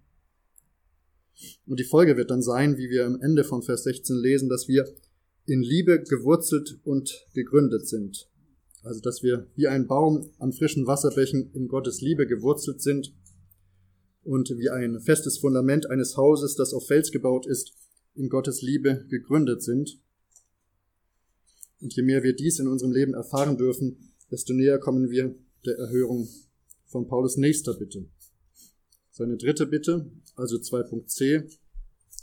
Und 1.65 1.79
die 1.79 1.85
Folge 1.85 2.15
wird 2.15 2.31
dann 2.31 2.41
sein, 2.41 2.77
wie 2.77 2.89
wir 2.89 3.05
am 3.05 3.19
Ende 3.21 3.43
von 3.43 3.61
Vers 3.61 3.83
16 3.83 4.17
lesen, 4.17 4.49
dass 4.49 4.67
wir 4.67 4.85
in 5.45 5.61
Liebe 5.61 6.01
gewurzelt 6.01 6.79
und 6.83 7.27
gegründet 7.33 7.87
sind. 7.87 8.29
Also 8.83 9.01
dass 9.01 9.23
wir 9.23 9.47
wie 9.55 9.67
ein 9.67 9.87
Baum 9.87 10.29
an 10.37 10.53
frischen 10.53 10.85
Wasserbächen 10.85 11.51
in 11.53 11.67
Gottes 11.67 12.01
Liebe 12.01 12.27
gewurzelt 12.27 12.81
sind 12.81 13.13
und 14.23 14.49
wie 14.57 14.69
ein 14.69 14.99
festes 15.01 15.39
Fundament 15.39 15.89
eines 15.89 16.17
Hauses, 16.17 16.55
das 16.55 16.73
auf 16.73 16.87
Fels 16.87 17.11
gebaut 17.11 17.47
ist, 17.47 17.73
in 18.13 18.29
Gottes 18.29 18.61
Liebe 18.61 19.05
gegründet 19.09 19.63
sind. 19.63 19.99
Und 21.81 21.93
je 21.95 22.03
mehr 22.03 22.23
wir 22.23 22.33
dies 22.33 22.59
in 22.59 22.67
unserem 22.67 22.91
Leben 22.91 23.13
erfahren 23.13 23.57
dürfen, 23.57 24.14
desto 24.31 24.53
näher 24.53 24.79
kommen 24.79 25.09
wir 25.09 25.35
der 25.65 25.77
Erhörung 25.77 26.27
von 26.85 27.07
Paulus 27.07 27.37
nächster 27.37 27.73
Bitte. 27.73 28.05
Seine 29.11 29.37
dritte 29.37 29.65
Bitte, 29.65 30.11
also 30.35 30.57
2.c, 30.57 31.47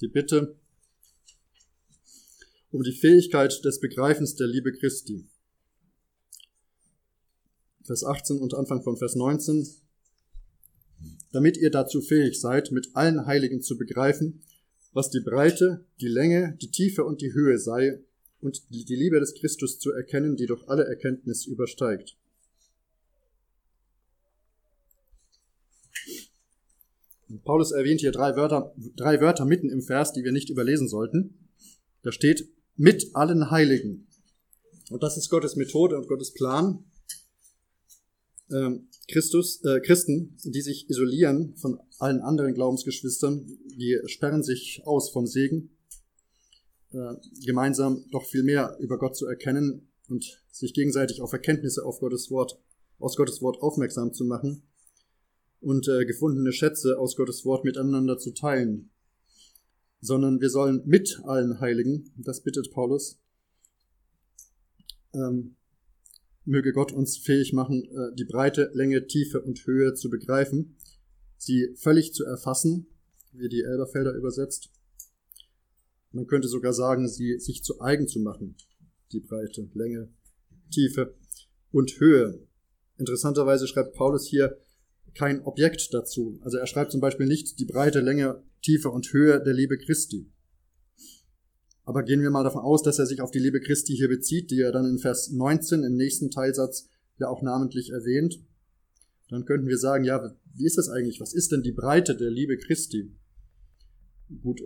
die 0.00 0.08
Bitte 0.08 0.56
um 2.70 2.82
die 2.82 2.92
Fähigkeit 2.92 3.64
des 3.64 3.80
Begreifens 3.80 4.34
der 4.34 4.46
Liebe 4.46 4.72
Christi. 4.72 5.26
Vers 7.84 8.04
18 8.04 8.38
und 8.38 8.54
Anfang 8.54 8.82
von 8.82 8.96
Vers 8.96 9.14
19. 9.14 9.66
Damit 11.32 11.56
ihr 11.56 11.70
dazu 11.70 12.00
fähig 12.00 12.40
seid, 12.40 12.70
mit 12.70 12.94
allen 12.94 13.26
Heiligen 13.26 13.60
zu 13.60 13.76
begreifen, 13.76 14.42
was 14.92 15.10
die 15.10 15.20
Breite, 15.20 15.84
die 16.00 16.08
Länge, 16.08 16.56
die 16.60 16.70
Tiefe 16.70 17.04
und 17.04 17.20
die 17.20 17.32
Höhe 17.32 17.58
sei 17.58 18.00
und 18.42 18.62
die 18.70 18.96
Liebe 18.96 19.20
des 19.20 19.34
Christus 19.34 19.78
zu 19.78 19.92
erkennen, 19.92 20.36
die 20.36 20.46
durch 20.46 20.68
alle 20.68 20.84
Erkenntnis 20.84 21.46
übersteigt. 21.46 22.16
Paulus 27.44 27.72
erwähnt 27.72 28.00
hier 28.00 28.12
drei 28.12 28.36
Wörter, 28.36 28.74
drei 28.96 29.20
Wörter 29.20 29.46
mitten 29.46 29.70
im 29.70 29.80
Vers, 29.80 30.12
die 30.12 30.22
wir 30.22 30.32
nicht 30.32 30.50
überlesen 30.50 30.88
sollten. 30.88 31.48
Da 32.02 32.12
steht 32.12 32.48
mit 32.76 33.14
allen 33.14 33.50
Heiligen. 33.50 34.06
Und 34.90 35.02
das 35.02 35.16
ist 35.16 35.30
Gottes 35.30 35.56
Methode 35.56 35.96
und 35.96 36.08
Gottes 36.08 36.34
Plan. 36.34 36.84
Ähm, 38.50 38.88
Christus, 39.08 39.64
äh, 39.64 39.80
Christen, 39.80 40.36
die 40.44 40.60
sich 40.60 40.90
isolieren 40.90 41.56
von 41.56 41.78
allen 41.98 42.20
anderen 42.20 42.52
Glaubensgeschwistern, 42.52 43.46
die 43.66 43.98
sperren 44.06 44.42
sich 44.42 44.82
aus 44.84 45.10
vom 45.10 45.26
Segen 45.26 45.70
äh, 46.92 47.14
gemeinsam 47.44 48.04
doch 48.10 48.24
viel 48.24 48.42
mehr 48.42 48.76
über 48.80 48.98
Gott 48.98 49.16
zu 49.16 49.26
erkennen 49.26 49.88
und 50.08 50.42
sich 50.50 50.74
gegenseitig 50.74 51.22
auf 51.22 51.32
Erkenntnisse 51.32 51.84
auf 51.84 52.00
Gottes 52.00 52.30
Wort, 52.30 52.60
aus 52.98 53.16
Gottes 53.16 53.40
Wort 53.42 53.62
aufmerksam 53.62 54.12
zu 54.12 54.24
machen 54.24 54.62
und 55.60 55.88
äh, 55.88 56.04
gefundene 56.04 56.52
Schätze 56.52 56.98
aus 56.98 57.16
Gottes 57.16 57.44
Wort 57.44 57.64
miteinander 57.64 58.18
zu 58.18 58.32
teilen, 58.32 58.90
sondern 60.00 60.40
wir 60.40 60.50
sollen 60.50 60.82
mit 60.84 61.20
allen 61.24 61.60
Heiligen, 61.60 62.12
das 62.16 62.42
bittet 62.42 62.72
Paulus, 62.72 63.20
ähm, 65.14 65.56
möge 66.44 66.72
Gott 66.72 66.92
uns 66.92 67.16
fähig 67.16 67.52
machen, 67.52 67.84
äh, 67.84 68.14
die 68.14 68.24
Breite, 68.24 68.70
Länge, 68.74 69.06
Tiefe 69.06 69.40
und 69.40 69.64
Höhe 69.66 69.94
zu 69.94 70.10
begreifen, 70.10 70.76
sie 71.36 71.74
völlig 71.76 72.12
zu 72.12 72.24
erfassen, 72.24 72.86
wie 73.32 73.48
die 73.48 73.62
Elberfelder 73.62 74.14
übersetzt, 74.14 74.70
man 76.12 76.26
könnte 76.26 76.48
sogar 76.48 76.72
sagen, 76.72 77.08
sie 77.08 77.38
sich 77.38 77.62
zu 77.62 77.80
eigen 77.80 78.06
zu 78.06 78.20
machen. 78.20 78.56
Die 79.12 79.20
Breite, 79.20 79.68
Länge, 79.74 80.10
Tiefe 80.70 81.14
und 81.70 81.98
Höhe. 81.98 82.46
Interessanterweise 82.98 83.66
schreibt 83.66 83.94
Paulus 83.94 84.26
hier 84.26 84.58
kein 85.14 85.42
Objekt 85.42 85.92
dazu. 85.92 86.38
Also 86.42 86.58
er 86.58 86.66
schreibt 86.66 86.92
zum 86.92 87.00
Beispiel 87.00 87.26
nicht 87.26 87.58
die 87.58 87.64
Breite, 87.64 88.00
Länge, 88.00 88.42
Tiefe 88.62 88.90
und 88.90 89.12
Höhe 89.12 89.42
der 89.42 89.54
Liebe 89.54 89.76
Christi. 89.78 90.30
Aber 91.84 92.04
gehen 92.04 92.22
wir 92.22 92.30
mal 92.30 92.44
davon 92.44 92.62
aus, 92.62 92.82
dass 92.82 92.98
er 92.98 93.06
sich 93.06 93.20
auf 93.20 93.30
die 93.30 93.40
Liebe 93.40 93.60
Christi 93.60 93.96
hier 93.96 94.08
bezieht, 94.08 94.50
die 94.50 94.60
er 94.60 94.72
dann 94.72 94.86
in 94.86 94.98
Vers 94.98 95.30
19 95.30 95.82
im 95.82 95.96
nächsten 95.96 96.30
Teilsatz 96.30 96.88
ja 97.18 97.28
auch 97.28 97.42
namentlich 97.42 97.90
erwähnt. 97.90 98.40
Dann 99.28 99.44
könnten 99.44 99.66
wir 99.66 99.78
sagen, 99.78 100.04
ja, 100.04 100.32
wie 100.54 100.66
ist 100.66 100.78
das 100.78 100.88
eigentlich? 100.88 101.20
Was 101.20 101.34
ist 101.34 101.52
denn 101.52 101.62
die 101.62 101.72
Breite 101.72 102.16
der 102.16 102.30
Liebe 102.30 102.56
Christi? 102.56 103.12
Gut, 104.42 104.62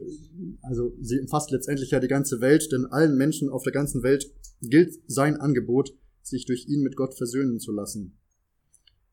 also 0.63 0.97
sie 1.01 1.21
umfasst 1.21 1.51
letztendlich 1.51 1.91
ja 1.91 2.01
die 2.01 2.09
ganze 2.09 2.41
Welt, 2.41 2.71
denn 2.73 2.87
allen 2.87 3.17
Menschen 3.17 3.49
auf 3.49 3.63
der 3.63 3.73
ganzen 3.73 4.03
Welt 4.03 4.31
gilt 4.61 4.99
sein 5.07 5.37
Angebot, 5.37 5.95
sich 6.23 6.45
durch 6.45 6.69
ihn 6.69 6.83
mit 6.83 6.97
Gott 6.97 7.15
versöhnen 7.15 7.61
zu 7.61 7.73
lassen. 7.73 8.19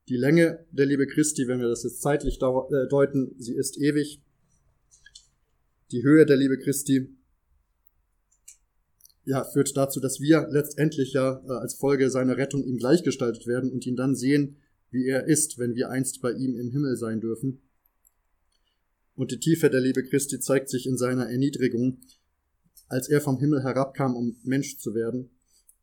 Die 0.10 0.18
Länge 0.18 0.66
der 0.72 0.86
Liebe 0.86 1.08
Christi, 1.08 1.48
wenn 1.48 1.60
wir 1.60 1.70
das 1.70 1.84
jetzt 1.84 2.02
zeitlich 2.02 2.36
äh, 2.42 2.88
deuten, 2.90 3.36
sie 3.38 3.56
ist 3.56 3.80
ewig. 3.80 4.22
Die 5.92 6.04
Höhe 6.04 6.26
der 6.26 6.38
Liebe 6.38 6.58
Christi, 6.58 7.16
ja, 9.26 9.44
führt 9.46 9.76
dazu, 9.78 10.00
dass 10.00 10.20
wir 10.20 10.48
letztendlich 10.50 11.14
ja 11.14 11.42
äh, 11.48 11.52
als 11.52 11.76
Folge 11.76 12.10
seiner 12.10 12.38
Rettung 12.38 12.64
ihm 12.64 12.78
gleichgestaltet 12.78 13.48
werden 13.48 13.72
und 13.72 13.86
ihn 13.86 13.96
dann 13.96 14.16
sehen, 14.16 14.58
wie 14.92 15.08
er 15.08 15.28
ist, 15.28 15.58
wenn 15.58 15.76
wir 15.76 15.90
einst 15.90 16.22
bei 16.22 16.32
ihm 16.32 16.56
im 16.56 16.70
Himmel 16.70 16.98
sein 16.98 17.22
dürfen. 17.22 17.62
Und 19.16 19.32
die 19.32 19.40
Tiefe 19.40 19.70
der 19.70 19.82
Liebe 19.82 20.04
Christi 20.04 20.40
zeigt 20.40 20.70
sich 20.70 20.88
in 20.88 20.98
seiner 20.98 21.30
Erniedrigung, 21.30 22.00
als 22.88 23.10
er 23.10 23.22
vom 23.22 23.40
Himmel 23.40 23.64
herabkam, 23.64 24.16
um 24.16 24.36
Mensch 24.44 24.78
zu 24.78 24.96
werden 24.96 25.30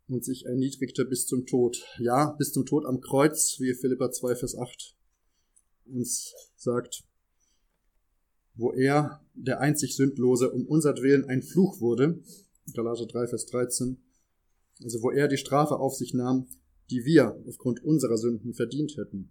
und 0.09 0.25
sich 0.25 0.47
erniedrigte 0.47 1.05
bis 1.05 1.27
zum 1.27 1.47
Tod. 1.47 1.85
Ja, 1.99 2.33
bis 2.33 2.53
zum 2.53 2.67
Tod 2.67 2.85
am 2.87 3.01
Kreuz, 3.01 3.59
wie 3.61 3.75
Philippa 3.75 4.11
2, 4.11 4.35
Vers 4.35 4.57
8 4.57 4.97
uns 5.87 6.35
sagt, 6.57 7.05
wo 8.55 8.73
er, 8.73 9.25
der 9.35 9.61
einzig 9.61 9.97
Sündlose, 9.97 10.51
um 10.51 10.67
unsertwillen 10.67 11.25
ein 11.25 11.43
Fluch 11.43 11.81
wurde, 11.81 12.23
Galater 12.75 13.07
3, 13.07 13.29
Vers 13.29 13.47
13, 13.47 13.97
also 14.83 15.03
wo 15.03 15.11
er 15.11 15.29
die 15.29 15.37
Strafe 15.37 15.79
auf 15.79 15.95
sich 15.95 16.15
nahm, 16.15 16.47
die 16.91 17.05
wir 17.05 17.43
aufgrund 17.47 17.83
unserer 17.85 18.19
Sünden 18.19 18.55
verdient 18.55 18.97
hätten. 18.97 19.31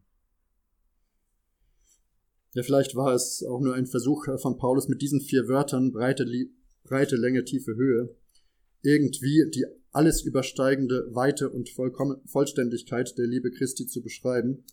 Ja, 2.54 2.64
vielleicht 2.64 2.96
war 2.96 3.14
es 3.14 3.44
auch 3.44 3.60
nur 3.60 3.76
ein 3.76 3.86
Versuch 3.86 4.26
von 4.40 4.58
Paulus 4.58 4.88
mit 4.88 5.02
diesen 5.02 5.22
vier 5.22 5.48
Wörtern, 5.48 5.92
breite, 5.92 6.26
breite 6.84 7.16
Länge, 7.16 7.44
tiefe 7.46 7.76
Höhe, 7.76 8.16
irgendwie 8.82 9.50
die 9.54 9.66
alles 9.92 10.22
übersteigende 10.22 11.08
Weite 11.14 11.50
und 11.50 11.70
Vollkommen 11.70 12.22
Vollständigkeit 12.26 13.18
der 13.18 13.28
Liebe 13.28 13.52
Christi 13.52 13.88
zu 13.88 14.02
beschreiben, 14.02 14.64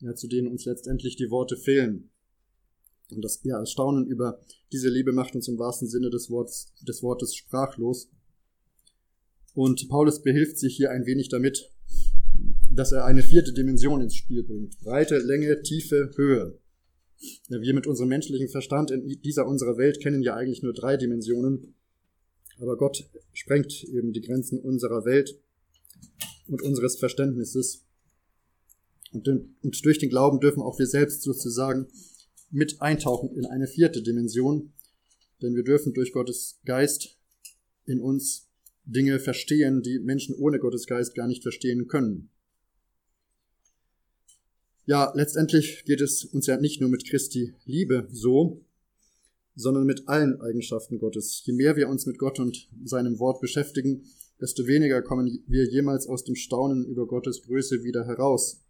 ja, 0.00 0.14
zu 0.14 0.28
denen 0.28 0.48
uns 0.48 0.64
letztendlich 0.64 1.16
die 1.16 1.30
Worte 1.30 1.56
fehlen. 1.56 2.10
Und 3.10 3.22
das 3.22 3.40
ja, 3.42 3.64
Staunen 3.64 4.06
über 4.06 4.40
diese 4.72 4.88
Liebe 4.88 5.12
macht 5.12 5.34
uns 5.34 5.48
im 5.48 5.58
wahrsten 5.58 5.88
Sinne 5.88 6.10
des 6.10 6.30
Wortes, 6.30 6.72
des 6.86 7.02
Wortes 7.02 7.34
sprachlos. 7.34 8.10
Und 9.54 9.88
Paulus 9.88 10.22
behilft 10.22 10.58
sich 10.58 10.76
hier 10.76 10.90
ein 10.90 11.06
wenig 11.06 11.28
damit, 11.30 11.70
dass 12.70 12.92
er 12.92 13.06
eine 13.06 13.22
vierte 13.22 13.52
Dimension 13.52 14.02
ins 14.02 14.14
Spiel 14.14 14.42
bringt. 14.42 14.78
Breite, 14.80 15.18
Länge, 15.18 15.62
Tiefe, 15.62 16.10
Höhe. 16.16 16.58
Wir 17.48 17.74
mit 17.74 17.86
unserem 17.86 18.10
menschlichen 18.10 18.48
Verstand 18.48 18.90
in 18.90 19.06
dieser 19.22 19.46
unserer 19.46 19.76
Welt 19.76 20.00
kennen 20.00 20.22
ja 20.22 20.34
eigentlich 20.34 20.62
nur 20.62 20.72
drei 20.72 20.96
Dimensionen. 20.96 21.74
Aber 22.60 22.76
Gott 22.76 23.08
sprengt 23.32 23.84
eben 23.84 24.12
die 24.12 24.20
Grenzen 24.20 24.60
unserer 24.60 25.04
Welt 25.04 25.40
und 26.46 26.62
unseres 26.62 26.96
Verständnisses. 26.96 27.84
Und, 29.12 29.26
und 29.28 29.84
durch 29.84 29.98
den 29.98 30.10
Glauben 30.10 30.40
dürfen 30.40 30.62
auch 30.62 30.78
wir 30.78 30.86
selbst 30.86 31.22
sozusagen 31.22 31.88
mit 32.50 32.80
eintauchen 32.80 33.34
in 33.36 33.46
eine 33.46 33.66
vierte 33.66 34.02
Dimension, 34.02 34.72
denn 35.42 35.54
wir 35.54 35.64
dürfen 35.64 35.94
durch 35.94 36.12
Gottes 36.12 36.60
Geist 36.64 37.16
in 37.84 38.00
uns 38.00 38.48
Dinge 38.84 39.18
verstehen, 39.18 39.82
die 39.82 39.98
Menschen 39.98 40.34
ohne 40.34 40.58
Gottes 40.58 40.86
Geist 40.86 41.14
gar 41.14 41.26
nicht 41.26 41.42
verstehen 41.42 41.88
können. 41.88 42.30
Ja, 44.88 45.12
letztendlich 45.14 45.84
geht 45.84 46.00
es 46.00 46.24
uns 46.24 46.46
ja 46.46 46.58
nicht 46.58 46.80
nur 46.80 46.88
mit 46.88 47.06
Christi 47.06 47.52
Liebe 47.66 48.08
so, 48.10 48.64
sondern 49.54 49.84
mit 49.84 50.08
allen 50.08 50.40
Eigenschaften 50.40 50.98
Gottes. 50.98 51.42
Je 51.44 51.52
mehr 51.52 51.76
wir 51.76 51.90
uns 51.90 52.06
mit 52.06 52.16
Gott 52.16 52.40
und 52.40 52.70
seinem 52.86 53.18
Wort 53.18 53.42
beschäftigen, 53.42 54.06
desto 54.40 54.66
weniger 54.66 55.02
kommen 55.02 55.44
wir 55.46 55.68
jemals 55.68 56.06
aus 56.06 56.24
dem 56.24 56.36
Staunen 56.36 56.86
über 56.86 57.06
Gottes 57.06 57.42
Größe 57.42 57.84
wieder 57.84 58.06
heraus. 58.06 58.62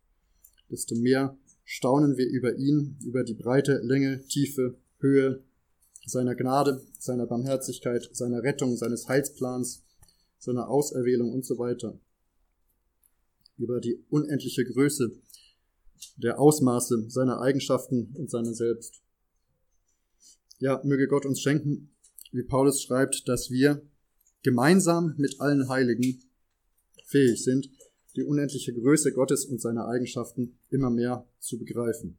Desto 0.68 0.96
mehr 0.96 1.38
staunen 1.64 2.16
wir 2.16 2.26
über 2.26 2.56
ihn, 2.56 2.98
über 3.04 3.22
die 3.22 3.34
breite 3.34 3.78
Länge, 3.84 4.26
Tiefe, 4.26 4.76
Höhe 4.98 5.44
seiner 6.04 6.34
Gnade, 6.34 6.82
seiner 6.98 7.26
Barmherzigkeit, 7.26 8.10
seiner 8.10 8.42
Rettung, 8.42 8.76
seines 8.76 9.06
Heilsplans, 9.06 9.84
seiner 10.40 10.68
Auserwählung 10.68 11.32
und 11.32 11.46
so 11.46 11.58
weiter. 11.58 11.96
Über 13.56 13.78
die 13.78 14.02
unendliche 14.10 14.64
Größe 14.64 15.12
der 16.16 16.40
Ausmaße 16.40 17.08
seiner 17.08 17.40
Eigenschaften 17.40 18.14
und 18.16 18.30
seiner 18.30 18.54
selbst. 18.54 19.02
Ja, 20.58 20.80
möge 20.84 21.06
Gott 21.06 21.24
uns 21.24 21.40
schenken, 21.40 21.90
wie 22.32 22.42
Paulus 22.42 22.82
schreibt, 22.82 23.28
dass 23.28 23.50
wir 23.50 23.82
gemeinsam 24.42 25.14
mit 25.16 25.40
allen 25.40 25.68
Heiligen 25.68 26.22
fähig 27.04 27.42
sind, 27.42 27.70
die 28.16 28.24
unendliche 28.24 28.74
Größe 28.74 29.12
Gottes 29.12 29.44
und 29.46 29.60
seiner 29.60 29.86
Eigenschaften 29.86 30.58
immer 30.70 30.90
mehr 30.90 31.26
zu 31.38 31.58
begreifen. 31.58 32.18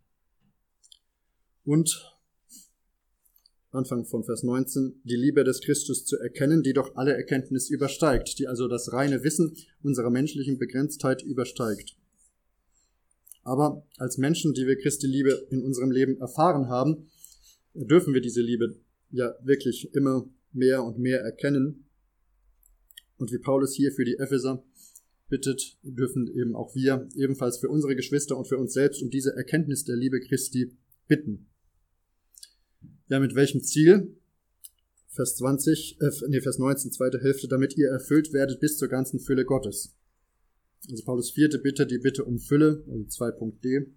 Und 1.65 2.19
Anfang 3.71 4.05
von 4.05 4.23
Vers 4.23 4.41
19, 4.41 5.01
die 5.03 5.15
Liebe 5.15 5.43
des 5.43 5.61
Christus 5.61 6.03
zu 6.05 6.17
erkennen, 6.17 6.63
die 6.63 6.73
doch 6.73 6.95
alle 6.95 7.13
Erkenntnis 7.13 7.69
übersteigt, 7.69 8.39
die 8.39 8.47
also 8.47 8.67
das 8.67 8.93
reine 8.93 9.23
Wissen 9.23 9.55
unserer 9.84 10.09
menschlichen 10.09 10.57
Begrenztheit 10.57 11.21
übersteigt. 11.21 11.99
Aber 13.43 13.85
als 13.97 14.17
Menschen, 14.17 14.53
die 14.53 14.67
wir 14.67 14.77
Christi 14.77 15.07
Liebe 15.07 15.47
in 15.49 15.63
unserem 15.63 15.91
Leben 15.91 16.19
erfahren 16.19 16.67
haben, 16.67 17.09
dürfen 17.73 18.13
wir 18.13 18.21
diese 18.21 18.41
Liebe 18.41 18.79
ja 19.11 19.33
wirklich 19.43 19.93
immer 19.93 20.29
mehr 20.51 20.83
und 20.83 20.99
mehr 20.99 21.21
erkennen. 21.21 21.85
Und 23.17 23.31
wie 23.31 23.39
Paulus 23.39 23.73
hier 23.73 23.91
für 23.91 24.05
die 24.05 24.17
Epheser 24.17 24.63
bittet, 25.29 25.77
dürfen 25.83 26.27
eben 26.27 26.55
auch 26.55 26.75
wir 26.75 27.07
ebenfalls 27.15 27.57
für 27.57 27.69
unsere 27.69 27.95
Geschwister 27.95 28.37
und 28.37 28.47
für 28.47 28.57
uns 28.57 28.73
selbst 28.73 29.01
um 29.01 29.09
diese 29.09 29.35
Erkenntnis 29.35 29.83
der 29.83 29.95
Liebe 29.95 30.19
Christi 30.19 30.75
bitten. 31.07 31.47
Ja, 33.07 33.19
mit 33.19 33.35
welchem 33.35 33.61
Ziel? 33.61 34.15
Vers 35.07 35.35
20, 35.37 35.97
äh, 35.99 36.11
nee, 36.29 36.41
Vers 36.41 36.59
19, 36.59 36.91
zweite 36.91 37.19
Hälfte, 37.19 37.47
damit 37.47 37.75
ihr 37.77 37.89
erfüllt 37.89 38.31
werdet 38.31 38.59
bis 38.59 38.77
zur 38.77 38.87
ganzen 38.87 39.19
Fülle 39.19 39.43
Gottes. 39.43 39.95
Also 40.88 41.03
Paulus 41.03 41.32
vierte 41.32 41.59
Bitte, 41.59 41.86
die 41.86 41.97
Bitte 41.97 42.23
um 42.23 42.39
Fülle, 42.39 42.84
also 42.88 43.03
2.d. 43.03 43.88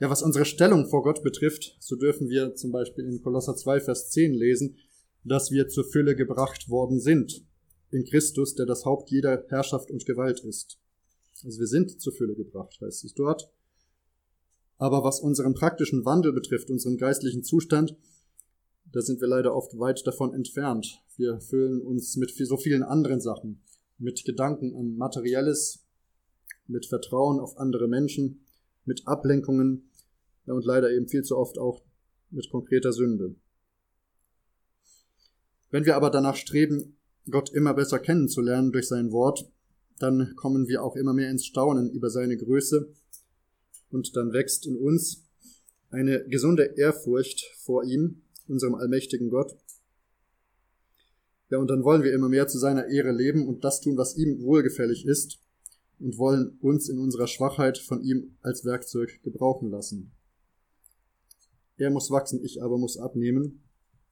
Ja, 0.00 0.10
was 0.10 0.22
unsere 0.22 0.44
Stellung 0.44 0.88
vor 0.88 1.02
Gott 1.02 1.22
betrifft, 1.22 1.76
so 1.78 1.96
dürfen 1.96 2.28
wir 2.28 2.54
zum 2.54 2.72
Beispiel 2.72 3.04
in 3.04 3.22
Kolosser 3.22 3.54
2, 3.54 3.80
Vers 3.80 4.10
10 4.10 4.34
lesen, 4.34 4.76
dass 5.24 5.52
wir 5.52 5.68
zur 5.68 5.84
Fülle 5.84 6.16
gebracht 6.16 6.68
worden 6.68 6.98
sind 6.98 7.44
in 7.90 8.04
Christus, 8.04 8.54
der 8.54 8.66
das 8.66 8.84
Haupt 8.84 9.10
jeder 9.10 9.44
Herrschaft 9.48 9.90
und 9.90 10.06
Gewalt 10.06 10.40
ist. 10.40 10.78
Also 11.44 11.60
wir 11.60 11.66
sind 11.66 12.00
zur 12.00 12.12
Fülle 12.12 12.34
gebracht, 12.34 12.80
heißt 12.80 13.04
es 13.04 13.14
dort. 13.14 13.50
Aber 14.78 15.04
was 15.04 15.20
unseren 15.20 15.54
praktischen 15.54 16.04
Wandel 16.04 16.32
betrifft, 16.32 16.70
unseren 16.70 16.96
geistlichen 16.96 17.44
Zustand, 17.44 17.96
da 18.90 19.00
sind 19.00 19.20
wir 19.20 19.28
leider 19.28 19.54
oft 19.54 19.78
weit 19.78 20.04
davon 20.06 20.34
entfernt. 20.34 21.00
Wir 21.16 21.40
füllen 21.40 21.80
uns 21.80 22.16
mit 22.16 22.30
so 22.34 22.56
vielen 22.56 22.82
anderen 22.82 23.20
Sachen 23.20 23.62
mit 24.02 24.24
Gedanken 24.24 24.74
an 24.74 24.96
Materielles, 24.96 25.84
mit 26.66 26.86
Vertrauen 26.86 27.38
auf 27.38 27.56
andere 27.56 27.88
Menschen, 27.88 28.44
mit 28.84 29.06
Ablenkungen 29.06 29.90
und 30.46 30.64
leider 30.64 30.90
eben 30.90 31.08
viel 31.08 31.22
zu 31.22 31.36
oft 31.36 31.58
auch 31.58 31.82
mit 32.30 32.50
konkreter 32.50 32.92
Sünde. 32.92 33.36
Wenn 35.70 35.86
wir 35.86 35.96
aber 35.96 36.10
danach 36.10 36.36
streben, 36.36 36.96
Gott 37.30 37.50
immer 37.50 37.74
besser 37.74 38.00
kennenzulernen 38.00 38.72
durch 38.72 38.88
sein 38.88 39.12
Wort, 39.12 39.48
dann 39.98 40.34
kommen 40.34 40.66
wir 40.66 40.82
auch 40.82 40.96
immer 40.96 41.14
mehr 41.14 41.30
ins 41.30 41.46
Staunen 41.46 41.90
über 41.90 42.10
seine 42.10 42.36
Größe 42.36 42.92
und 43.90 44.16
dann 44.16 44.32
wächst 44.32 44.66
in 44.66 44.76
uns 44.76 45.24
eine 45.90 46.24
gesunde 46.24 46.74
Ehrfurcht 46.76 47.44
vor 47.58 47.84
ihm, 47.84 48.22
unserem 48.48 48.74
allmächtigen 48.74 49.30
Gott, 49.30 49.56
ja, 51.52 51.58
und 51.58 51.68
dann 51.68 51.84
wollen 51.84 52.02
wir 52.02 52.14
immer 52.14 52.30
mehr 52.30 52.48
zu 52.48 52.58
seiner 52.58 52.88
Ehre 52.88 53.12
leben 53.12 53.46
und 53.46 53.62
das 53.62 53.82
tun, 53.82 53.98
was 53.98 54.16
ihm 54.16 54.40
wohlgefällig 54.40 55.04
ist 55.04 55.38
und 55.98 56.16
wollen 56.16 56.56
uns 56.62 56.88
in 56.88 56.98
unserer 56.98 57.26
Schwachheit 57.26 57.76
von 57.76 58.02
ihm 58.02 58.38
als 58.40 58.64
Werkzeug 58.64 59.20
gebrauchen 59.22 59.68
lassen. 59.68 60.12
Er 61.76 61.90
muss 61.90 62.10
wachsen, 62.10 62.42
ich 62.42 62.62
aber 62.62 62.78
muss 62.78 62.96
abnehmen. 62.96 63.64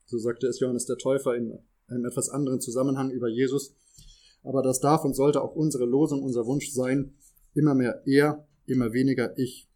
So 0.04 0.18
sagte 0.18 0.48
es 0.48 0.60
Johannes 0.60 0.84
der 0.84 0.98
Täufer 0.98 1.34
in 1.34 1.58
einem 1.86 2.04
etwas 2.04 2.28
anderen 2.28 2.60
Zusammenhang 2.60 3.10
über 3.10 3.28
Jesus. 3.28 3.74
Aber 4.42 4.62
das 4.62 4.80
darf 4.80 5.02
und 5.06 5.16
sollte 5.16 5.40
auch 5.40 5.54
unsere 5.54 5.86
Losung, 5.86 6.22
unser 6.22 6.44
Wunsch 6.44 6.70
sein. 6.70 7.14
Immer 7.54 7.74
mehr 7.74 8.02
er, 8.04 8.46
immer 8.66 8.92
weniger 8.92 9.38
ich. 9.38 9.66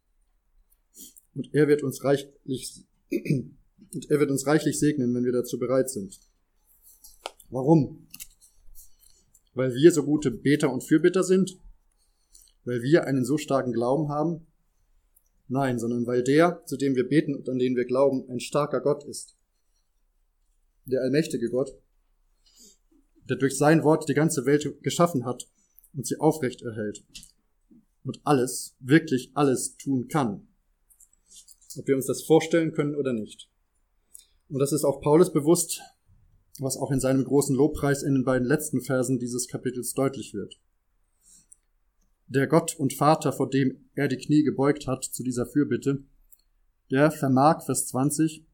Und 1.35 1.49
er 1.55 1.67
wird 1.67 1.83
uns 1.83 2.05
reichlich, 2.05 2.85
und 3.11 4.11
er 4.11 4.21
wird 4.21 4.31
uns 4.31 4.47
reichlich 4.47 4.79
segnen, 4.79 5.15
wenn 5.15 5.25
wir 5.25 5.33
dazu 5.33 5.59
bereit 5.59 5.89
sind. 5.89 6.21
Warum? 7.55 8.09
Weil 9.55 9.73
wir 9.75 9.93
so 9.93 10.03
gute 10.03 10.33
Beter 10.33 10.73
und 10.73 10.83
Fürbitter 10.83 11.23
sind? 11.23 11.57
Weil 12.65 12.83
wir 12.83 13.05
einen 13.05 13.25
so 13.25 13.39
starken 13.39 13.73
Glauben 13.73 14.09
haben? 14.09 14.49
Nein, 15.47 15.79
sondern 15.79 16.05
weil 16.05 16.25
der, 16.25 16.67
zu 16.67 16.77
dem 16.77 16.97
wir 16.97 17.09
beten 17.09 17.37
und 17.37 17.49
an 17.49 17.61
den 17.61 17.77
wir 17.77 17.85
glauben, 17.85 18.29
ein 18.29 18.41
starker 18.41 18.81
Gott 18.81 19.05
ist. 19.05 19.37
Der 20.87 21.03
allmächtige 21.03 21.49
Gott, 21.49 21.79
der 23.29 23.37
durch 23.37 23.57
sein 23.57 23.85
Wort 23.85 24.09
die 24.09 24.15
ganze 24.15 24.47
Welt 24.47 24.83
geschaffen 24.83 25.25
hat 25.25 25.49
und 25.93 26.09
sie 26.09 26.19
aufrecht 26.19 26.61
erhält 26.63 27.05
und 28.03 28.21
alles, 28.25 28.75
wirklich 28.81 29.31
alles 29.35 29.77
tun 29.77 30.09
kann. 30.09 30.49
Ob 31.77 31.87
wir 31.87 31.95
uns 31.95 32.07
das 32.07 32.25
vorstellen 32.25 32.73
können 32.73 32.97
oder 32.97 33.13
nicht. 33.13 33.49
Und 34.49 34.59
das 34.59 34.73
ist 34.73 34.83
auch 34.83 35.01
Paulus 35.01 35.33
bewusst, 35.33 35.81
was 36.59 36.77
auch 36.77 36.91
in 36.91 37.01
seinem 37.01 37.25
großen 37.25 37.55
Lobpreis 37.55 38.03
in 38.03 38.15
den 38.15 38.25
beiden 38.25 38.47
letzten 38.47 38.81
Versen 38.81 39.19
dieses 39.19 39.49
Kapitels 39.49 39.95
deutlich 39.95 40.35
wird. 40.35 40.61
Der 42.27 42.47
Gott 42.47 42.77
und 42.79 42.93
Vater, 42.93 43.33
vor 43.33 43.51
dem 43.51 43.85
er 43.95 44.09
die 44.09 44.17
Knie 44.17 44.43
gebeugt 44.43 44.87
hat 44.87 45.05
zu 45.05 45.23
dieser 45.23 45.47
Fürbitte, 45.47 46.03
der 46.91 47.11
vermag, 47.11 47.65
Vers 47.65 47.89
20, 47.89 48.45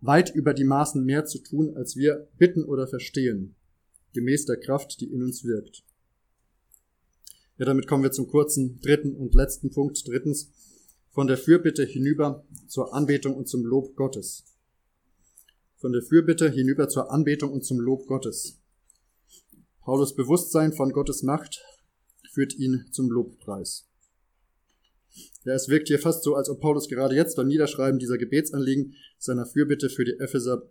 weit 0.00 0.34
über 0.34 0.54
die 0.54 0.64
Maßen 0.64 1.04
mehr 1.04 1.24
zu 1.24 1.38
tun, 1.38 1.76
als 1.76 1.96
wir 1.96 2.28
bitten 2.38 2.64
oder 2.64 2.86
verstehen, 2.86 3.56
gemäß 4.14 4.46
der 4.46 4.58
Kraft, 4.58 5.00
die 5.00 5.12
in 5.12 5.22
uns 5.22 5.44
wirkt. 5.44 5.84
Ja, 7.58 7.66
damit 7.66 7.88
kommen 7.88 8.04
wir 8.04 8.12
zum 8.12 8.28
kurzen 8.28 8.80
dritten 8.80 9.16
und 9.16 9.34
letzten 9.34 9.70
Punkt. 9.70 10.06
Drittens, 10.06 10.52
von 11.10 11.26
der 11.26 11.36
Fürbitte 11.36 11.84
hinüber 11.84 12.44
zur 12.68 12.94
Anbetung 12.94 13.34
und 13.34 13.48
zum 13.48 13.64
Lob 13.64 13.96
Gottes 13.96 14.44
von 15.78 15.92
der 15.92 16.02
Fürbitte 16.02 16.50
hinüber 16.50 16.88
zur 16.88 17.10
Anbetung 17.10 17.52
und 17.52 17.64
zum 17.64 17.80
Lob 17.80 18.06
Gottes. 18.06 18.58
Paulus 19.80 20.14
Bewusstsein 20.14 20.72
von 20.72 20.92
Gottes 20.92 21.22
Macht 21.22 21.64
führt 22.30 22.54
ihn 22.54 22.86
zum 22.92 23.10
Lobpreis. 23.10 23.86
Ja, 25.44 25.54
es 25.54 25.68
wirkt 25.68 25.88
hier 25.88 25.98
fast 25.98 26.24
so, 26.24 26.34
als 26.34 26.50
ob 26.50 26.60
Paulus 26.60 26.88
gerade 26.88 27.14
jetzt 27.14 27.36
beim 27.36 27.48
Niederschreiben 27.48 27.98
dieser 27.98 28.18
Gebetsanliegen 28.18 28.94
seiner 29.18 29.46
Fürbitte 29.46 29.88
für 29.88 30.04
die 30.04 30.18
Epheser 30.18 30.68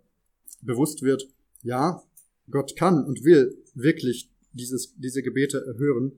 bewusst 0.62 1.02
wird, 1.02 1.28
ja, 1.62 2.02
Gott 2.50 2.76
kann 2.76 3.04
und 3.04 3.24
will 3.24 3.58
wirklich 3.74 4.30
dieses, 4.52 4.94
diese 4.96 5.22
Gebete 5.22 5.64
erhören 5.66 6.12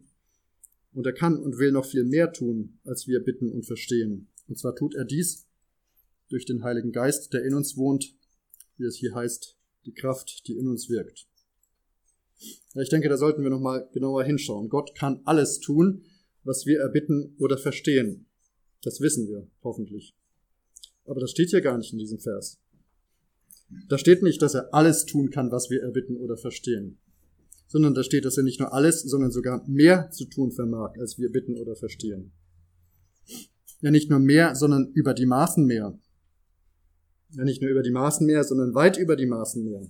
und 0.93 1.07
er 1.07 1.12
kann 1.12 1.38
und 1.38 1.59
will 1.59 1.72
noch 1.72 1.86
viel 1.86 2.05
mehr 2.05 2.32
tun, 2.32 2.78
als 2.84 3.07
wir 3.07 3.20
bitten 3.20 3.51
und 3.51 3.66
verstehen. 3.66 4.28
Und 4.49 4.59
zwar 4.59 4.74
tut 4.74 4.95
er 4.95 5.05
dies, 5.05 5.47
durch 6.28 6.45
den 6.45 6.62
Heiligen 6.62 6.93
Geist, 6.93 7.32
der 7.32 7.45
in 7.45 7.55
uns 7.55 7.76
wohnt, 7.76 8.14
wie 8.81 8.87
es 8.87 8.97
hier 8.97 9.14
heißt, 9.14 9.57
die 9.87 9.93
Kraft, 9.93 10.49
die 10.49 10.57
in 10.57 10.66
uns 10.66 10.89
wirkt. 10.89 11.28
Ich 12.74 12.89
denke, 12.89 13.09
da 13.09 13.16
sollten 13.16 13.43
wir 13.43 13.51
nochmal 13.51 13.89
genauer 13.93 14.24
hinschauen. 14.24 14.68
Gott 14.68 14.95
kann 14.95 15.20
alles 15.24 15.61
tun, 15.61 16.05
was 16.43 16.64
wir 16.66 16.81
erbitten 16.81 17.35
oder 17.39 17.59
verstehen. 17.59 18.26
Das 18.83 19.01
wissen 19.01 19.28
wir, 19.28 19.47
hoffentlich. 19.62 20.16
Aber 21.05 21.20
das 21.20 21.33
steht 21.33 21.51
hier 21.51 21.61
gar 21.61 21.76
nicht 21.76 21.93
in 21.93 21.99
diesem 21.99 22.18
Vers. 22.18 22.59
Da 23.89 23.99
steht 23.99 24.22
nicht, 24.22 24.41
dass 24.43 24.55
er 24.55 24.72
alles 24.74 25.05
tun 25.05 25.31
kann, 25.31 25.53
was 25.53 25.70
wir 25.70 25.83
erbitten 25.83 26.16
oder 26.16 26.37
verstehen, 26.37 26.99
sondern 27.68 27.95
da 27.95 28.03
steht, 28.03 28.24
dass 28.24 28.37
er 28.37 28.43
nicht 28.43 28.59
nur 28.59 28.72
alles, 28.72 29.03
sondern 29.03 29.31
sogar 29.31 29.64
mehr 29.68 30.11
zu 30.11 30.24
tun 30.24 30.51
vermag, 30.51 30.99
als 30.99 31.18
wir 31.18 31.31
bitten 31.31 31.57
oder 31.57 31.76
verstehen. 31.76 32.33
Ja, 33.81 33.91
nicht 33.91 34.11
nur 34.11 34.18
mehr, 34.18 34.57
sondern 34.57 34.91
über 34.93 35.14
die 35.14 35.26
Maßen 35.26 35.64
mehr. 35.64 35.99
Ja, 37.33 37.45
nicht 37.45 37.62
nur 37.62 37.70
über 37.70 37.83
die 37.83 37.93
Maßen 37.93 38.26
mehr, 38.26 38.43
sondern 38.45 38.74
weit 38.74 38.97
über 38.97 39.16
die 39.16 39.26
Maßen 39.26 39.64
mehr. 39.64 39.87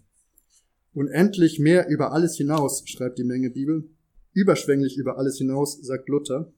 Unendlich 0.93 1.59
mehr 1.59 1.89
über 1.89 2.13
alles 2.13 2.37
hinaus, 2.37 2.83
schreibt 2.87 3.19
die 3.19 3.25
Menge 3.25 3.51
Bibel. 3.51 3.89
Überschwänglich 4.33 4.97
über 4.97 5.19
alles 5.19 5.39
hinaus, 5.39 5.79
sagt 5.81 6.09
Luther. 6.09 6.53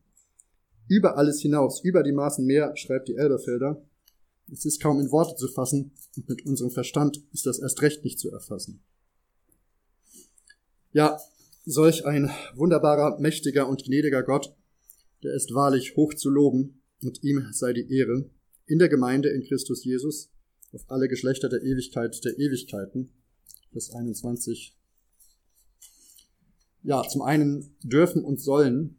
Über 0.88 1.16
alles 1.16 1.40
hinaus, 1.40 1.82
über 1.84 2.02
die 2.02 2.12
Maßen 2.12 2.44
mehr, 2.44 2.76
schreibt 2.76 3.08
die 3.08 3.16
Elberfelder. 3.16 3.82
Es 4.50 4.64
ist 4.64 4.82
kaum 4.82 5.00
in 5.00 5.10
Worte 5.10 5.36
zu 5.36 5.48
fassen 5.48 5.92
und 6.16 6.28
mit 6.28 6.44
unserem 6.44 6.70
Verstand 6.70 7.22
ist 7.32 7.46
das 7.46 7.60
erst 7.60 7.80
recht 7.82 8.04
nicht 8.04 8.18
zu 8.18 8.30
erfassen. 8.30 8.82
Ja, 10.92 11.18
solch 11.64 12.04
ein 12.04 12.30
wunderbarer, 12.54 13.18
mächtiger 13.20 13.68
und 13.68 13.84
gnädiger 13.84 14.22
Gott, 14.22 14.54
der 15.22 15.32
ist 15.34 15.54
wahrlich 15.54 15.96
hoch 15.96 16.12
zu 16.14 16.28
loben 16.28 16.82
und 17.02 17.22
ihm 17.22 17.46
sei 17.52 17.72
die 17.72 17.90
Ehre 17.96 18.28
in 18.66 18.78
der 18.78 18.88
Gemeinde 18.88 19.28
in 19.30 19.44
Christus 19.44 19.84
Jesus 19.84 20.30
auf 20.72 20.90
alle 20.90 21.08
Geschlechter 21.08 21.48
der 21.48 21.62
Ewigkeit 21.62 22.24
der 22.24 22.38
Ewigkeiten. 22.38 23.10
Vers 23.72 23.90
21. 23.94 24.76
Ja, 26.82 27.02
zum 27.08 27.22
einen 27.22 27.76
dürfen 27.82 28.24
und 28.24 28.40
sollen 28.40 28.96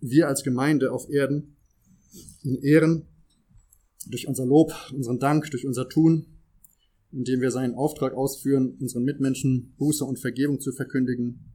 wir 0.00 0.28
als 0.28 0.42
Gemeinde 0.42 0.92
auf 0.92 1.08
Erden 1.10 1.56
ihn 2.42 2.62
ehren 2.62 3.06
durch 4.06 4.26
unser 4.26 4.46
Lob, 4.46 4.72
unseren 4.92 5.18
Dank, 5.18 5.50
durch 5.50 5.66
unser 5.66 5.88
Tun, 5.88 6.26
indem 7.12 7.40
wir 7.40 7.50
seinen 7.50 7.74
Auftrag 7.74 8.14
ausführen, 8.14 8.76
unseren 8.80 9.04
Mitmenschen 9.04 9.74
Buße 9.78 10.04
und 10.04 10.18
Vergebung 10.18 10.60
zu 10.60 10.72
verkündigen. 10.72 11.52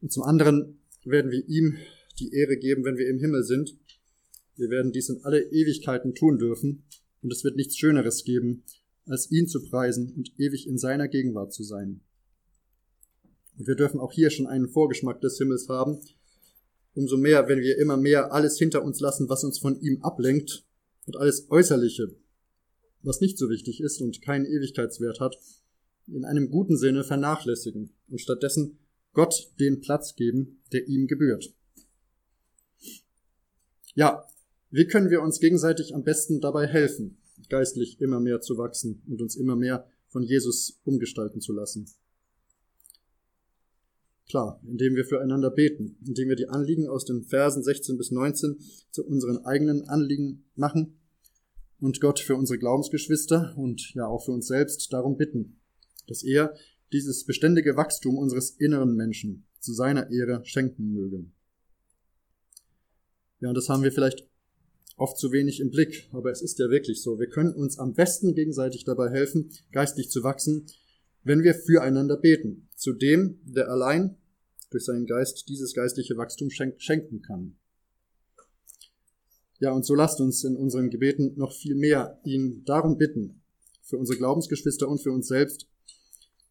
Und 0.00 0.12
zum 0.12 0.22
anderen 0.22 0.78
werden 1.04 1.30
wir 1.30 1.46
ihm 1.48 1.76
die 2.18 2.32
Ehre 2.32 2.56
geben, 2.56 2.84
wenn 2.84 2.96
wir 2.96 3.08
im 3.08 3.18
Himmel 3.18 3.44
sind. 3.44 3.76
Wir 4.56 4.70
werden 4.70 4.90
dies 4.90 5.10
in 5.10 5.22
alle 5.22 5.42
Ewigkeiten 5.50 6.14
tun 6.14 6.38
dürfen, 6.38 6.84
und 7.22 7.32
es 7.32 7.44
wird 7.44 7.56
nichts 7.56 7.76
Schöneres 7.76 8.24
geben, 8.24 8.64
als 9.06 9.30
ihn 9.30 9.48
zu 9.48 9.62
preisen 9.62 10.12
und 10.16 10.32
ewig 10.38 10.66
in 10.66 10.78
seiner 10.78 11.08
Gegenwart 11.08 11.52
zu 11.52 11.62
sein. 11.62 12.00
Und 13.58 13.66
wir 13.66 13.76
dürfen 13.76 14.00
auch 14.00 14.12
hier 14.12 14.30
schon 14.30 14.46
einen 14.46 14.68
Vorgeschmack 14.68 15.20
des 15.20 15.38
Himmels 15.38 15.68
haben, 15.68 16.00
umso 16.94 17.16
mehr, 17.16 17.48
wenn 17.48 17.60
wir 17.60 17.78
immer 17.78 17.96
mehr 17.96 18.32
alles 18.32 18.58
hinter 18.58 18.82
uns 18.82 19.00
lassen, 19.00 19.28
was 19.28 19.44
uns 19.44 19.58
von 19.58 19.80
ihm 19.80 20.02
ablenkt 20.02 20.64
und 21.06 21.16
alles 21.16 21.50
Äußerliche, 21.50 22.14
was 23.02 23.20
nicht 23.20 23.38
so 23.38 23.48
wichtig 23.48 23.80
ist 23.80 24.00
und 24.00 24.22
keinen 24.22 24.46
Ewigkeitswert 24.46 25.20
hat, 25.20 25.38
in 26.06 26.24
einem 26.24 26.50
guten 26.50 26.76
Sinne 26.76 27.04
vernachlässigen 27.04 27.90
und 28.08 28.20
stattdessen 28.20 28.78
Gott 29.12 29.50
den 29.58 29.80
Platz 29.80 30.14
geben, 30.14 30.62
der 30.72 30.86
ihm 30.88 31.06
gebührt. 31.06 31.52
Ja, 33.94 34.26
wie 34.76 34.86
können 34.86 35.08
wir 35.08 35.22
uns 35.22 35.40
gegenseitig 35.40 35.94
am 35.94 36.04
besten 36.04 36.42
dabei 36.42 36.66
helfen, 36.66 37.16
geistlich 37.48 37.98
immer 37.98 38.20
mehr 38.20 38.42
zu 38.42 38.58
wachsen 38.58 39.02
und 39.06 39.22
uns 39.22 39.34
immer 39.34 39.56
mehr 39.56 39.88
von 40.08 40.22
Jesus 40.22 40.82
umgestalten 40.84 41.40
zu 41.40 41.54
lassen? 41.54 41.88
Klar, 44.28 44.60
indem 44.66 44.94
wir 44.94 45.06
füreinander 45.06 45.50
beten, 45.50 45.96
indem 46.04 46.28
wir 46.28 46.36
die 46.36 46.50
Anliegen 46.50 46.88
aus 46.88 47.06
den 47.06 47.24
Versen 47.24 47.62
16 47.62 47.96
bis 47.96 48.10
19 48.10 48.58
zu 48.90 49.02
unseren 49.06 49.46
eigenen 49.46 49.88
Anliegen 49.88 50.44
machen 50.56 51.00
und 51.80 52.02
Gott 52.02 52.20
für 52.20 52.36
unsere 52.36 52.58
Glaubensgeschwister 52.58 53.54
und 53.56 53.94
ja 53.94 54.06
auch 54.06 54.26
für 54.26 54.32
uns 54.32 54.46
selbst 54.46 54.92
darum 54.92 55.16
bitten, 55.16 55.58
dass 56.06 56.22
er 56.22 56.54
dieses 56.92 57.24
beständige 57.24 57.76
Wachstum 57.76 58.18
unseres 58.18 58.50
inneren 58.50 58.94
Menschen 58.94 59.46
zu 59.58 59.72
seiner 59.72 60.10
Ehre 60.10 60.44
schenken 60.44 60.92
möge. 60.92 61.24
Ja, 63.40 63.48
und 63.48 63.54
das 63.54 63.70
haben 63.70 63.82
wir 63.82 63.92
vielleicht 63.92 64.28
oft 64.96 65.18
zu 65.18 65.30
wenig 65.30 65.60
im 65.60 65.70
Blick, 65.70 66.08
aber 66.12 66.30
es 66.30 66.42
ist 66.42 66.58
ja 66.58 66.70
wirklich 66.70 67.02
so. 67.02 67.18
Wir 67.18 67.28
können 67.28 67.54
uns 67.54 67.78
am 67.78 67.94
besten 67.94 68.34
gegenseitig 68.34 68.84
dabei 68.84 69.10
helfen, 69.10 69.50
geistlich 69.72 70.10
zu 70.10 70.22
wachsen, 70.22 70.66
wenn 71.22 71.42
wir 71.42 71.54
füreinander 71.54 72.16
beten, 72.16 72.68
zu 72.76 72.92
dem, 72.92 73.40
der 73.44 73.68
allein 73.68 74.16
durch 74.70 74.84
seinen 74.84 75.06
Geist 75.06 75.48
dieses 75.48 75.74
geistliche 75.74 76.16
Wachstum 76.16 76.50
schenken 76.50 77.22
kann. 77.22 77.56
Ja, 79.58 79.72
und 79.72 79.86
so 79.86 79.94
lasst 79.94 80.20
uns 80.20 80.44
in 80.44 80.56
unseren 80.56 80.90
Gebeten 80.90 81.34
noch 81.36 81.52
viel 81.52 81.74
mehr 81.74 82.20
ihn 82.24 82.62
darum 82.64 82.98
bitten, 82.98 83.42
für 83.82 83.96
unsere 83.96 84.18
Glaubensgeschwister 84.18 84.88
und 84.88 85.00
für 85.00 85.12
uns 85.12 85.28
selbst, 85.28 85.68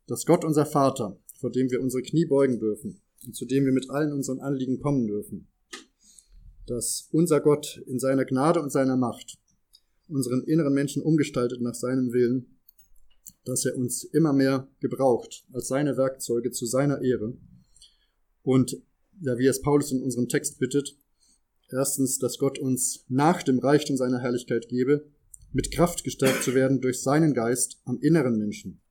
dass 0.07 0.25
Gott 0.25 0.43
unser 0.43 0.65
Vater, 0.65 1.19
vor 1.39 1.51
dem 1.51 1.69
wir 1.69 1.81
unsere 1.81 2.03
Knie 2.03 2.25
beugen 2.25 2.59
dürfen 2.59 3.01
und 3.25 3.35
zu 3.35 3.45
dem 3.45 3.65
wir 3.65 3.73
mit 3.73 3.89
allen 3.89 4.13
unseren 4.13 4.39
Anliegen 4.39 4.79
kommen 4.79 5.07
dürfen, 5.07 5.47
dass 6.67 7.09
unser 7.11 7.41
Gott 7.41 7.81
in 7.85 7.99
seiner 7.99 8.25
Gnade 8.25 8.61
und 8.61 8.71
seiner 8.71 8.97
Macht 8.97 9.37
unseren 10.07 10.43
inneren 10.43 10.73
Menschen 10.73 11.01
umgestaltet 11.01 11.61
nach 11.61 11.73
seinem 11.73 12.13
Willen 12.13 12.55
dass 13.45 13.65
er 13.65 13.77
uns 13.77 14.03
immer 14.03 14.33
mehr 14.33 14.67
gebraucht 14.79 15.45
als 15.53 15.67
seine 15.67 15.97
Werkzeuge 15.97 16.51
zu 16.51 16.65
seiner 16.65 17.01
Ehre. 17.01 17.37
Und 18.43 18.81
ja, 19.21 19.37
wie 19.37 19.47
es 19.47 19.61
Paulus 19.61 19.91
in 19.91 20.01
unserem 20.01 20.27
Text 20.27 20.59
bittet, 20.59 20.97
erstens, 21.69 22.19
dass 22.19 22.37
Gott 22.37 22.59
uns 22.59 23.05
nach 23.07 23.43
dem 23.43 23.59
Reichtum 23.59 23.97
seiner 23.97 24.19
Herrlichkeit 24.19 24.67
gebe, 24.67 25.05
mit 25.53 25.71
Kraft 25.71 26.03
gestärkt 26.03 26.43
zu 26.43 26.53
werden 26.53 26.81
durch 26.81 27.01
seinen 27.01 27.33
Geist 27.33 27.79
am 27.85 27.99
inneren 27.99 28.37
Menschen. 28.37 28.81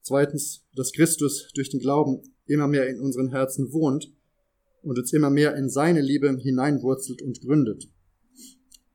Zweitens, 0.00 0.64
dass 0.74 0.92
Christus 0.92 1.48
durch 1.54 1.70
den 1.70 1.78
Glauben 1.78 2.22
immer 2.46 2.66
mehr 2.66 2.88
in 2.88 2.98
unseren 2.98 3.28
Herzen 3.28 3.72
wohnt 3.72 4.12
und 4.82 4.98
uns 4.98 5.12
immer 5.12 5.30
mehr 5.30 5.56
in 5.56 5.68
seine 5.68 6.00
Liebe 6.00 6.36
hineinwurzelt 6.38 7.22
und 7.22 7.40
gründet. 7.40 7.88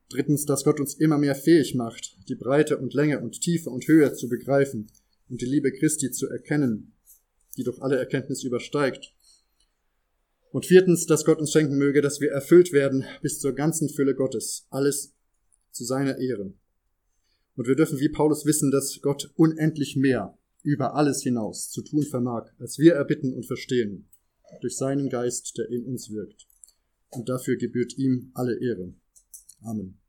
Drittens, 0.10 0.46
dass 0.46 0.64
Gott 0.64 0.80
uns 0.80 0.94
immer 0.94 1.18
mehr 1.18 1.36
fähig 1.36 1.76
macht, 1.76 2.18
die 2.30 2.36
Breite 2.36 2.78
und 2.78 2.94
Länge 2.94 3.20
und 3.20 3.42
Tiefe 3.42 3.70
und 3.70 3.88
Höhe 3.88 4.14
zu 4.14 4.30
begreifen 4.30 4.88
und 5.30 5.42
die 5.42 5.46
Liebe 5.46 5.72
Christi 5.72 6.12
zu 6.12 6.28
erkennen, 6.28 6.94
die 7.58 7.64
doch 7.64 7.80
alle 7.82 7.98
Erkenntnis 7.98 8.44
übersteigt. 8.44 9.14
Und 10.52 10.66
viertens, 10.66 11.06
dass 11.06 11.26
Gott 11.26 11.40
uns 11.40 11.52
schenken 11.52 11.78
möge, 11.78 12.02
dass 12.02 12.22
wir 12.22 12.32
erfüllt 12.32 12.72
werden 12.72 13.06
bis 13.22 13.40
zur 13.40 13.54
ganzen 13.54 13.90
Fülle 13.90 14.16
Gottes, 14.16 14.66
alles 14.70 15.14
zu 15.72 15.84
seiner 15.84 16.18
Ehre. 16.20 16.54
Und 17.56 17.68
wir 17.68 17.76
dürfen 17.76 18.00
wie 18.00 18.10
Paulus 18.10 18.46
wissen, 18.46 18.72
dass 18.72 19.02
Gott 19.02 19.32
unendlich 19.36 19.98
mehr 19.98 20.38
über 20.64 20.96
alles 20.96 21.22
hinaus 21.22 21.70
zu 21.70 21.82
tun 21.82 22.04
vermag, 22.04 22.50
als 22.60 22.78
wir 22.78 22.94
erbitten 22.94 23.34
und 23.34 23.46
verstehen, 23.46 24.08
durch 24.62 24.78
seinen 24.78 25.10
Geist, 25.10 25.58
der 25.58 25.70
in 25.70 25.86
uns 25.86 26.10
wirkt. 26.10 26.48
Und 27.10 27.30
dafür 27.30 27.58
gebührt 27.58 27.98
ihm 27.98 28.32
alle 28.34 28.60
Ehre. 28.60 28.94
Amen. 29.62 30.00